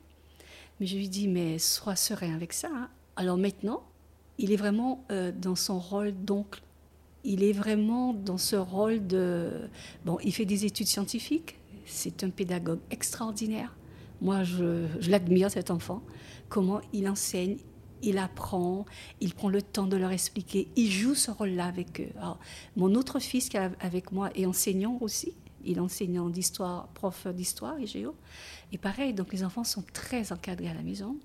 Mais 0.80 0.86
je 0.86 0.98
lui 0.98 1.10
dis, 1.10 1.28
mais 1.28 1.58
sois 1.58 1.96
serein 1.96 2.34
avec 2.36 2.54
ça. 2.54 2.70
Hein. 2.72 2.90
Alors 3.16 3.38
maintenant, 3.38 3.84
il 4.38 4.52
est 4.52 4.58
vraiment 4.58 5.04
euh, 5.12 5.32
dans 5.32 5.56
son 5.56 5.80
rôle 5.80 6.12
d'oncle. 6.12 6.62
Il 7.24 7.44
est 7.44 7.54
vraiment 7.54 8.14
dans 8.14 8.38
ce 8.38 8.56
rôle 8.56 9.08
de... 9.08 9.68
Bon, 10.06 10.20
il 10.24 10.34
fait 10.34 10.46
des 10.46 10.66
études 10.66 10.88
scientifiques. 10.88 11.58
C'est 11.86 12.24
un 12.24 12.30
pédagogue 12.30 12.80
extraordinaire. 12.92 13.76
Moi, 14.22 14.44
je 14.44 14.88
l'admire, 15.10 15.50
cet 15.50 15.72
enfant. 15.72 16.04
Comment 16.50 16.82
il 16.94 17.10
enseigne, 17.10 17.58
il 18.02 18.18
apprend, 18.18 18.86
il 19.22 19.34
prend 19.34 19.50
le 19.50 19.62
temps 19.62 19.88
de 19.88 19.98
leur 19.98 20.12
expliquer. 20.12 20.68
Il 20.76 20.92
joue 20.92 21.16
ce 21.16 21.32
rôle-là 21.32 21.66
avec 21.66 22.02
eux. 22.02 22.10
Mon 22.76 22.96
autre 22.96 23.20
fils 23.20 23.50
qui 23.50 23.58
est 23.58 23.72
avec 23.80 24.12
moi 24.12 24.30
est 24.36 24.46
enseignant 24.46 24.98
aussi. 25.02 25.34
Il 25.64 25.78
est 25.78 25.82
enseignant 25.82 26.30
d'histoire, 26.30 26.88
prof 26.90 27.28
d'histoire 27.28 27.80
et 27.80 27.88
géo. 27.88 28.16
Et 28.72 28.78
pareil, 28.78 29.14
donc 29.14 29.34
les 29.34 29.44
enfants 29.44 29.64
sont 29.64 29.84
très 29.94 30.32
encadrés 30.32 30.70
à 30.70 30.74
la 30.74 30.84
maison. 30.84 31.18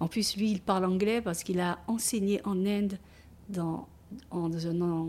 En 0.00 0.08
plus, 0.08 0.36
lui, 0.36 0.50
il 0.50 0.60
parle 0.60 0.84
anglais 0.84 1.20
parce 1.20 1.42
qu'il 1.42 1.60
a 1.60 1.78
enseigné 1.86 2.40
en 2.44 2.66
Inde 2.66 2.98
dans, 3.48 3.88
un, 4.32 5.08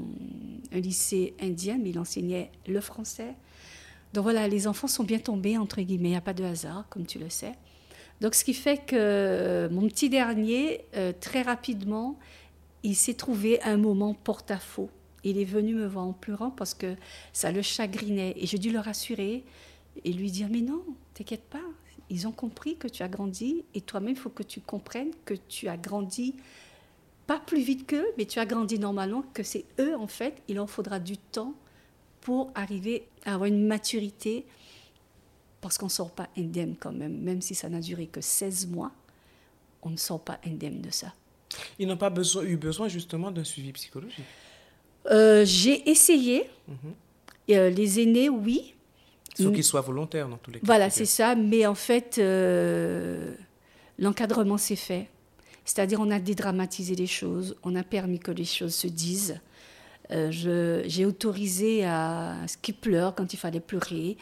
lycée 0.72 1.34
indien, 1.42 1.78
mais 1.78 1.90
il 1.90 2.00
enseignait 2.00 2.52
le 2.68 2.82
français. 2.82 3.36
Donc 4.14 4.24
voilà, 4.24 4.48
les 4.48 4.68
enfants 4.68 4.88
sont 4.88 5.04
bien 5.04 5.20
tombés, 5.20 5.58
entre 5.58 5.82
guillemets, 5.82 6.10
il 6.10 6.12
n'y 6.12 6.18
a 6.18 6.22
pas 6.22 6.34
de 6.34 6.44
hasard, 6.44 6.86
comme 6.90 7.06
tu 7.06 7.20
le 7.20 7.30
sais. 7.30 7.54
Donc 8.22 8.36
ce 8.36 8.44
qui 8.44 8.54
fait 8.54 8.78
que 8.78 8.96
euh, 8.96 9.70
mon 9.70 9.88
petit 9.88 10.10
dernier, 10.10 10.82
euh, 10.96 11.14
très 11.20 11.42
rapidement, 11.42 12.18
il 12.84 12.96
s'est 12.96 13.14
trouvé 13.14 13.62
un 13.64 13.78
moment 13.78 14.14
porte-à-faux. 14.14 14.90
Il 15.24 15.38
est 15.38 15.46
venu 15.46 15.74
me 15.76 15.86
voir 15.86 16.06
en 16.06 16.14
pleurant 16.14 16.50
parce 16.50 16.74
que 16.74 16.96
ça 17.34 17.52
le 17.52 17.62
chagrinait. 17.62 18.34
Et 18.38 18.48
j'ai 18.48 18.58
dû 18.58 18.72
le 18.72 18.80
rassurer 18.80 19.44
et 20.04 20.14
lui 20.14 20.32
dire, 20.32 20.48
mais 20.50 20.62
non, 20.62 20.84
t'inquiète 21.14 21.44
pas, 21.44 21.62
ils 22.10 22.28
ont 22.28 22.32
compris 22.32 22.78
que 22.78 22.88
tu 22.88 23.04
as 23.04 23.08
grandi 23.08 23.66
et 23.74 23.82
toi-même, 23.82 24.12
il 24.12 24.18
faut 24.18 24.30
que 24.30 24.44
tu 24.44 24.62
comprennes 24.62 25.12
que 25.26 25.34
tu 25.34 25.68
as 25.68 25.78
grandi, 25.78 26.36
pas 27.26 27.40
plus 27.40 27.62
vite 27.62 27.88
qu'eux, 27.88 28.08
mais 28.18 28.26
tu 28.26 28.40
as 28.40 28.46
grandi 28.46 28.80
normalement, 28.80 29.24
que 29.34 29.44
c'est 29.44 29.66
eux, 29.80 29.96
en 29.96 30.08
fait, 30.08 30.42
il 30.48 30.60
en 30.60 30.68
faudra 30.68 31.00
du 31.00 31.18
temps 31.18 31.54
pour 32.22 32.52
arriver 32.56 33.08
à 33.26 33.34
avoir 33.34 33.48
une 33.48 33.66
maturité, 33.66 34.46
parce 35.62 35.78
qu'on 35.78 35.88
ne 35.88 35.92
sort 35.92 36.12
pas 36.12 36.28
indemne 36.38 36.76
quand 36.80 36.92
même, 36.92 37.18
même 37.20 37.42
si 37.42 37.56
ça 37.56 37.70
n'a 37.70 37.80
duré 37.80 38.08
que 38.08 38.22
16 38.22 38.68
mois, 38.68 38.92
on 39.82 39.90
ne 39.90 39.98
sort 39.98 40.24
pas 40.24 40.40
indemne 40.46 40.82
de 40.82 40.92
ça. 40.92 41.14
Ils 41.80 41.88
n'ont 41.88 41.98
pas 41.98 42.10
besoin, 42.10 42.44
eu 42.44 42.58
besoin 42.58 42.88
justement 42.88 43.32
d'un 43.32 43.44
suivi 43.44 43.72
psychologique 43.72 44.26
euh, 45.10 45.46
J'ai 45.46 45.90
essayé. 45.90 46.50
Mhm. 46.68 46.76
Euh, 47.50 47.70
les 47.70 48.02
aînés, 48.02 48.28
oui, 48.28 48.76
il 49.40 49.46
faut 49.46 49.52
qu'il 49.52 49.64
soit 49.64 49.82
volontaire 49.82 50.28
dans 50.28 50.38
tous 50.38 50.52
les 50.52 50.60
cas. 50.60 50.66
Voilà, 50.66 50.90
c'est 50.90 51.06
ça. 51.06 51.36
Mais 51.36 51.66
en 51.66 51.76
fait, 51.76 52.18
euh, 52.18 53.36
l'encadrement 54.00 54.58
s'est 54.58 54.76
fait. 54.76 55.10
C'est-à-dire, 55.66 56.00
on 56.00 56.10
a 56.12 56.20
dédramatisé 56.20 56.96
les 56.96 57.08
choses, 57.08 57.56
on 57.64 57.76
a 57.76 57.84
permis 57.84 58.20
que 58.20 58.32
les 58.32 58.46
choses 58.46 58.74
se 58.74 58.88
disent. 58.88 59.40
Euh, 60.12 60.32
j'ai 60.86 61.06
autorisé 61.06 61.84
à, 61.86 62.38
ce 62.48 62.58
qu'il 62.58 62.76
pleure 62.76 63.14
quand 63.16 63.34
il 63.34 63.38
fallait 63.38 63.60
pleurer, 63.60 64.18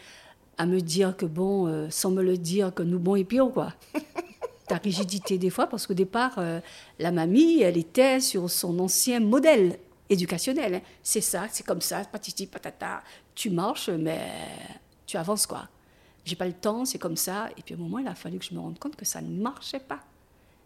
à 0.57 0.65
me 0.65 0.81
dire 0.81 1.15
que 1.17 1.25
bon, 1.25 1.67
euh, 1.67 1.87
sans 1.89 2.11
me 2.11 2.23
le 2.23 2.37
dire, 2.37 2.73
que 2.73 2.83
nous 2.83 2.99
bon 2.99 3.15
et 3.15 3.23
pire, 3.23 3.49
quoi. 3.53 3.73
Ta 4.67 4.77
rigidité 4.77 5.37
des 5.37 5.49
fois, 5.49 5.67
parce 5.67 5.85
qu'au 5.85 5.93
départ, 5.93 6.39
la 6.97 7.11
mamie, 7.11 7.61
elle 7.61 7.77
était 7.77 8.19
sur 8.19 8.49
son 8.49 8.79
ancien 8.79 9.19
modèle 9.19 9.77
éducationnel. 10.09 10.75
Hein. 10.75 10.81
C'est 11.03 11.21
ça, 11.21 11.47
c'est 11.51 11.65
comme 11.65 11.81
ça, 11.81 12.03
patiti 12.05 12.47
patata. 12.47 13.01
Tu 13.33 13.49
marches, 13.49 13.89
mais 13.89 14.31
tu 15.05 15.17
avances 15.17 15.45
quoi. 15.45 15.67
J'ai 16.23 16.35
pas 16.35 16.47
le 16.47 16.53
temps, 16.53 16.85
c'est 16.85 16.97
comme 16.97 17.17
ça. 17.17 17.49
Et 17.57 17.61
puis 17.61 17.75
au 17.75 17.77
moment, 17.77 17.99
il 17.99 18.07
a 18.07 18.15
fallu 18.15 18.39
que 18.39 18.45
je 18.45 18.53
me 18.53 18.59
rende 18.59 18.79
compte 18.79 18.95
que 18.95 19.05
ça 19.05 19.21
ne 19.21 19.41
marchait 19.41 19.79
pas. 19.79 19.99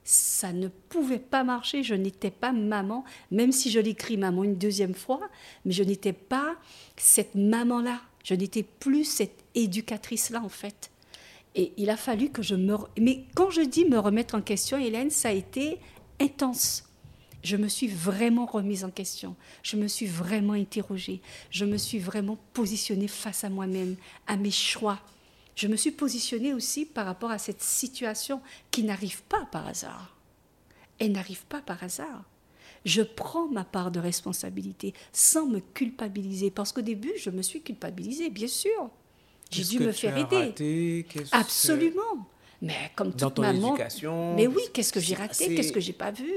Ça 0.03 0.53
ne 0.53 0.69
pouvait 0.69 1.19
pas 1.19 1.43
marcher. 1.43 1.83
Je 1.83 1.95
n'étais 1.95 2.31
pas 2.31 2.51
maman, 2.51 3.03
même 3.31 3.51
si 3.51 3.69
je 3.69 3.79
l'écris 3.79 4.17
maman 4.17 4.43
une 4.43 4.55
deuxième 4.55 4.95
fois, 4.95 5.19
mais 5.65 5.73
je 5.73 5.83
n'étais 5.83 6.13
pas 6.13 6.55
cette 6.95 7.35
maman-là. 7.35 7.99
Je 8.23 8.33
n'étais 8.33 8.63
plus 8.63 9.03
cette 9.03 9.43
éducatrice-là 9.63 10.41
en 10.41 10.49
fait. 10.49 10.91
Et 11.55 11.73
il 11.77 11.89
a 11.89 11.97
fallu 11.97 12.29
que 12.29 12.41
je 12.41 12.55
me... 12.55 12.75
Mais 12.99 13.25
quand 13.35 13.49
je 13.49 13.61
dis 13.61 13.85
me 13.85 13.97
remettre 13.97 14.35
en 14.35 14.41
question, 14.41 14.77
Hélène, 14.77 15.09
ça 15.09 15.29
a 15.29 15.33
été 15.33 15.79
intense 16.19 16.83
je 17.43 17.55
me 17.55 17.67
suis 17.67 17.87
vraiment 17.87 18.45
remise 18.45 18.83
en 18.83 18.91
question, 18.91 19.35
je 19.63 19.77
me 19.77 19.87
suis 19.87 20.05
vraiment 20.05 20.53
interrogée, 20.53 21.21
je 21.49 21.65
me 21.65 21.77
suis 21.77 21.99
vraiment 21.99 22.37
positionnée 22.53 23.07
face 23.07 23.43
à 23.43 23.49
moi-même, 23.49 23.95
à 24.27 24.35
mes 24.35 24.51
choix. 24.51 24.99
Je 25.55 25.67
me 25.67 25.75
suis 25.75 25.91
positionnée 25.91 26.53
aussi 26.53 26.85
par 26.85 27.05
rapport 27.05 27.31
à 27.31 27.37
cette 27.37 27.61
situation 27.61 28.41
qui 28.71 28.83
n'arrive 28.83 29.23
pas 29.23 29.45
par 29.51 29.67
hasard. 29.67 30.15
Elle 30.99 31.13
n'arrive 31.13 31.45
pas 31.45 31.61
par 31.61 31.83
hasard. 31.83 32.23
Je 32.85 33.01
prends 33.01 33.47
ma 33.47 33.65
part 33.65 33.91
de 33.91 33.99
responsabilité 33.99 34.93
sans 35.11 35.45
me 35.45 35.59
culpabiliser, 35.59 36.49
parce 36.49 36.71
qu'au 36.71 36.81
début, 36.81 37.11
je 37.17 37.29
me 37.29 37.41
suis 37.41 37.61
culpabilisée, 37.61 38.29
bien 38.29 38.47
sûr. 38.47 38.89
J'ai 39.49 39.63
dû 39.63 39.79
me 39.79 39.91
faire 39.91 40.17
aider. 40.17 41.05
Absolument. 41.31 42.27
Mais 42.61 42.91
comme 42.95 43.11
toute 43.13 43.35
Dans 43.35 43.41
maman, 43.41 43.77
mais 44.35 44.45
oui, 44.45 44.63
qu'est-ce 44.73 44.91
que 44.91 44.99
j'ai 44.99 45.15
raté, 45.15 45.55
qu'est-ce 45.55 45.71
que 45.71 45.79
j'ai 45.79 45.93
pas 45.93 46.11
vu, 46.11 46.29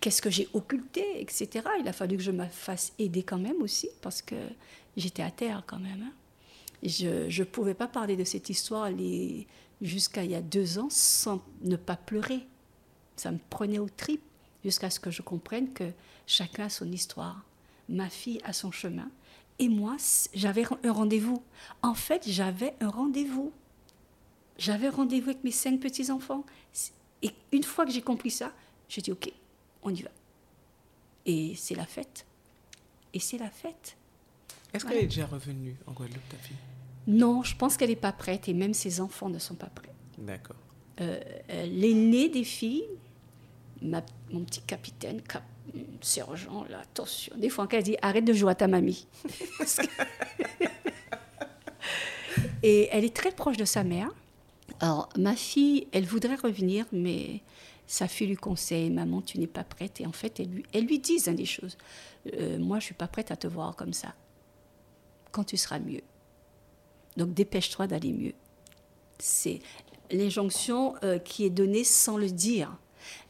qu'est-ce 0.00 0.22
que 0.22 0.30
j'ai 0.30 0.48
occulté, 0.54 1.20
etc. 1.20 1.66
Il 1.80 1.86
a 1.86 1.92
fallu 1.92 2.16
que 2.16 2.22
je 2.22 2.30
me 2.30 2.46
fasse 2.46 2.94
aider 2.98 3.22
quand 3.22 3.38
même 3.38 3.60
aussi 3.60 3.90
parce 4.00 4.22
que 4.22 4.36
j'étais 4.96 5.22
à 5.22 5.30
terre 5.30 5.62
quand 5.66 5.78
même. 5.78 6.02
Hein. 6.02 6.12
Je 6.82 7.40
ne 7.40 7.44
pouvais 7.44 7.74
pas 7.74 7.88
parler 7.88 8.16
de 8.16 8.24
cette 8.24 8.48
histoire 8.48 8.90
jusqu'à 9.82 10.24
il 10.24 10.30
y 10.30 10.34
a 10.34 10.40
deux 10.40 10.78
ans 10.78 10.88
sans 10.88 11.42
ne 11.60 11.76
pas 11.76 11.96
pleurer. 11.96 12.40
Ça 13.16 13.30
me 13.30 13.38
prenait 13.50 13.78
au 13.78 13.88
trip 13.90 14.22
jusqu'à 14.64 14.88
ce 14.88 14.98
que 14.98 15.10
je 15.10 15.20
comprenne 15.20 15.74
que 15.74 15.84
chacun 16.26 16.64
a 16.64 16.68
son 16.70 16.90
histoire. 16.90 17.44
Ma 17.90 18.08
fille 18.08 18.40
a 18.44 18.54
son 18.54 18.70
chemin. 18.72 19.10
Et 19.58 19.68
moi, 19.68 19.96
j'avais 20.34 20.64
un 20.84 20.92
rendez-vous. 20.92 21.42
En 21.82 21.94
fait, 21.94 22.24
j'avais 22.28 22.74
un 22.80 22.88
rendez-vous. 22.90 23.52
J'avais 24.58 24.88
rendez-vous 24.88 25.30
avec 25.30 25.44
mes 25.44 25.50
cinq 25.50 25.80
petits-enfants. 25.80 26.44
Et 27.22 27.30
une 27.52 27.62
fois 27.62 27.84
que 27.86 27.90
j'ai 27.92 28.02
compris 28.02 28.30
ça, 28.30 28.52
j'ai 28.88 29.00
dit, 29.00 29.12
OK, 29.12 29.32
on 29.82 29.90
y 29.94 30.02
va. 30.02 30.10
Et 31.24 31.54
c'est 31.56 31.74
la 31.74 31.86
fête. 31.86 32.26
Et 33.14 33.18
c'est 33.20 33.38
la 33.38 33.50
fête. 33.50 33.96
Est-ce 34.74 34.84
qu'elle 34.84 34.98
est 34.98 35.06
déjà 35.06 35.26
revenue 35.26 35.74
en 35.86 35.92
Guadeloupe, 35.92 36.28
ta 36.28 36.36
fille? 36.36 36.56
Non, 37.06 37.42
je 37.42 37.56
pense 37.56 37.76
qu'elle 37.76 37.88
n'est 37.90 37.96
pas 37.96 38.12
prête 38.12 38.48
et 38.48 38.52
même 38.52 38.74
ses 38.74 39.00
enfants 39.00 39.28
ne 39.30 39.38
sont 39.38 39.54
pas 39.54 39.68
prêts. 39.68 39.94
D'accord. 40.18 40.56
Euh, 41.00 41.20
euh, 41.50 41.66
L'aîné 41.66 42.28
des 42.28 42.44
filles, 42.44 42.84
ma- 43.80 44.04
mon 44.32 44.44
petit 44.44 44.60
capitaine, 44.62 45.22
cap- 45.22 45.44
sergent, 46.00 46.64
là, 46.68 46.80
attention. 46.80 47.34
Des 47.36 47.48
fois, 47.48 47.66
elle 47.70 47.82
dit 47.82 47.96
arrête 48.02 48.24
de 48.24 48.32
jouer 48.32 48.52
à 48.52 48.54
ta 48.54 48.68
mamie. 48.68 49.06
Et 52.62 52.88
elle 52.90 53.04
est 53.04 53.14
très 53.14 53.30
proche 53.30 53.56
de 53.56 53.64
sa 53.64 53.84
mère. 53.84 54.10
Alors, 54.80 55.08
ma 55.16 55.34
fille, 55.34 55.86
elle 55.92 56.04
voudrait 56.04 56.36
revenir, 56.36 56.86
mais 56.92 57.40
sa 57.86 58.08
fille 58.08 58.26
lui 58.26 58.36
conseille 58.36 58.90
Maman, 58.90 59.22
tu 59.22 59.38
n'es 59.38 59.46
pas 59.46 59.64
prête. 59.64 60.00
Et 60.00 60.06
en 60.06 60.12
fait, 60.12 60.40
elle 60.40 60.48
lui, 60.48 60.64
elle 60.72 60.86
lui 60.86 60.98
dit 60.98 61.22
hein, 61.26 61.32
des 61.32 61.46
choses. 61.46 61.76
Euh, 62.34 62.58
Moi, 62.58 62.80
je 62.80 62.86
suis 62.86 62.94
pas 62.94 63.08
prête 63.08 63.30
à 63.30 63.36
te 63.36 63.46
voir 63.46 63.76
comme 63.76 63.92
ça. 63.92 64.14
Quand 65.32 65.44
tu 65.44 65.56
seras 65.56 65.78
mieux. 65.78 66.02
Donc, 67.16 67.32
dépêche-toi 67.32 67.86
d'aller 67.86 68.12
mieux. 68.12 68.34
C'est 69.18 69.60
l'injonction 70.10 70.94
euh, 71.02 71.18
qui 71.18 71.44
est 71.44 71.50
donnée 71.50 71.84
sans 71.84 72.18
le 72.18 72.30
dire. 72.30 72.76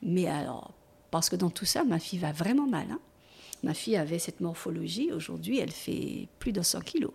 Mais 0.03 0.27
alors, 0.27 0.73
parce 1.17 1.29
que 1.31 1.37
dans 1.37 1.51
tout 1.51 1.65
ça, 1.65 1.85
ma 1.85 1.99
fille 1.99 2.19
va 2.19 2.33
vraiment 2.33 2.67
mal. 2.67 2.87
hein. 2.91 3.01
Ma 3.63 3.75
fille 3.75 3.97
avait 3.97 4.19
cette 4.19 4.41
morphologie. 4.41 5.13
Aujourd'hui, 5.13 5.59
elle 5.59 5.71
fait 5.73 6.29
plus 6.39 6.53
de 6.53 6.63
100 6.63 6.81
kilos. 6.81 7.13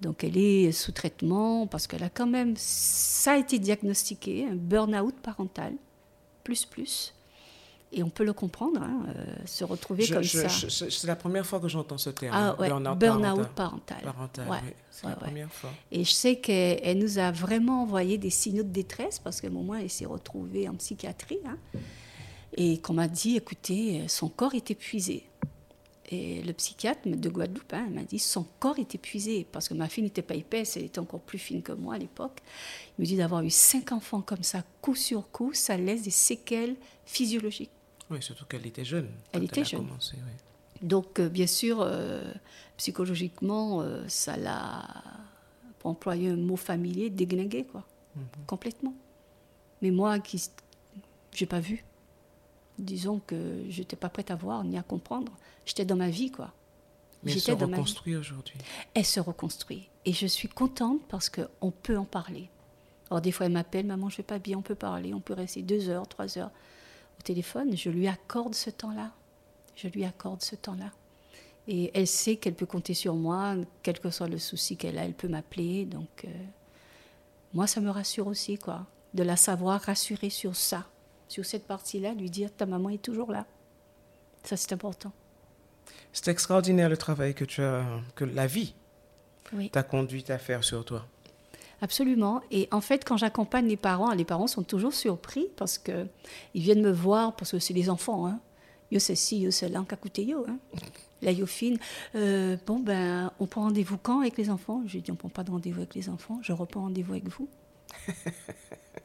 Donc, 0.00 0.24
elle 0.24 0.36
est 0.36 0.72
sous 0.72 0.92
traitement 0.92 1.66
parce 1.66 1.86
qu'elle 1.86 2.02
a 2.02 2.10
quand 2.10 2.26
même, 2.26 2.54
ça 2.56 3.32
a 3.32 3.36
été 3.38 3.58
diagnostiqué, 3.58 4.46
un 4.50 4.54
burn-out 4.56 5.14
parental, 5.22 5.74
plus, 6.44 6.64
plus. 6.64 7.14
Et 7.94 8.02
on 8.02 8.08
peut 8.10 8.24
le 8.24 8.32
comprendre, 8.32 8.80
hein, 8.82 9.04
euh, 9.14 9.24
se 9.44 9.64
retrouver 9.64 10.04
Je- 10.04 10.14
comme 10.14 10.22
je- 10.22 10.48
ça. 10.48 10.70
c'est 10.90 11.06
la 11.06 11.14
première 11.14 11.44
fois 11.46 11.60
que 11.60 11.68
j'entends 11.68 11.98
ce 11.98 12.08
terme. 12.10 12.34
ah 12.34 12.56
ouais, 12.58 12.68
burn-out 12.68 12.98
parental. 12.98 13.48
parental. 13.54 13.98
Parental, 14.02 14.48
Ouais, 14.48 14.58
oui. 14.64 14.72
C'est 14.90 15.04
ouais, 15.04 15.10
la 15.10 15.16
première 15.16 15.52
fois. 15.52 15.70
Et 15.90 16.02
je 16.04 16.10
sais 16.10 16.36
qu'elle 16.36 16.80
elle 16.82 16.98
nous 16.98 17.18
a 17.18 17.30
vraiment 17.30 17.82
envoyé 17.82 18.16
des 18.18 18.30
signaux 18.30 18.62
de 18.64 18.70
détresse 18.70 19.18
parce 19.18 19.40
qu'à 19.40 19.48
un 19.48 19.50
moment, 19.50 19.74
elle 19.74 19.90
s'est 19.90 20.06
retrouvée 20.06 20.68
en 20.68 20.74
psychiatrie. 20.74 21.38
hein. 21.46 21.58
Et 22.54 22.78
qu'on 22.78 22.94
m'a 22.94 23.08
dit, 23.08 23.36
écoutez, 23.36 24.06
son 24.08 24.28
corps 24.28 24.54
est 24.54 24.70
épuisé. 24.70 25.24
Et 26.10 26.42
le 26.42 26.52
psychiatre 26.52 27.08
de 27.08 27.28
Guadeloupe 27.30 27.72
hein, 27.72 27.88
m'a 27.90 28.02
dit, 28.02 28.18
son 28.18 28.44
corps 28.60 28.78
est 28.78 28.94
épuisé 28.94 29.46
parce 29.50 29.68
que 29.68 29.74
ma 29.74 29.88
fille 29.88 30.04
n'était 30.04 30.20
pas 30.20 30.34
épaisse, 30.34 30.76
elle 30.76 30.84
était 30.84 30.98
encore 30.98 31.20
plus 31.20 31.38
fine 31.38 31.62
que 31.62 31.72
moi 31.72 31.94
à 31.94 31.98
l'époque. 31.98 32.38
Il 32.98 33.02
me 33.02 33.06
dit 33.06 33.16
d'avoir 33.16 33.42
eu 33.42 33.48
cinq 33.48 33.92
enfants 33.92 34.20
comme 34.20 34.42
ça, 34.42 34.62
coup 34.82 34.94
sur 34.94 35.30
coup, 35.30 35.54
ça 35.54 35.78
laisse 35.78 36.02
des 36.02 36.10
séquelles 36.10 36.76
physiologiques. 37.06 37.70
Oui, 38.10 38.22
surtout 38.22 38.44
qu'elle 38.44 38.66
était 38.66 38.84
jeune. 38.84 39.08
Elle 39.32 39.44
était 39.44 39.62
a 39.62 39.64
jeune. 39.64 39.86
commencé, 39.86 40.16
oui. 40.16 40.32
Donc, 40.86 41.18
euh, 41.18 41.30
bien 41.30 41.46
sûr, 41.46 41.80
euh, 41.80 42.30
psychologiquement, 42.76 43.80
euh, 43.80 44.04
ça 44.08 44.36
l'a, 44.36 44.86
pour 45.78 45.92
employer 45.92 46.28
un 46.28 46.36
mot 46.36 46.56
familier, 46.56 47.08
déglingué, 47.08 47.64
quoi. 47.64 47.86
Complètement. 48.46 48.94
Mais 49.80 49.90
moi, 49.90 50.18
qui 50.18 50.50
j'ai 51.32 51.46
pas 51.46 51.60
vu. 51.60 51.82
Disons 52.78 53.20
que 53.26 53.64
je 53.68 53.80
n'étais 53.80 53.96
pas 53.96 54.08
prête 54.08 54.30
à 54.30 54.34
voir 54.34 54.64
ni 54.64 54.78
à 54.78 54.82
comprendre. 54.82 55.32
J'étais 55.66 55.84
dans 55.84 55.96
ma 55.96 56.10
vie, 56.10 56.30
quoi. 56.30 56.52
Mais 57.22 57.32
elle 57.32 57.40
se 57.40 57.52
reconstruit 57.52 58.16
aujourd'hui. 58.16 58.56
Elle 58.94 59.04
se 59.04 59.20
reconstruit. 59.20 59.88
Et 60.04 60.12
je 60.12 60.26
suis 60.26 60.48
contente 60.48 61.00
parce 61.08 61.30
qu'on 61.30 61.70
peut 61.70 61.96
en 61.96 62.04
parler. 62.04 62.48
Alors, 63.10 63.20
des 63.20 63.30
fois, 63.30 63.46
elle 63.46 63.52
m'appelle, 63.52 63.86
maman, 63.86 64.08
je 64.08 64.16
vais 64.16 64.22
pas 64.22 64.38
bien, 64.38 64.58
on 64.58 64.62
peut 64.62 64.74
parler, 64.74 65.14
on 65.14 65.20
peut 65.20 65.34
rester 65.34 65.62
deux 65.62 65.88
heures, 65.88 66.08
trois 66.08 66.38
heures 66.38 66.50
au 67.18 67.22
téléphone. 67.22 67.76
Je 67.76 67.90
lui 67.90 68.08
accorde 68.08 68.54
ce 68.54 68.70
temps-là. 68.70 69.12
Je 69.76 69.88
lui 69.88 70.04
accorde 70.04 70.42
ce 70.42 70.56
temps-là. 70.56 70.90
Et 71.68 71.92
elle 71.94 72.08
sait 72.08 72.36
qu'elle 72.36 72.54
peut 72.54 72.66
compter 72.66 72.94
sur 72.94 73.14
moi, 73.14 73.54
quel 73.82 74.00
que 74.00 74.10
soit 74.10 74.28
le 74.28 74.38
souci 74.38 74.76
qu'elle 74.76 74.98
a, 74.98 75.04
elle 75.04 75.14
peut 75.14 75.28
m'appeler. 75.28 75.84
Donc, 75.84 76.24
euh, 76.24 76.28
moi, 77.54 77.66
ça 77.66 77.80
me 77.80 77.90
rassure 77.90 78.26
aussi, 78.26 78.58
quoi. 78.58 78.86
De 79.14 79.22
la 79.22 79.36
savoir 79.36 79.80
rassurer 79.82 80.30
sur 80.30 80.56
ça, 80.56 80.86
sur 81.28 81.44
cette 81.44 81.66
partie-là, 81.66 82.14
lui 82.14 82.30
dire 82.30 82.50
ta 82.54 82.66
maman 82.66 82.90
est 82.90 83.02
toujours 83.02 83.32
là. 83.32 83.46
Ça, 84.44 84.56
c'est 84.56 84.72
important. 84.72 85.12
C'est 86.12 86.28
extraordinaire 86.28 86.88
le 86.88 86.96
travail 86.96 87.34
que 87.34 87.44
tu 87.44 87.62
as, 87.62 87.84
que 88.14 88.24
la 88.24 88.46
vie 88.46 88.74
Oui. 89.52 89.70
t'a 89.70 89.82
conduit 89.82 90.24
à 90.28 90.38
faire 90.38 90.62
sur 90.64 90.84
toi. 90.84 91.06
Absolument. 91.80 92.42
Et 92.50 92.68
en 92.70 92.80
fait, 92.80 93.04
quand 93.04 93.16
j'accompagne 93.16 93.66
les 93.66 93.76
parents, 93.76 94.12
les 94.12 94.24
parents 94.24 94.46
sont 94.46 94.62
toujours 94.62 94.94
surpris 94.94 95.48
parce 95.56 95.78
que 95.78 96.06
ils 96.54 96.62
viennent 96.62 96.82
me 96.82 96.92
voir 96.92 97.34
parce 97.34 97.52
que 97.52 97.58
c'est 97.58 97.74
les 97.74 97.90
enfants. 97.90 98.26
Hein. 98.26 98.40
Yo 98.92 99.00
c'est 99.00 99.16
ci, 99.16 99.40
yo 99.40 99.50
kakouté 99.84 100.24
yo. 100.24 100.44
Hein. 100.48 100.58
La 101.22 101.32
yo 101.32 101.46
fine. 101.46 101.78
Euh, 102.14 102.56
bon 102.66 102.78
ben, 102.78 103.32
on 103.40 103.46
prend 103.46 103.62
rendez-vous 103.62 103.96
quand 103.96 104.20
avec 104.20 104.36
les 104.38 104.50
enfants? 104.50 104.82
J'ai 104.86 105.00
dit 105.00 105.10
on 105.10 105.16
prend 105.16 105.28
pas 105.28 105.44
de 105.44 105.50
rendez-vous 105.50 105.80
avec 105.80 105.94
les 105.94 106.08
enfants. 106.08 106.38
Je 106.42 106.52
reprends 106.52 106.82
rendez-vous 106.82 107.12
avec 107.12 107.28
vous. 107.28 107.48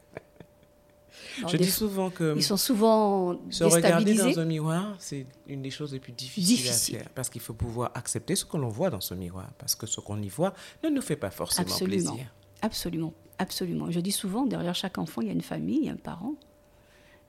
Alors, 1.38 1.50
je 1.50 1.56
dis 1.56 1.70
souvent 1.70 2.10
que 2.10 2.34
ils 2.36 2.42
sont 2.42 2.56
souvent 2.56 3.38
se 3.50 3.64
regarder 3.64 4.14
dans 4.14 4.38
un 4.38 4.44
miroir, 4.44 4.96
c'est 4.98 5.26
une 5.46 5.62
des 5.62 5.70
choses 5.70 5.92
les 5.92 6.00
plus 6.00 6.12
difficiles 6.12 6.56
Difficile. 6.56 6.96
à 6.96 6.98
faire. 7.00 7.08
Parce 7.10 7.28
qu'il 7.30 7.40
faut 7.40 7.54
pouvoir 7.54 7.90
accepter 7.94 8.34
ce 8.36 8.44
que 8.44 8.56
l'on 8.56 8.68
voit 8.68 8.90
dans 8.90 9.00
ce 9.00 9.14
miroir. 9.14 9.50
Parce 9.58 9.74
que 9.74 9.86
ce 9.86 10.00
qu'on 10.00 10.20
y 10.20 10.28
voit 10.28 10.52
ne 10.82 10.88
nous 10.88 11.02
fait 11.02 11.16
pas 11.16 11.30
forcément 11.30 11.68
Absolument. 11.70 12.12
plaisir. 12.12 12.32
Absolument, 12.62 13.14
absolument. 13.38 13.90
Je 13.90 14.00
dis 14.00 14.12
souvent, 14.12 14.44
derrière 14.46 14.74
chaque 14.74 14.98
enfant, 14.98 15.20
il 15.20 15.28
y 15.28 15.30
a 15.30 15.34
une 15.34 15.42
famille, 15.42 15.78
il 15.78 15.84
y 15.86 15.88
a 15.88 15.92
un 15.92 15.96
parent. 15.96 16.34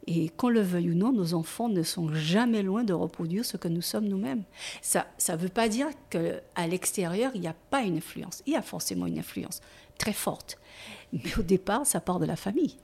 Et 0.07 0.29
qu'on 0.29 0.49
le 0.49 0.61
veuille 0.61 0.89
ou 0.91 0.95
non, 0.95 1.11
nos 1.11 1.35
enfants 1.35 1.69
ne 1.69 1.83
sont 1.83 2.11
jamais 2.13 2.63
loin 2.63 2.83
de 2.83 2.93
reproduire 2.93 3.45
ce 3.45 3.57
que 3.57 3.67
nous 3.67 3.81
sommes 3.83 4.05
nous-mêmes. 4.07 4.43
Ça 4.81 5.05
ne 5.29 5.35
veut 5.35 5.49
pas 5.49 5.67
dire 5.69 5.87
qu'à 6.09 6.67
l'extérieur, 6.67 7.31
il 7.35 7.41
n'y 7.41 7.47
a 7.47 7.55
pas 7.69 7.81
une 7.81 7.97
influence. 7.97 8.41
Il 8.47 8.53
y 8.53 8.55
a 8.55 8.61
forcément 8.63 9.05
une 9.05 9.19
influence 9.19 9.61
très 9.99 10.13
forte. 10.13 10.57
Mais 11.13 11.37
au 11.37 11.43
départ, 11.43 11.85
ça 11.85 11.99
part 11.99 12.19
de 12.19 12.25
la 12.25 12.37
famille, 12.37 12.77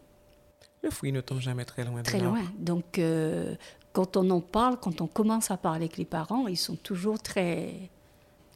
Le 0.85 0.91
fruit 0.91 1.11
ne 1.11 1.19
tombe 1.21 1.39
jamais 1.39 1.65
très 1.65 1.83
loin 1.83 2.01
de 2.01 2.05
très 2.05 2.19
loin. 2.19 2.41
Donc, 2.59 2.99
euh, 2.99 3.55
quand 3.91 4.15
on 4.17 4.29
en 4.29 4.39
parle, 4.39 4.79
quand 4.79 5.01
on 5.01 5.07
commence 5.07 5.49
à 5.49 5.57
parler 5.57 5.85
avec 5.85 5.97
les 5.97 6.05
parents, 6.05 6.47
ils 6.47 6.57
sont 6.57 6.75
toujours 6.75 7.19
très... 7.19 7.89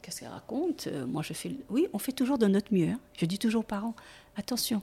Qu'est-ce 0.00 0.20
qu'ils 0.20 0.28
racontent 0.28 0.84
Euh, 0.86 1.06
Moi, 1.06 1.22
je 1.22 1.32
fais... 1.32 1.56
Oui, 1.68 1.88
on 1.92 1.98
fait 1.98 2.12
toujours 2.12 2.38
de 2.38 2.46
notre 2.46 2.72
mieux. 2.72 2.88
hein. 2.90 3.00
Je 3.18 3.26
dis 3.26 3.38
toujours 3.38 3.60
aux 3.62 3.64
parents, 3.64 3.96
attention, 4.36 4.80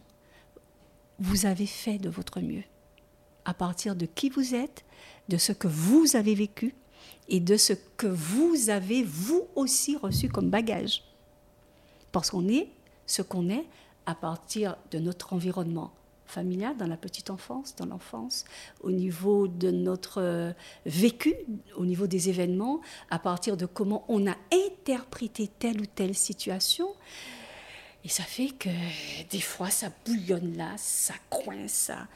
vous 1.20 1.46
avez 1.46 1.66
fait 1.66 1.98
de 2.00 2.10
votre 2.10 2.42
mieux. 2.42 2.64
À 3.46 3.54
partir 3.54 3.96
de 3.96 4.06
qui 4.06 4.30
vous 4.30 4.54
êtes, 4.54 4.84
de 5.30 5.38
ce 5.38 5.54
que 5.54 5.70
vous 5.70 6.18
avez 6.18 6.36
vécu 6.36 6.76
et 7.30 7.40
de 7.40 7.56
ce 7.56 7.72
que 7.96 8.08
vous 8.08 8.70
avez 8.70 9.04
vous 9.04 9.48
aussi 9.56 9.96
reçu 9.96 10.28
comme 10.28 10.50
bagage. 10.50 11.04
Parce 12.12 12.30
qu'on 12.30 12.48
est 12.50 12.68
ce 13.06 13.22
qu'on 13.22 13.50
est 13.50 13.66
à 14.06 14.16
partir 14.16 14.76
de 14.92 15.00
notre 15.00 15.32
environnement 15.32 15.92
familial, 16.28 16.76
dans 16.78 16.88
la 16.88 16.98
petite 16.98 17.30
enfance, 17.30 17.76
dans 17.76 17.86
l'enfance, 17.86 18.46
au 18.82 18.92
niveau 18.92 19.48
de 19.48 19.72
notre 19.72 20.22
euh, 20.22 20.52
vécu, 20.86 21.36
au 21.76 21.86
niveau 21.86 22.08
des 22.08 22.30
événements, 22.30 22.82
à 23.10 23.20
partir 23.20 23.58
de 23.58 23.66
comment 23.66 24.06
on 24.08 24.28
a 24.28 24.36
interprété 24.52 25.48
telle 25.48 25.82
ou 25.82 25.86
telle 25.86 26.16
situation. 26.16 26.90
Et 28.04 28.10
ça 28.10 28.24
fait 28.24 28.50
que 28.50 28.70
des 29.30 29.42
fois, 29.42 29.70
ça 29.70 29.90
bouillonne 30.06 30.56
là, 30.56 30.74
ça 30.78 31.14
coince, 31.30 31.72
ça. 31.72 32.08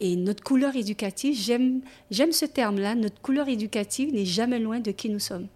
Et 0.00 0.16
notre 0.16 0.42
couleur 0.42 0.74
éducative, 0.76 1.36
j'aime 1.36 1.80
j'aime 2.10 2.32
ce 2.32 2.44
terme-là, 2.44 2.94
notre 2.94 3.20
couleur 3.20 3.48
éducative 3.48 4.12
n'est 4.12 4.24
jamais 4.24 4.58
loin 4.58 4.80
de 4.80 4.90
qui 4.90 5.08
nous 5.08 5.20
sommes. 5.20 5.48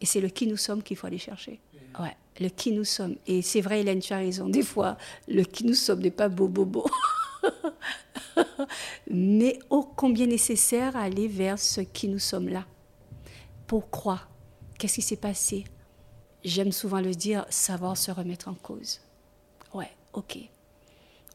Et 0.00 0.06
c'est 0.06 0.20
le 0.20 0.28
qui 0.28 0.46
nous 0.46 0.56
sommes 0.56 0.82
qu'il 0.82 0.96
faut 0.96 1.06
aller 1.06 1.18
chercher. 1.18 1.60
Ouais, 1.98 2.16
le 2.40 2.48
qui 2.48 2.72
nous 2.72 2.84
sommes. 2.84 3.16
Et 3.26 3.42
c'est 3.42 3.60
vrai, 3.60 3.80
Hélène, 3.80 4.00
tu 4.00 4.12
as 4.12 4.18
raison. 4.18 4.48
Des 4.48 4.62
fois, 4.62 4.96
le 5.28 5.42
qui 5.44 5.64
nous 5.64 5.74
sommes 5.74 6.00
n'est 6.00 6.10
pas 6.10 6.28
beau, 6.28 6.48
beau, 6.48 6.64
beau. 6.64 6.86
Mais 9.10 9.58
ô 9.70 9.82
combien 9.82 10.26
nécessaire 10.26 10.96
à 10.96 11.02
aller 11.02 11.28
vers 11.28 11.58
ce 11.58 11.80
qui 11.80 12.08
nous 12.08 12.18
sommes 12.18 12.48
là. 12.48 12.66
Pourquoi 13.66 14.20
Qu'est-ce 14.78 14.96
qui 14.96 15.02
s'est 15.02 15.16
passé? 15.16 15.64
J'aime 16.42 16.72
souvent 16.72 17.00
le 17.00 17.14
dire, 17.14 17.44
savoir 17.50 17.96
se 17.96 18.10
remettre 18.10 18.48
en 18.48 18.54
cause. 18.54 19.00
Ouais, 19.74 19.90
ok. 20.14 20.38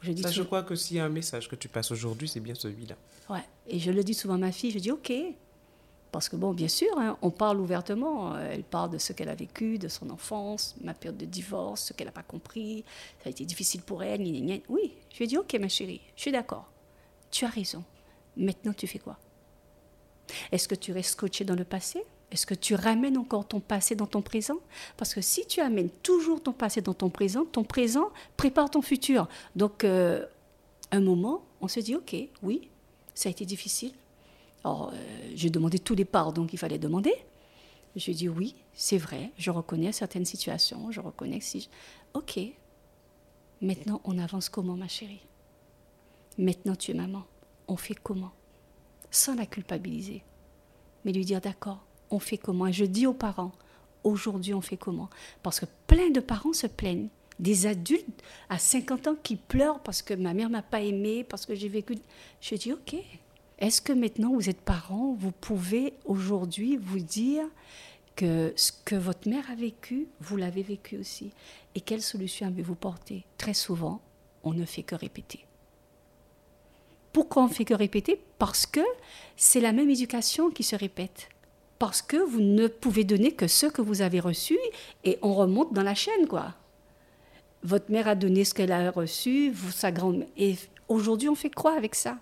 Je 0.02 0.12
dis 0.12 0.22
Ça, 0.24 0.32
je 0.32 0.44
crois 0.44 0.64
que 0.64 0.76
s'il 0.76 0.98
y 0.98 1.00
a 1.00 1.06
un 1.06 1.10
message 1.10 1.48
que 1.48 1.56
tu 1.56 1.68
passes 1.68 1.92
aujourd'hui, 1.92 2.28
c'est 2.28 2.40
bien 2.40 2.56
celui-là. 2.56 2.96
Ouais. 3.30 3.44
Et 3.68 3.80
je 3.80 3.92
le 3.92 4.04
dis 4.04 4.14
souvent 4.14 4.36
à 4.36 4.40
ma 4.40 4.52
fille, 4.52 4.72
je 4.72 4.80
dis 4.80 4.92
OK. 4.92 5.12
Parce 6.16 6.30
que, 6.30 6.38
bon, 6.38 6.54
bien 6.54 6.70
sûr, 6.70 6.98
hein, 6.98 7.18
on 7.22 7.30
parle 7.30 7.60
ouvertement. 7.60 8.36
Euh, 8.36 8.52
Elle 8.54 8.64
parle 8.64 8.90
de 8.92 8.98
ce 8.98 9.12
qu'elle 9.12 9.28
a 9.28 9.36
vécu, 9.36 9.78
de 9.78 9.90
son 9.90 10.10
enfance, 10.10 10.74
ma 10.82 10.94
période 10.94 11.18
de 11.18 11.26
divorce, 11.26 11.88
ce 11.88 11.94
qu'elle 11.94 12.08
n'a 12.08 12.14
pas 12.14 12.24
compris. 12.24 12.86
Ça 13.22 13.28
a 13.28 13.30
été 13.32 13.44
difficile 13.44 13.82
pour 13.82 14.02
elle. 14.02 14.22
gna. 14.22 14.56
Oui, 14.70 14.94
je 15.12 15.18
lui 15.18 15.26
ai 15.26 15.28
dit 15.28 15.38
OK, 15.38 15.54
ma 15.60 15.68
chérie, 15.68 16.00
je 16.16 16.22
suis 16.22 16.32
d'accord. 16.32 16.72
Tu 17.32 17.44
as 17.44 17.50
raison. 17.50 17.84
Maintenant, 18.38 18.72
tu 18.72 18.88
fais 18.88 19.00
quoi? 19.00 19.18
Est-ce 20.54 20.70
que 20.70 20.76
tu 20.76 20.94
restes 20.94 21.12
scotché 21.12 21.44
dans 21.44 21.54
le 21.54 21.66
passé? 21.66 22.02
Est-ce 22.32 22.46
que 22.46 22.56
tu 22.56 22.76
ramènes 22.76 23.18
encore 23.18 23.46
ton 23.46 23.60
passé 23.60 23.96
dans 23.96 24.08
ton 24.08 24.22
présent? 24.22 24.60
Parce 24.96 25.14
que 25.14 25.20
si 25.20 25.46
tu 25.46 25.60
amènes 25.60 25.90
toujours 25.90 26.42
ton 26.42 26.54
passé 26.54 26.80
dans 26.80 26.94
ton 26.94 27.10
présent, 27.10 27.44
ton 27.44 27.66
présent 27.66 28.10
prépare 28.38 28.70
ton 28.70 28.82
futur. 28.82 29.28
Donc, 29.58 29.84
euh, 29.84 30.26
un 30.92 31.02
moment, 31.02 31.44
on 31.60 31.68
se 31.68 31.82
dit, 31.82 31.94
OK, 31.94 32.16
oui, 32.42 32.70
ça 33.14 33.28
a 33.28 33.32
été 33.34 33.46
difficile. 33.46 33.92
Alors, 34.66 34.92
euh, 34.94 35.32
j'ai 35.36 35.52
demandé 35.52 35.78
tous 35.78 35.94
les 35.94 36.06
pardons 36.06 36.48
qu'il 36.48 36.58
fallait 36.58 36.80
demander. 36.80 37.14
Je 37.96 38.12
dit, 38.12 38.28
oui, 38.28 38.56
c'est 38.74 38.98
vrai, 38.98 39.32
je 39.38 39.52
reconnais 39.52 39.92
certaines 39.92 40.26
situations, 40.26 40.92
je 40.92 41.00
reconnais 41.00 41.40
que 41.40 41.46
si... 41.46 41.62
je- 41.62 41.68
OK, 42.16 42.40
Maintenant, 43.62 44.02
on 44.04 44.18
avance 44.18 44.50
comment, 44.50 44.76
ma 44.76 44.88
chérie? 44.88 45.22
Maintenant, 46.38 46.76
tu 46.76 46.92
es 46.92 46.94
maman. 46.94 47.24
On 47.68 47.78
fait 47.78 47.96
comment? 47.96 48.32
Sans 49.12 49.36
la 49.36 49.46
culpabiliser. 49.46 50.24
Mais 51.06 51.14
lui 51.14 51.24
dire, 51.24 51.40
d'accord, 51.42 51.86
on 52.10 52.20
fait 52.20 52.38
comment? 52.38 52.68
Et 52.68 52.74
je 52.74 52.86
dis 52.86 53.08
aux 53.08 53.14
parents, 53.14 53.54
aujourd'hui, 54.04 54.54
on 54.54 54.62
fait 54.62 54.78
comment? 54.78 55.10
Parce 55.44 55.60
que 55.60 55.66
plein 55.88 56.10
de 56.10 56.20
parents 56.20 56.54
se 56.54 56.68
plaignent. 56.68 57.08
Des 57.40 57.66
adultes 57.66 58.22
à 58.50 58.58
50 58.58 59.08
ans 59.08 59.16
qui 59.22 59.36
pleurent 59.36 59.82
parce 59.82 60.02
que 60.02 60.14
ma 60.14 60.34
mère 60.34 60.50
m'a 60.50 60.62
pas 60.62 60.82
aimé, 60.82 61.24
parce 61.24 61.46
que 61.46 61.56
j'ai 61.56 61.70
vécu. 61.70 61.98
Je 62.42 62.56
dis, 62.56 62.74
ok. 62.74 62.96
Est-ce 63.60 63.82
que 63.82 63.94
maintenant 63.94 64.34
vous 64.34 64.50
êtes 64.50 64.62
parents, 64.62 65.16
vous 65.18 65.32
pouvez 65.32 65.94
aujourd'hui 66.06 66.78
vous 66.78 67.00
dire 67.00 67.46
que 68.16 68.54
ce 68.56 68.72
que 68.84 68.96
votre 68.96 69.30
mère 69.30 69.50
a 69.50 69.56
vécu, 69.56 70.08
vous 70.20 70.38
l'avez 70.38 70.62
vécu 70.62 70.98
aussi? 70.98 71.32
Et 71.74 71.82
quelle 71.82 72.02
solution 72.02 72.48
avez-vous 72.48 72.76
porté 72.76 73.26
Très 73.38 73.54
souvent, 73.54 74.02
on 74.44 74.54
ne 74.54 74.66
fait 74.66 74.84
que 74.84 74.96
répéter. 74.96 75.46
Pourquoi 77.14 77.44
on 77.44 77.48
fait 77.48 77.64
que 77.64 77.74
répéter? 77.74 78.22
Parce 78.40 78.66
que 78.66 78.82
c'est 79.38 79.62
la 79.62 79.72
même 79.72 79.90
éducation 79.90 80.50
qui 80.50 80.64
se 80.64 80.76
répète. 80.76 81.30
Parce 81.80 82.02
que 82.02 82.18
vous 82.18 82.42
ne 82.42 82.68
pouvez 82.68 83.06
donner 83.06 83.32
que 83.32 83.48
ce 83.48 83.68
que 83.68 83.82
vous 83.82 84.02
avez 84.02 84.20
reçu 84.20 84.58
et 85.06 85.18
on 85.22 85.34
remonte 85.34 85.74
dans 85.74 85.84
la 85.84 85.96
chaîne, 85.96 86.28
quoi. 86.28 86.54
Votre 87.64 87.90
mère 87.90 88.08
a 88.10 88.16
donné 88.16 88.44
ce 88.44 88.54
qu'elle 88.54 88.72
a 88.72 88.92
reçu, 88.92 89.50
vous, 89.50 89.72
sa 89.72 89.92
grand 89.92 90.14
Et 90.38 90.56
aujourd'hui, 90.90 91.30
on 91.30 91.36
fait 91.36 91.50
quoi 91.50 91.76
avec 91.76 91.96
ça? 91.96 92.18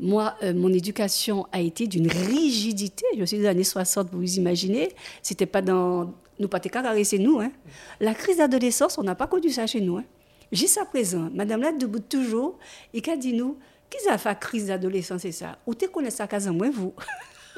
Moi, 0.00 0.34
euh, 0.42 0.54
mon 0.54 0.72
éducation 0.72 1.46
a 1.52 1.60
été 1.60 1.86
d'une 1.86 2.08
rigidité. 2.10 3.04
Je 3.18 3.24
suis 3.24 3.38
des 3.38 3.46
années 3.46 3.64
60, 3.64 4.08
vous 4.10 4.20
vous 4.20 4.36
imaginez. 4.36 4.88
C'était 5.22 5.46
pas 5.46 5.60
dans. 5.60 6.14
Nous, 6.38 6.48
pas 6.48 6.60
c'est 7.04 7.18
nous. 7.18 7.38
Hein. 7.40 7.52
La 8.00 8.14
crise 8.14 8.38
d'adolescence, 8.38 8.96
on 8.96 9.02
n'a 9.02 9.14
pas 9.14 9.26
connu 9.26 9.50
ça 9.50 9.66
chez 9.66 9.82
nous. 9.82 9.98
Hein. 9.98 10.04
Jusqu'à 10.50 10.86
présent, 10.86 11.28
Madame 11.34 11.60
là, 11.60 11.70
debout 11.70 12.00
toujours, 12.00 12.58
et 12.94 13.02
qu'a 13.02 13.16
dit 13.16 13.34
nous, 13.34 13.58
qui 13.90 14.08
a 14.08 14.16
fait 14.16 14.38
crise 14.38 14.68
d'adolescence, 14.68 15.22
c'est 15.22 15.32
ça? 15.32 15.58
Ou 15.66 15.74
tu 15.74 15.86
connais 15.88 16.10
ça, 16.10 16.26
quasiment 16.26 16.54
moins 16.56 16.70
vous? 16.70 16.94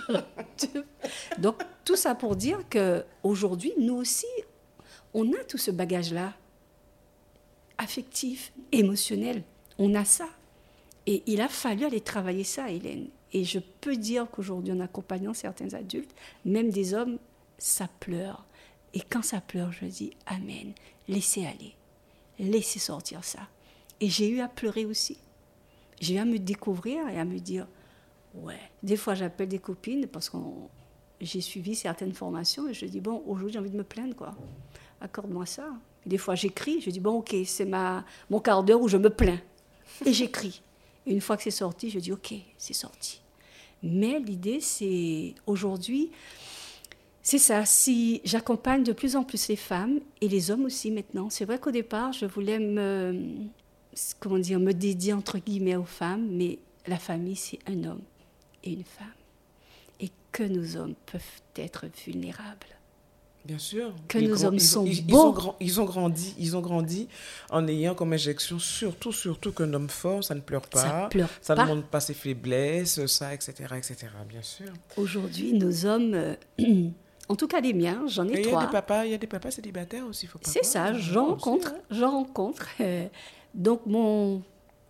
Donc, 1.38 1.62
tout 1.84 1.96
ça 1.96 2.14
pour 2.16 2.34
dire 2.34 2.58
qu'aujourd'hui, 2.68 3.72
nous 3.78 3.94
aussi, 3.94 4.26
on 5.14 5.30
a 5.32 5.44
tout 5.46 5.58
ce 5.58 5.70
bagage-là, 5.70 6.32
affectif, 7.78 8.52
émotionnel. 8.72 9.44
On 9.78 9.94
a 9.94 10.04
ça. 10.04 10.26
Et 11.06 11.22
il 11.26 11.40
a 11.40 11.48
fallu 11.48 11.84
aller 11.84 12.00
travailler 12.00 12.44
ça, 12.44 12.70
Hélène. 12.70 13.08
Et 13.32 13.44
je 13.44 13.58
peux 13.80 13.96
dire 13.96 14.26
qu'aujourd'hui, 14.30 14.72
en 14.72 14.80
accompagnant 14.80 15.34
certains 15.34 15.72
adultes, 15.74 16.14
même 16.44 16.70
des 16.70 16.94
hommes, 16.94 17.18
ça 17.58 17.88
pleure. 18.00 18.46
Et 18.94 19.00
quand 19.00 19.22
ça 19.22 19.40
pleure, 19.40 19.72
je 19.72 19.86
dis 19.86 20.12
Amen. 20.26 20.72
Laissez 21.08 21.46
aller. 21.46 21.74
Laissez 22.38 22.78
sortir 22.78 23.24
ça. 23.24 23.40
Et 24.00 24.08
j'ai 24.08 24.28
eu 24.28 24.40
à 24.40 24.48
pleurer 24.48 24.84
aussi. 24.84 25.18
J'ai 26.00 26.16
eu 26.16 26.18
à 26.18 26.24
me 26.24 26.38
découvrir 26.38 27.08
et 27.08 27.18
à 27.18 27.24
me 27.24 27.38
dire 27.38 27.66
Ouais. 28.34 28.60
Des 28.82 28.96
fois, 28.96 29.14
j'appelle 29.14 29.48
des 29.48 29.58
copines 29.58 30.06
parce 30.06 30.30
que 30.30 30.36
j'ai 31.20 31.40
suivi 31.40 31.74
certaines 31.74 32.12
formations 32.12 32.68
et 32.68 32.74
je 32.74 32.86
dis 32.86 33.00
Bon, 33.00 33.22
aujourd'hui, 33.26 33.54
j'ai 33.54 33.58
envie 33.58 33.70
de 33.70 33.76
me 33.76 33.84
plaindre, 33.84 34.14
quoi. 34.14 34.34
Accorde-moi 35.00 35.46
ça. 35.46 35.68
des 36.06 36.18
fois, 36.18 36.34
j'écris. 36.34 36.80
Je 36.80 36.90
dis 36.90 37.00
Bon, 37.00 37.18
ok, 37.18 37.34
c'est 37.46 37.68
mon 38.30 38.40
quart 38.40 38.62
d'heure 38.62 38.82
où 38.82 38.88
je 38.88 38.98
me 38.98 39.10
plains. 39.10 39.40
Et 40.04 40.12
j'écris 40.12 40.62
une 41.06 41.20
fois 41.20 41.36
que 41.36 41.42
c'est 41.42 41.50
sorti, 41.50 41.90
je 41.90 41.98
dis 41.98 42.12
ok, 42.12 42.34
c'est 42.58 42.74
sorti. 42.74 43.20
Mais 43.82 44.20
l'idée, 44.20 44.60
c'est 44.60 45.34
aujourd'hui, 45.46 46.10
c'est 47.22 47.38
ça. 47.38 47.64
Si 47.64 48.20
j'accompagne 48.24 48.82
de 48.82 48.92
plus 48.92 49.16
en 49.16 49.24
plus 49.24 49.48
les 49.48 49.56
femmes 49.56 50.00
et 50.20 50.28
les 50.28 50.50
hommes 50.50 50.64
aussi 50.64 50.90
maintenant. 50.90 51.30
C'est 51.30 51.44
vrai 51.44 51.58
qu'au 51.58 51.70
départ, 51.70 52.12
je 52.12 52.26
voulais 52.26 52.58
me, 52.58 53.16
comment 54.20 54.38
dire, 54.38 54.58
me 54.58 54.72
dédier 54.72 55.12
entre 55.12 55.38
guillemets 55.38 55.76
aux 55.76 55.84
femmes, 55.84 56.26
mais 56.30 56.58
la 56.86 56.98
famille, 56.98 57.36
c'est 57.36 57.58
un 57.66 57.84
homme 57.84 58.02
et 58.64 58.72
une 58.72 58.84
femme. 58.84 59.06
Et 60.00 60.10
que 60.32 60.42
nos 60.42 60.76
hommes 60.76 60.94
peuvent 61.06 61.42
être 61.56 61.86
vulnérables. 62.04 62.66
Bien 63.44 63.58
sûr. 63.58 63.92
Que 64.06 64.18
nos 64.18 64.44
hommes 64.44 64.58
sont 64.58 64.86
ils, 64.86 65.04
beaux. 65.04 65.34
Ils 65.58 65.80
ont, 65.80 65.84
grandi, 65.84 66.34
ils 66.38 66.56
ont 66.56 66.60
grandi 66.60 67.08
en 67.50 67.66
ayant 67.66 67.94
comme 67.94 68.12
injection 68.12 68.58
surtout, 68.58 69.12
surtout 69.12 69.52
qu'un 69.52 69.72
homme 69.74 69.88
fort, 69.88 70.22
ça 70.22 70.34
ne 70.34 70.40
pleure 70.40 70.66
pas. 70.68 70.80
Ça 70.80 71.08
pleure 71.10 71.28
Ça 71.40 71.54
ne 71.56 71.64
montre 71.64 71.86
pas 71.88 72.00
ses 72.00 72.14
faiblesses, 72.14 73.04
ça, 73.06 73.34
etc., 73.34 73.52
etc. 73.76 73.96
Bien 74.28 74.42
sûr. 74.42 74.68
Aujourd'hui, 74.96 75.54
nos 75.54 75.86
hommes, 75.86 76.14
euh, 76.14 76.34
en 77.28 77.34
tout 77.34 77.48
cas 77.48 77.60
les 77.60 77.72
miens, 77.72 78.04
j'en 78.06 78.28
ai 78.28 78.42
trois. 78.42 78.52
Il 78.52 78.52
y 78.52 78.56
a 78.56 78.66
des 78.66 78.72
papas, 78.72 79.04
il 79.06 79.10
y 79.10 79.14
a 79.14 79.18
des 79.18 79.26
papas 79.26 79.50
célibataires 79.50 80.06
aussi, 80.06 80.26
faut 80.26 80.38
pas. 80.38 80.48
C'est 80.48 80.64
ça, 80.64 80.92
j'en 80.92 81.26
rencontre, 81.30 81.74
j'en 81.90 82.10
rencontre. 82.12 82.68
Euh, 82.80 83.08
donc 83.54 83.86
mon, 83.86 84.42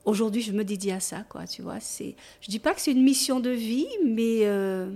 aujourd'hui, 0.04 0.42
je 0.42 0.52
me 0.52 0.62
dédie 0.62 0.90
à 0.90 1.00
ça, 1.00 1.24
quoi. 1.28 1.46
Tu 1.46 1.62
vois, 1.62 1.80
c'est, 1.80 2.16
je 2.42 2.48
dis 2.48 2.58
pas 2.58 2.74
que 2.74 2.82
c'est 2.82 2.92
une 2.92 3.02
mission 3.02 3.40
de 3.40 3.50
vie, 3.50 3.88
mais 4.04 4.40
euh, 4.42 4.90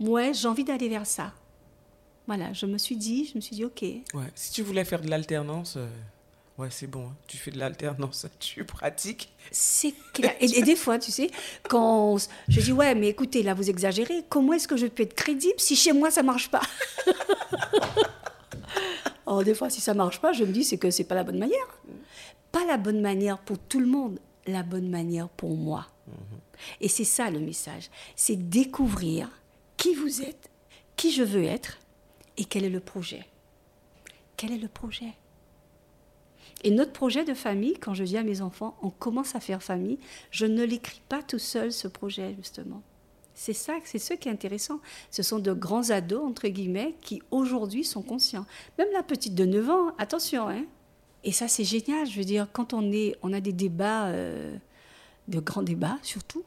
ouais, 0.00 0.34
j'ai 0.34 0.48
envie 0.48 0.64
d'aller 0.64 0.90
vers 0.90 1.06
ça. 1.06 1.32
Voilà, 2.28 2.52
je 2.52 2.66
me 2.66 2.76
suis 2.76 2.96
dit, 2.96 3.24
je 3.24 3.36
me 3.36 3.40
suis 3.40 3.56
dit, 3.56 3.64
ok. 3.64 3.80
Ouais, 3.80 4.30
si 4.34 4.52
tu 4.52 4.62
voulais 4.62 4.84
faire 4.84 5.00
de 5.00 5.08
l'alternance, 5.08 5.76
euh, 5.78 5.88
ouais, 6.58 6.68
c'est 6.70 6.86
bon. 6.86 7.06
Hein. 7.06 7.16
Tu 7.26 7.38
fais 7.38 7.50
de 7.50 7.58
l'alternance, 7.58 8.26
tu 8.38 8.64
pratiques. 8.64 9.32
C'est 9.50 9.94
clair. 10.12 10.34
Et, 10.38 10.60
des 10.60 10.76
fois, 10.76 10.98
tu 10.98 11.10
sais, 11.10 11.30
quand 11.70 12.18
je 12.48 12.60
dis, 12.60 12.70
ouais, 12.70 12.94
mais 12.94 13.08
écoutez, 13.08 13.42
là, 13.42 13.54
vous 13.54 13.70
exagérez. 13.70 14.26
Comment 14.28 14.52
est-ce 14.52 14.68
que 14.68 14.76
je 14.76 14.86
peux 14.86 15.04
être 15.04 15.14
crédible 15.14 15.54
si 15.56 15.74
chez 15.74 15.94
moi 15.94 16.10
ça 16.10 16.22
marche 16.22 16.50
pas? 16.50 16.60
Alors, 19.26 19.42
des 19.42 19.54
fois, 19.54 19.70
si 19.70 19.80
ça 19.80 19.94
marche 19.94 20.20
pas, 20.20 20.34
je 20.34 20.44
me 20.44 20.52
dis, 20.52 20.64
c'est 20.64 20.76
que 20.76 20.90
c'est 20.90 21.04
pas 21.04 21.14
la 21.14 21.24
bonne 21.24 21.38
manière. 21.38 21.78
Pas 22.52 22.66
la 22.66 22.76
bonne 22.76 23.00
manière 23.00 23.38
pour 23.38 23.58
tout 23.58 23.80
le 23.80 23.86
monde, 23.86 24.18
la 24.46 24.62
bonne 24.62 24.90
manière 24.90 25.30
pour 25.30 25.56
moi. 25.56 25.86
Mhm. 26.06 26.40
Et 26.82 26.88
c'est 26.88 27.04
ça 27.04 27.30
le 27.30 27.40
message. 27.40 27.88
C'est 28.16 28.36
découvrir 28.36 29.30
qui 29.78 29.94
vous 29.94 30.20
êtes, 30.20 30.50
qui 30.94 31.10
je 31.10 31.22
veux 31.22 31.44
être 31.44 31.78
et 32.38 32.44
quel 32.44 32.64
est 32.64 32.70
le 32.70 32.80
projet? 32.80 33.26
Quel 34.36 34.52
est 34.52 34.58
le 34.58 34.68
projet? 34.68 35.12
Et 36.64 36.70
notre 36.70 36.92
projet 36.92 37.24
de 37.24 37.34
famille, 37.34 37.74
quand 37.74 37.94
je 37.94 38.04
dis 38.04 38.16
à 38.16 38.22
mes 38.22 38.40
enfants, 38.40 38.76
on 38.82 38.90
commence 38.90 39.34
à 39.34 39.40
faire 39.40 39.62
famille, 39.62 39.98
je 40.30 40.46
ne 40.46 40.64
l'écris 40.64 41.02
pas 41.08 41.22
tout 41.22 41.38
seul, 41.38 41.72
ce 41.72 41.86
projet, 41.86 42.34
justement. 42.36 42.82
C'est 43.34 43.52
ça, 43.52 43.74
c'est 43.84 43.98
ce 43.98 44.14
qui 44.14 44.28
est 44.28 44.32
intéressant. 44.32 44.80
Ce 45.10 45.22
sont 45.22 45.38
de 45.38 45.52
grands 45.52 45.90
ados, 45.90 46.24
entre 46.24 46.48
guillemets, 46.48 46.96
qui 47.00 47.22
aujourd'hui 47.30 47.84
sont 47.84 48.02
conscients. 48.02 48.46
Même 48.78 48.88
la 48.92 49.02
petite 49.02 49.34
de 49.34 49.44
9 49.44 49.70
ans, 49.70 49.94
attention, 49.98 50.48
hein. 50.48 50.64
Et 51.24 51.32
ça, 51.32 51.46
c'est 51.46 51.64
génial. 51.64 52.06
Je 52.06 52.18
veux 52.18 52.24
dire, 52.24 52.48
quand 52.52 52.72
on, 52.72 52.90
est, 52.90 53.16
on 53.22 53.32
a 53.32 53.40
des 53.40 53.52
débats, 53.52 54.06
euh, 54.06 54.56
de 55.28 55.40
grands 55.40 55.62
débats, 55.62 55.98
surtout, 56.02 56.44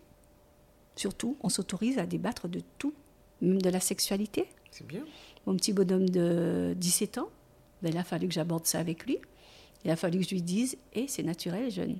surtout, 0.95 1.37
on 1.41 1.49
s'autorise 1.49 1.97
à 1.97 2.05
débattre 2.05 2.49
de 2.49 2.61
tout, 2.77 2.93
même 3.41 3.61
de 3.61 3.69
la 3.69 3.79
sexualité. 3.79 4.47
C'est 4.71 4.87
bien 4.87 5.03
mon 5.45 5.55
petit 5.55 5.73
bonhomme 5.73 6.09
de 6.09 6.73
17 6.77 7.17
ans, 7.17 7.29
ben, 7.81 7.91
il 7.91 7.97
a 7.97 8.03
fallu 8.03 8.27
que 8.27 8.33
j'aborde 8.33 8.65
ça 8.65 8.79
avec 8.79 9.05
lui. 9.05 9.17
Il 9.83 9.91
a 9.91 9.95
fallu 9.95 10.19
que 10.19 10.25
je 10.25 10.31
lui 10.31 10.41
dise 10.41 10.77
Hé, 10.93 11.05
c'est 11.07 11.23
naturel, 11.23 11.71
jeune. 11.71 11.97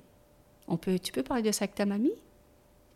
On 0.68 0.76
peut, 0.76 0.98
tu 0.98 1.12
peux 1.12 1.22
parler 1.22 1.42
de 1.42 1.50
ça 1.52 1.64
avec 1.64 1.74
ta 1.74 1.86
mamie? 1.86 2.14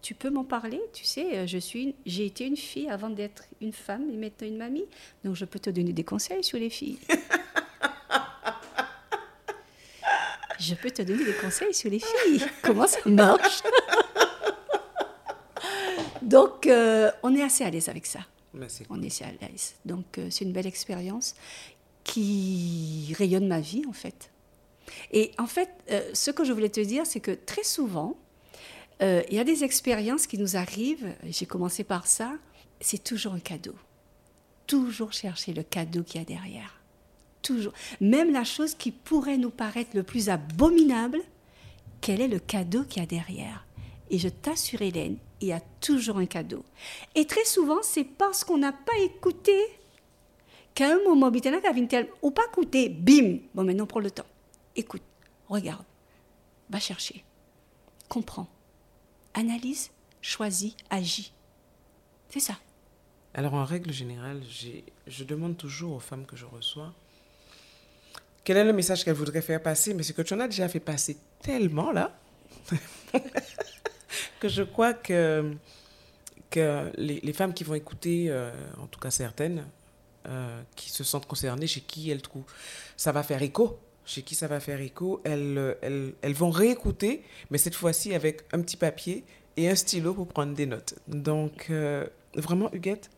Tu 0.03 0.15
peux 0.15 0.31
m'en 0.31 0.45
parler? 0.45 0.81
Tu 0.93 1.05
sais, 1.05 1.37
euh, 1.37 1.47
je 1.47 1.59
suis, 1.59 1.97
j'ai 2.07 2.27
été 2.27 2.47
une 2.47 2.57
fille 2.57 2.89
avant 2.89 3.11
d'être 3.11 3.45
une 3.61 3.73
femme 3.73 4.09
et 4.11 4.17
maintenant 4.17 4.47
une 4.47 4.57
mamie. 4.57 4.85
Donc 5.25 5.35
je 5.35 5.45
peux 5.45 5.59
te 5.59 5.71
donner 5.71 5.93
des 5.93 6.05
conseils 6.05 6.45
sur 6.45 6.59
les 6.59 6.71
filles. 6.71 7.01
je 10.61 10.75
peux 10.75 10.91
te 10.91 11.03
donner 11.03 11.25
des 11.25 11.35
conseils 11.35 11.75
sur 11.75 11.91
les 11.91 11.99
filles. 11.99 12.45
Comment 12.63 12.87
ça 12.87 13.01
marche? 13.07 13.63
Donc, 16.27 16.67
euh, 16.67 17.11
on 17.23 17.35
est 17.37 17.43
assez 17.43 17.63
à 17.63 17.71
l'aise 17.71 17.89
avec 17.89 18.05
ça. 18.05 18.19
On 18.91 19.03
est 19.03 19.23
à 19.23 19.31
l'aise. 19.41 19.75
Donc 19.85 20.19
euh, 20.19 20.29
c'est 20.31 20.45
une 20.45 20.53
belle 20.53 20.67
expérience 20.67 21.35
qui 22.05 23.13
rayonne 23.19 23.47
ma 23.47 23.61
vie 23.61 23.83
en 23.89 23.93
fait. 23.93 24.31
Et 25.11 25.33
en 25.39 25.47
fait, 25.47 25.71
euh, 25.91 26.11
ce 26.15 26.31
que 26.31 26.45
je 26.45 26.53
voulais 26.53 26.69
te 26.69 26.81
dire, 26.81 27.07
c'est 27.07 27.21
que 27.21 27.33
très 27.33 27.65
souvent, 27.65 28.17
euh, 29.03 29.23
il 29.29 29.37
y 29.37 29.41
a 29.41 29.45
des 29.45 29.65
expériences 29.65 30.27
qui 30.27 30.39
nous 30.39 30.57
arrivent, 30.57 31.15
j'ai 31.25 31.47
commencé 31.47 31.85
par 31.85 32.07
ça, 32.07 32.33
c'est 32.81 33.03
toujours 33.03 33.35
un 33.35 33.41
cadeau. 33.41 33.75
Toujours 34.67 35.13
chercher 35.13 35.53
le 35.53 35.63
cadeau 35.63 36.03
qu'il 36.03 36.21
y 36.21 36.23
a 36.23 36.27
derrière. 36.27 36.81
Toujours. 37.43 37.73
Même 38.01 38.33
la 38.33 38.45
chose 38.45 38.75
qui 38.75 38.91
pourrait 38.91 39.39
nous 39.39 39.51
paraître 39.51 39.91
le 39.95 40.03
plus 40.03 40.29
abominable, 40.29 41.21
quel 42.01 42.21
est 42.21 42.29
le 42.29 42.39
cadeau 42.39 42.85
qu'il 42.85 43.03
y 43.03 43.05
a 43.05 43.07
derrière? 43.07 43.66
Et 44.11 44.19
je 44.19 44.29
t'assure, 44.29 44.83
Hélène, 44.83 45.19
il 45.41 45.49
y 45.49 45.53
a 45.53 45.61
toujours 45.81 46.19
un 46.19 46.27
cadeau. 46.27 46.65
Et 47.15 47.27
très 47.27 47.45
souvent, 47.45 47.83
c'est 47.83 48.05
parce 48.05 48.45
qu'on 48.45 48.59
n'a 48.59 48.73
pas 48.73 48.97
écouté 49.03 49.57
qu'à 50.75 50.93
un 50.93 51.03
moment, 51.05 51.31
ou 52.23 52.31
pas 52.31 52.43
écouté, 52.51 52.89
bim, 52.89 53.39
bon 53.55 53.65
maintenant 53.65 53.87
prends 53.87 54.01
le 54.01 54.11
temps. 54.11 54.27
Écoute, 54.77 55.03
regarde, 55.49 55.85
va 56.71 56.79
chercher, 56.79 57.25
comprends, 58.09 58.49
analyse, 59.35 59.91
choisis, 60.21 60.75
agis. 60.91 61.33
C'est 62.29 62.41
ça. 62.41 62.55
Alors 63.35 63.55
en 63.55 63.65
règle 63.65 63.93
générale, 63.93 64.43
je 65.07 65.25
demande 65.25 65.57
toujours 65.57 65.95
aux 65.95 66.01
femmes 66.01 66.27
que 66.27 66.37
je 66.37 66.45
reçois, 66.45 66.93
quel 68.47 68.59
est 68.59 68.65
le 68.65 68.73
message 68.73 69.05
qu'elle 69.05 69.15
voudrait 69.15 69.43
faire 69.43 69.61
passer, 69.61 69.93
mais 69.93 70.05
c'est 70.05 70.13
que 70.13 70.23
tu 70.23 70.33
en 70.33 70.39
as 70.39 70.47
déjà 70.47 70.69
fait 70.69 70.79
passer 70.79 71.17
tellement 71.43 71.91
là 71.91 72.17
que 74.41 74.49
je 74.49 74.63
crois 74.63 74.95
que, 74.95 75.55
que 76.51 76.93
les, 76.97 77.33
femmes 77.33 77.55
qui 77.55 77.65
vont 77.65 77.75
écouter, 77.75 78.27
euh, 78.29 78.53
en 78.79 78.87
tout 78.87 79.01
cas 79.01 79.11
certaines, 79.11 79.67
euh, 80.27 80.63
qui 80.75 80.91
se 80.91 81.05
sentent 81.05 81.27
concernées, 81.27 81.67
chez 81.67 81.81
qui 81.81 82.11
elles 82.11 82.23
trouvent, 82.23 82.45
ça 82.97 83.13
va 83.13 83.23
faire 83.23 83.43
écho, 83.43 83.79
chez 84.05 84.23
qui 84.23 84.35
ça 84.35 84.47
va 84.49 84.61
faire 84.61 84.81
écho, 84.81 85.21
elles, 85.25 85.77
elles, 85.83 86.35
vont 86.35 86.51
réécouter, 86.51 87.23
mais 87.51 87.59
cette 87.59 87.75
fois-ci 87.75 88.15
avec 88.15 88.43
un 88.53 88.61
petit 88.61 88.77
papier 88.77 89.25
et 89.57 89.69
un 89.69 89.75
stylo 89.75 90.15
pour 90.15 90.29
prendre 90.29 90.55
des 90.55 90.67
notes. 90.67 90.95
Donc, 91.09 91.67
euh, 91.71 92.07
vraiment, 92.35 92.73
Huguette, 92.73 93.11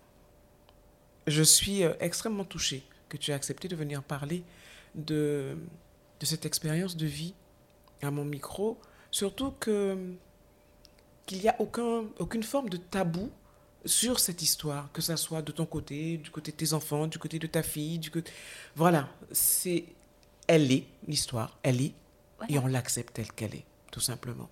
je 1.26 1.42
suis 1.42 1.82
extrêmement 2.00 2.44
touchée 2.44 2.82
que 3.08 3.16
tu 3.16 3.30
aies 3.30 3.34
accepté 3.34 3.68
de 3.68 3.76
venir 3.76 4.02
parler 4.02 4.44
de, 4.94 5.56
de 6.20 6.26
cette 6.26 6.46
expérience 6.46 6.96
de 6.96 7.06
vie 7.06 7.34
à 8.02 8.10
mon 8.10 8.24
micro. 8.24 8.78
Surtout 9.10 9.52
que 9.52 10.14
qu'il 11.28 11.40
n'y 11.40 11.48
a 11.48 11.54
aucun, 11.60 12.04
aucune 12.18 12.42
forme 12.42 12.70
de 12.70 12.78
tabou 12.78 13.30
sur 13.84 14.18
cette 14.18 14.42
histoire, 14.42 14.90
que 14.92 15.02
ça 15.02 15.16
soit 15.16 15.42
de 15.42 15.52
ton 15.52 15.66
côté, 15.66 16.16
du 16.16 16.30
côté 16.30 16.50
de 16.50 16.56
tes 16.56 16.72
enfants, 16.72 17.06
du 17.06 17.18
côté 17.18 17.38
de 17.38 17.46
ta 17.46 17.62
fille, 17.62 17.98
du 17.98 18.10
côté... 18.10 18.32
Voilà, 18.74 19.08
c'est... 19.30 19.84
Elle 20.48 20.72
est 20.72 20.86
l'histoire, 21.06 21.58
elle 21.62 21.82
est, 21.82 21.92
et 22.48 22.58
on 22.58 22.66
l'accepte 22.66 23.12
telle 23.14 23.30
qu'elle 23.32 23.54
est, 23.54 23.66
tout 23.92 24.00
simplement. 24.00 24.48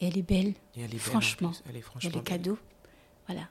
Et 0.00 0.06
elle 0.08 0.16
est 0.16 0.22
belle. 0.22 0.54
Et 0.74 0.80
elle 0.80 0.94
est 0.94 0.98
franchement. 0.98 1.52
Elle 1.68 1.76
est 1.76 1.82
franchement. 1.82 2.10
Elle 2.12 2.18
est 2.18 2.24
cadeau. 2.24 2.58
Voilà. 3.26 3.48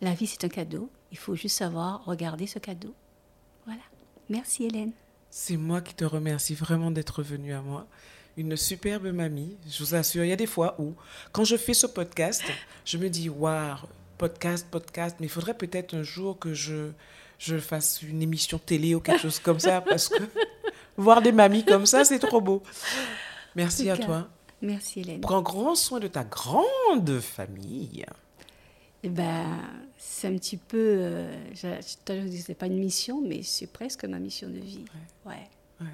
La 0.00 0.14
vie, 0.14 0.26
c'est 0.26 0.44
un 0.44 0.48
cadeau. 0.48 0.90
Il 1.12 1.18
faut 1.18 1.34
juste 1.34 1.58
savoir 1.58 2.04
regarder 2.06 2.46
ce 2.46 2.58
cadeau. 2.58 2.94
Voilà. 3.66 3.82
Merci 4.30 4.64
Hélène. 4.64 4.92
C'est 5.28 5.58
moi 5.58 5.82
qui 5.82 5.94
te 5.94 6.04
remercie 6.04 6.54
vraiment 6.54 6.90
d'être 6.90 7.22
venue 7.22 7.52
à 7.52 7.60
moi. 7.60 7.86
Une 8.36 8.54
superbe 8.56 9.06
mamie, 9.12 9.56
je 9.66 9.82
vous 9.82 9.94
assure. 9.94 10.24
Il 10.24 10.28
y 10.28 10.32
a 10.32 10.36
des 10.36 10.46
fois 10.46 10.76
où, 10.78 10.94
quand 11.32 11.44
je 11.44 11.56
fais 11.56 11.72
ce 11.72 11.86
podcast, 11.86 12.42
je 12.84 12.98
me 12.98 13.08
dis, 13.08 13.30
waouh, 13.30 13.78
podcast, 14.18 14.66
podcast, 14.70 15.16
mais 15.20 15.26
il 15.26 15.30
faudrait 15.30 15.56
peut-être 15.56 15.94
un 15.94 16.02
jour 16.02 16.38
que 16.38 16.52
je, 16.52 16.90
je 17.38 17.56
fasse 17.56 18.02
une 18.02 18.22
émission 18.22 18.58
télé 18.58 18.94
ou 18.94 19.00
quelque 19.00 19.22
chose 19.22 19.38
comme 19.38 19.58
ça, 19.58 19.80
parce 19.88 20.10
que 20.10 20.22
voir 20.98 21.22
des 21.22 21.32
mamies 21.32 21.64
comme 21.64 21.86
ça, 21.86 22.04
c'est 22.04 22.18
trop 22.18 22.42
beau. 22.42 22.62
Merci 23.54 23.88
à 23.88 23.96
toi. 23.96 24.28
Merci 24.60 25.00
Hélène. 25.00 25.20
Prends 25.22 25.42
grand 25.42 25.74
soin 25.74 25.98
de 25.98 26.08
ta 26.08 26.24
grande 26.24 27.20
famille. 27.20 28.04
Eh 29.02 29.08
ben, 29.08 29.46
c'est 29.96 30.28
un 30.28 30.34
petit 30.36 30.56
peu. 30.56 30.76
Euh, 30.78 31.54
je, 31.54 31.68
ne 32.12 32.28
disais 32.28 32.54
pas 32.54 32.66
une 32.66 32.78
mission, 32.78 33.20
mais 33.20 33.42
c'est 33.42 33.66
presque 33.66 34.04
ma 34.04 34.18
mission 34.18 34.48
de 34.48 34.58
vie. 34.58 34.84
Ouais. 35.24 35.48
ouais. 35.80 35.86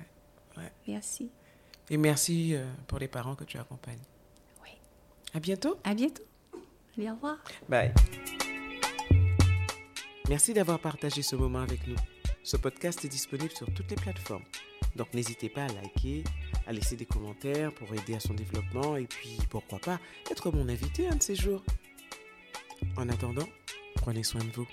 ouais. 0.56 0.72
Merci. 0.88 1.30
Et 1.90 1.96
merci 1.96 2.54
euh, 2.54 2.64
pour 2.86 2.98
les 2.98 3.08
parents 3.08 3.34
que 3.34 3.44
tu 3.44 3.58
accompagnes. 3.58 4.02
Oui. 4.62 4.70
À 5.34 5.40
bientôt. 5.40 5.78
À 5.84 5.94
bientôt. 5.94 6.22
Allez, 6.96 7.10
au 7.10 7.14
revoir. 7.14 7.38
Bye. 7.68 7.92
Merci 10.28 10.54
d'avoir 10.54 10.78
partagé 10.78 11.22
ce 11.22 11.36
moment 11.36 11.60
avec 11.60 11.86
nous. 11.86 11.96
Ce 12.44 12.56
podcast 12.56 13.04
est 13.04 13.08
disponible 13.08 13.52
sur 13.52 13.72
toutes 13.72 13.90
les 13.90 13.96
plateformes. 13.96 14.44
Donc 14.96 15.12
n'hésitez 15.14 15.48
pas 15.48 15.64
à 15.64 15.68
liker, 15.68 16.24
à 16.66 16.72
laisser 16.72 16.96
des 16.96 17.06
commentaires 17.06 17.72
pour 17.74 17.92
aider 17.94 18.14
à 18.14 18.20
son 18.20 18.34
développement 18.34 18.96
et 18.96 19.06
puis 19.06 19.38
pourquoi 19.48 19.78
pas 19.78 20.00
être 20.30 20.50
mon 20.50 20.68
invité 20.68 21.08
un 21.08 21.16
de 21.16 21.22
ces 21.22 21.34
jours. 21.34 21.62
En 22.96 23.08
attendant, 23.08 23.46
prenez 23.96 24.22
soin 24.22 24.42
de 24.42 24.50
vous. 24.50 24.66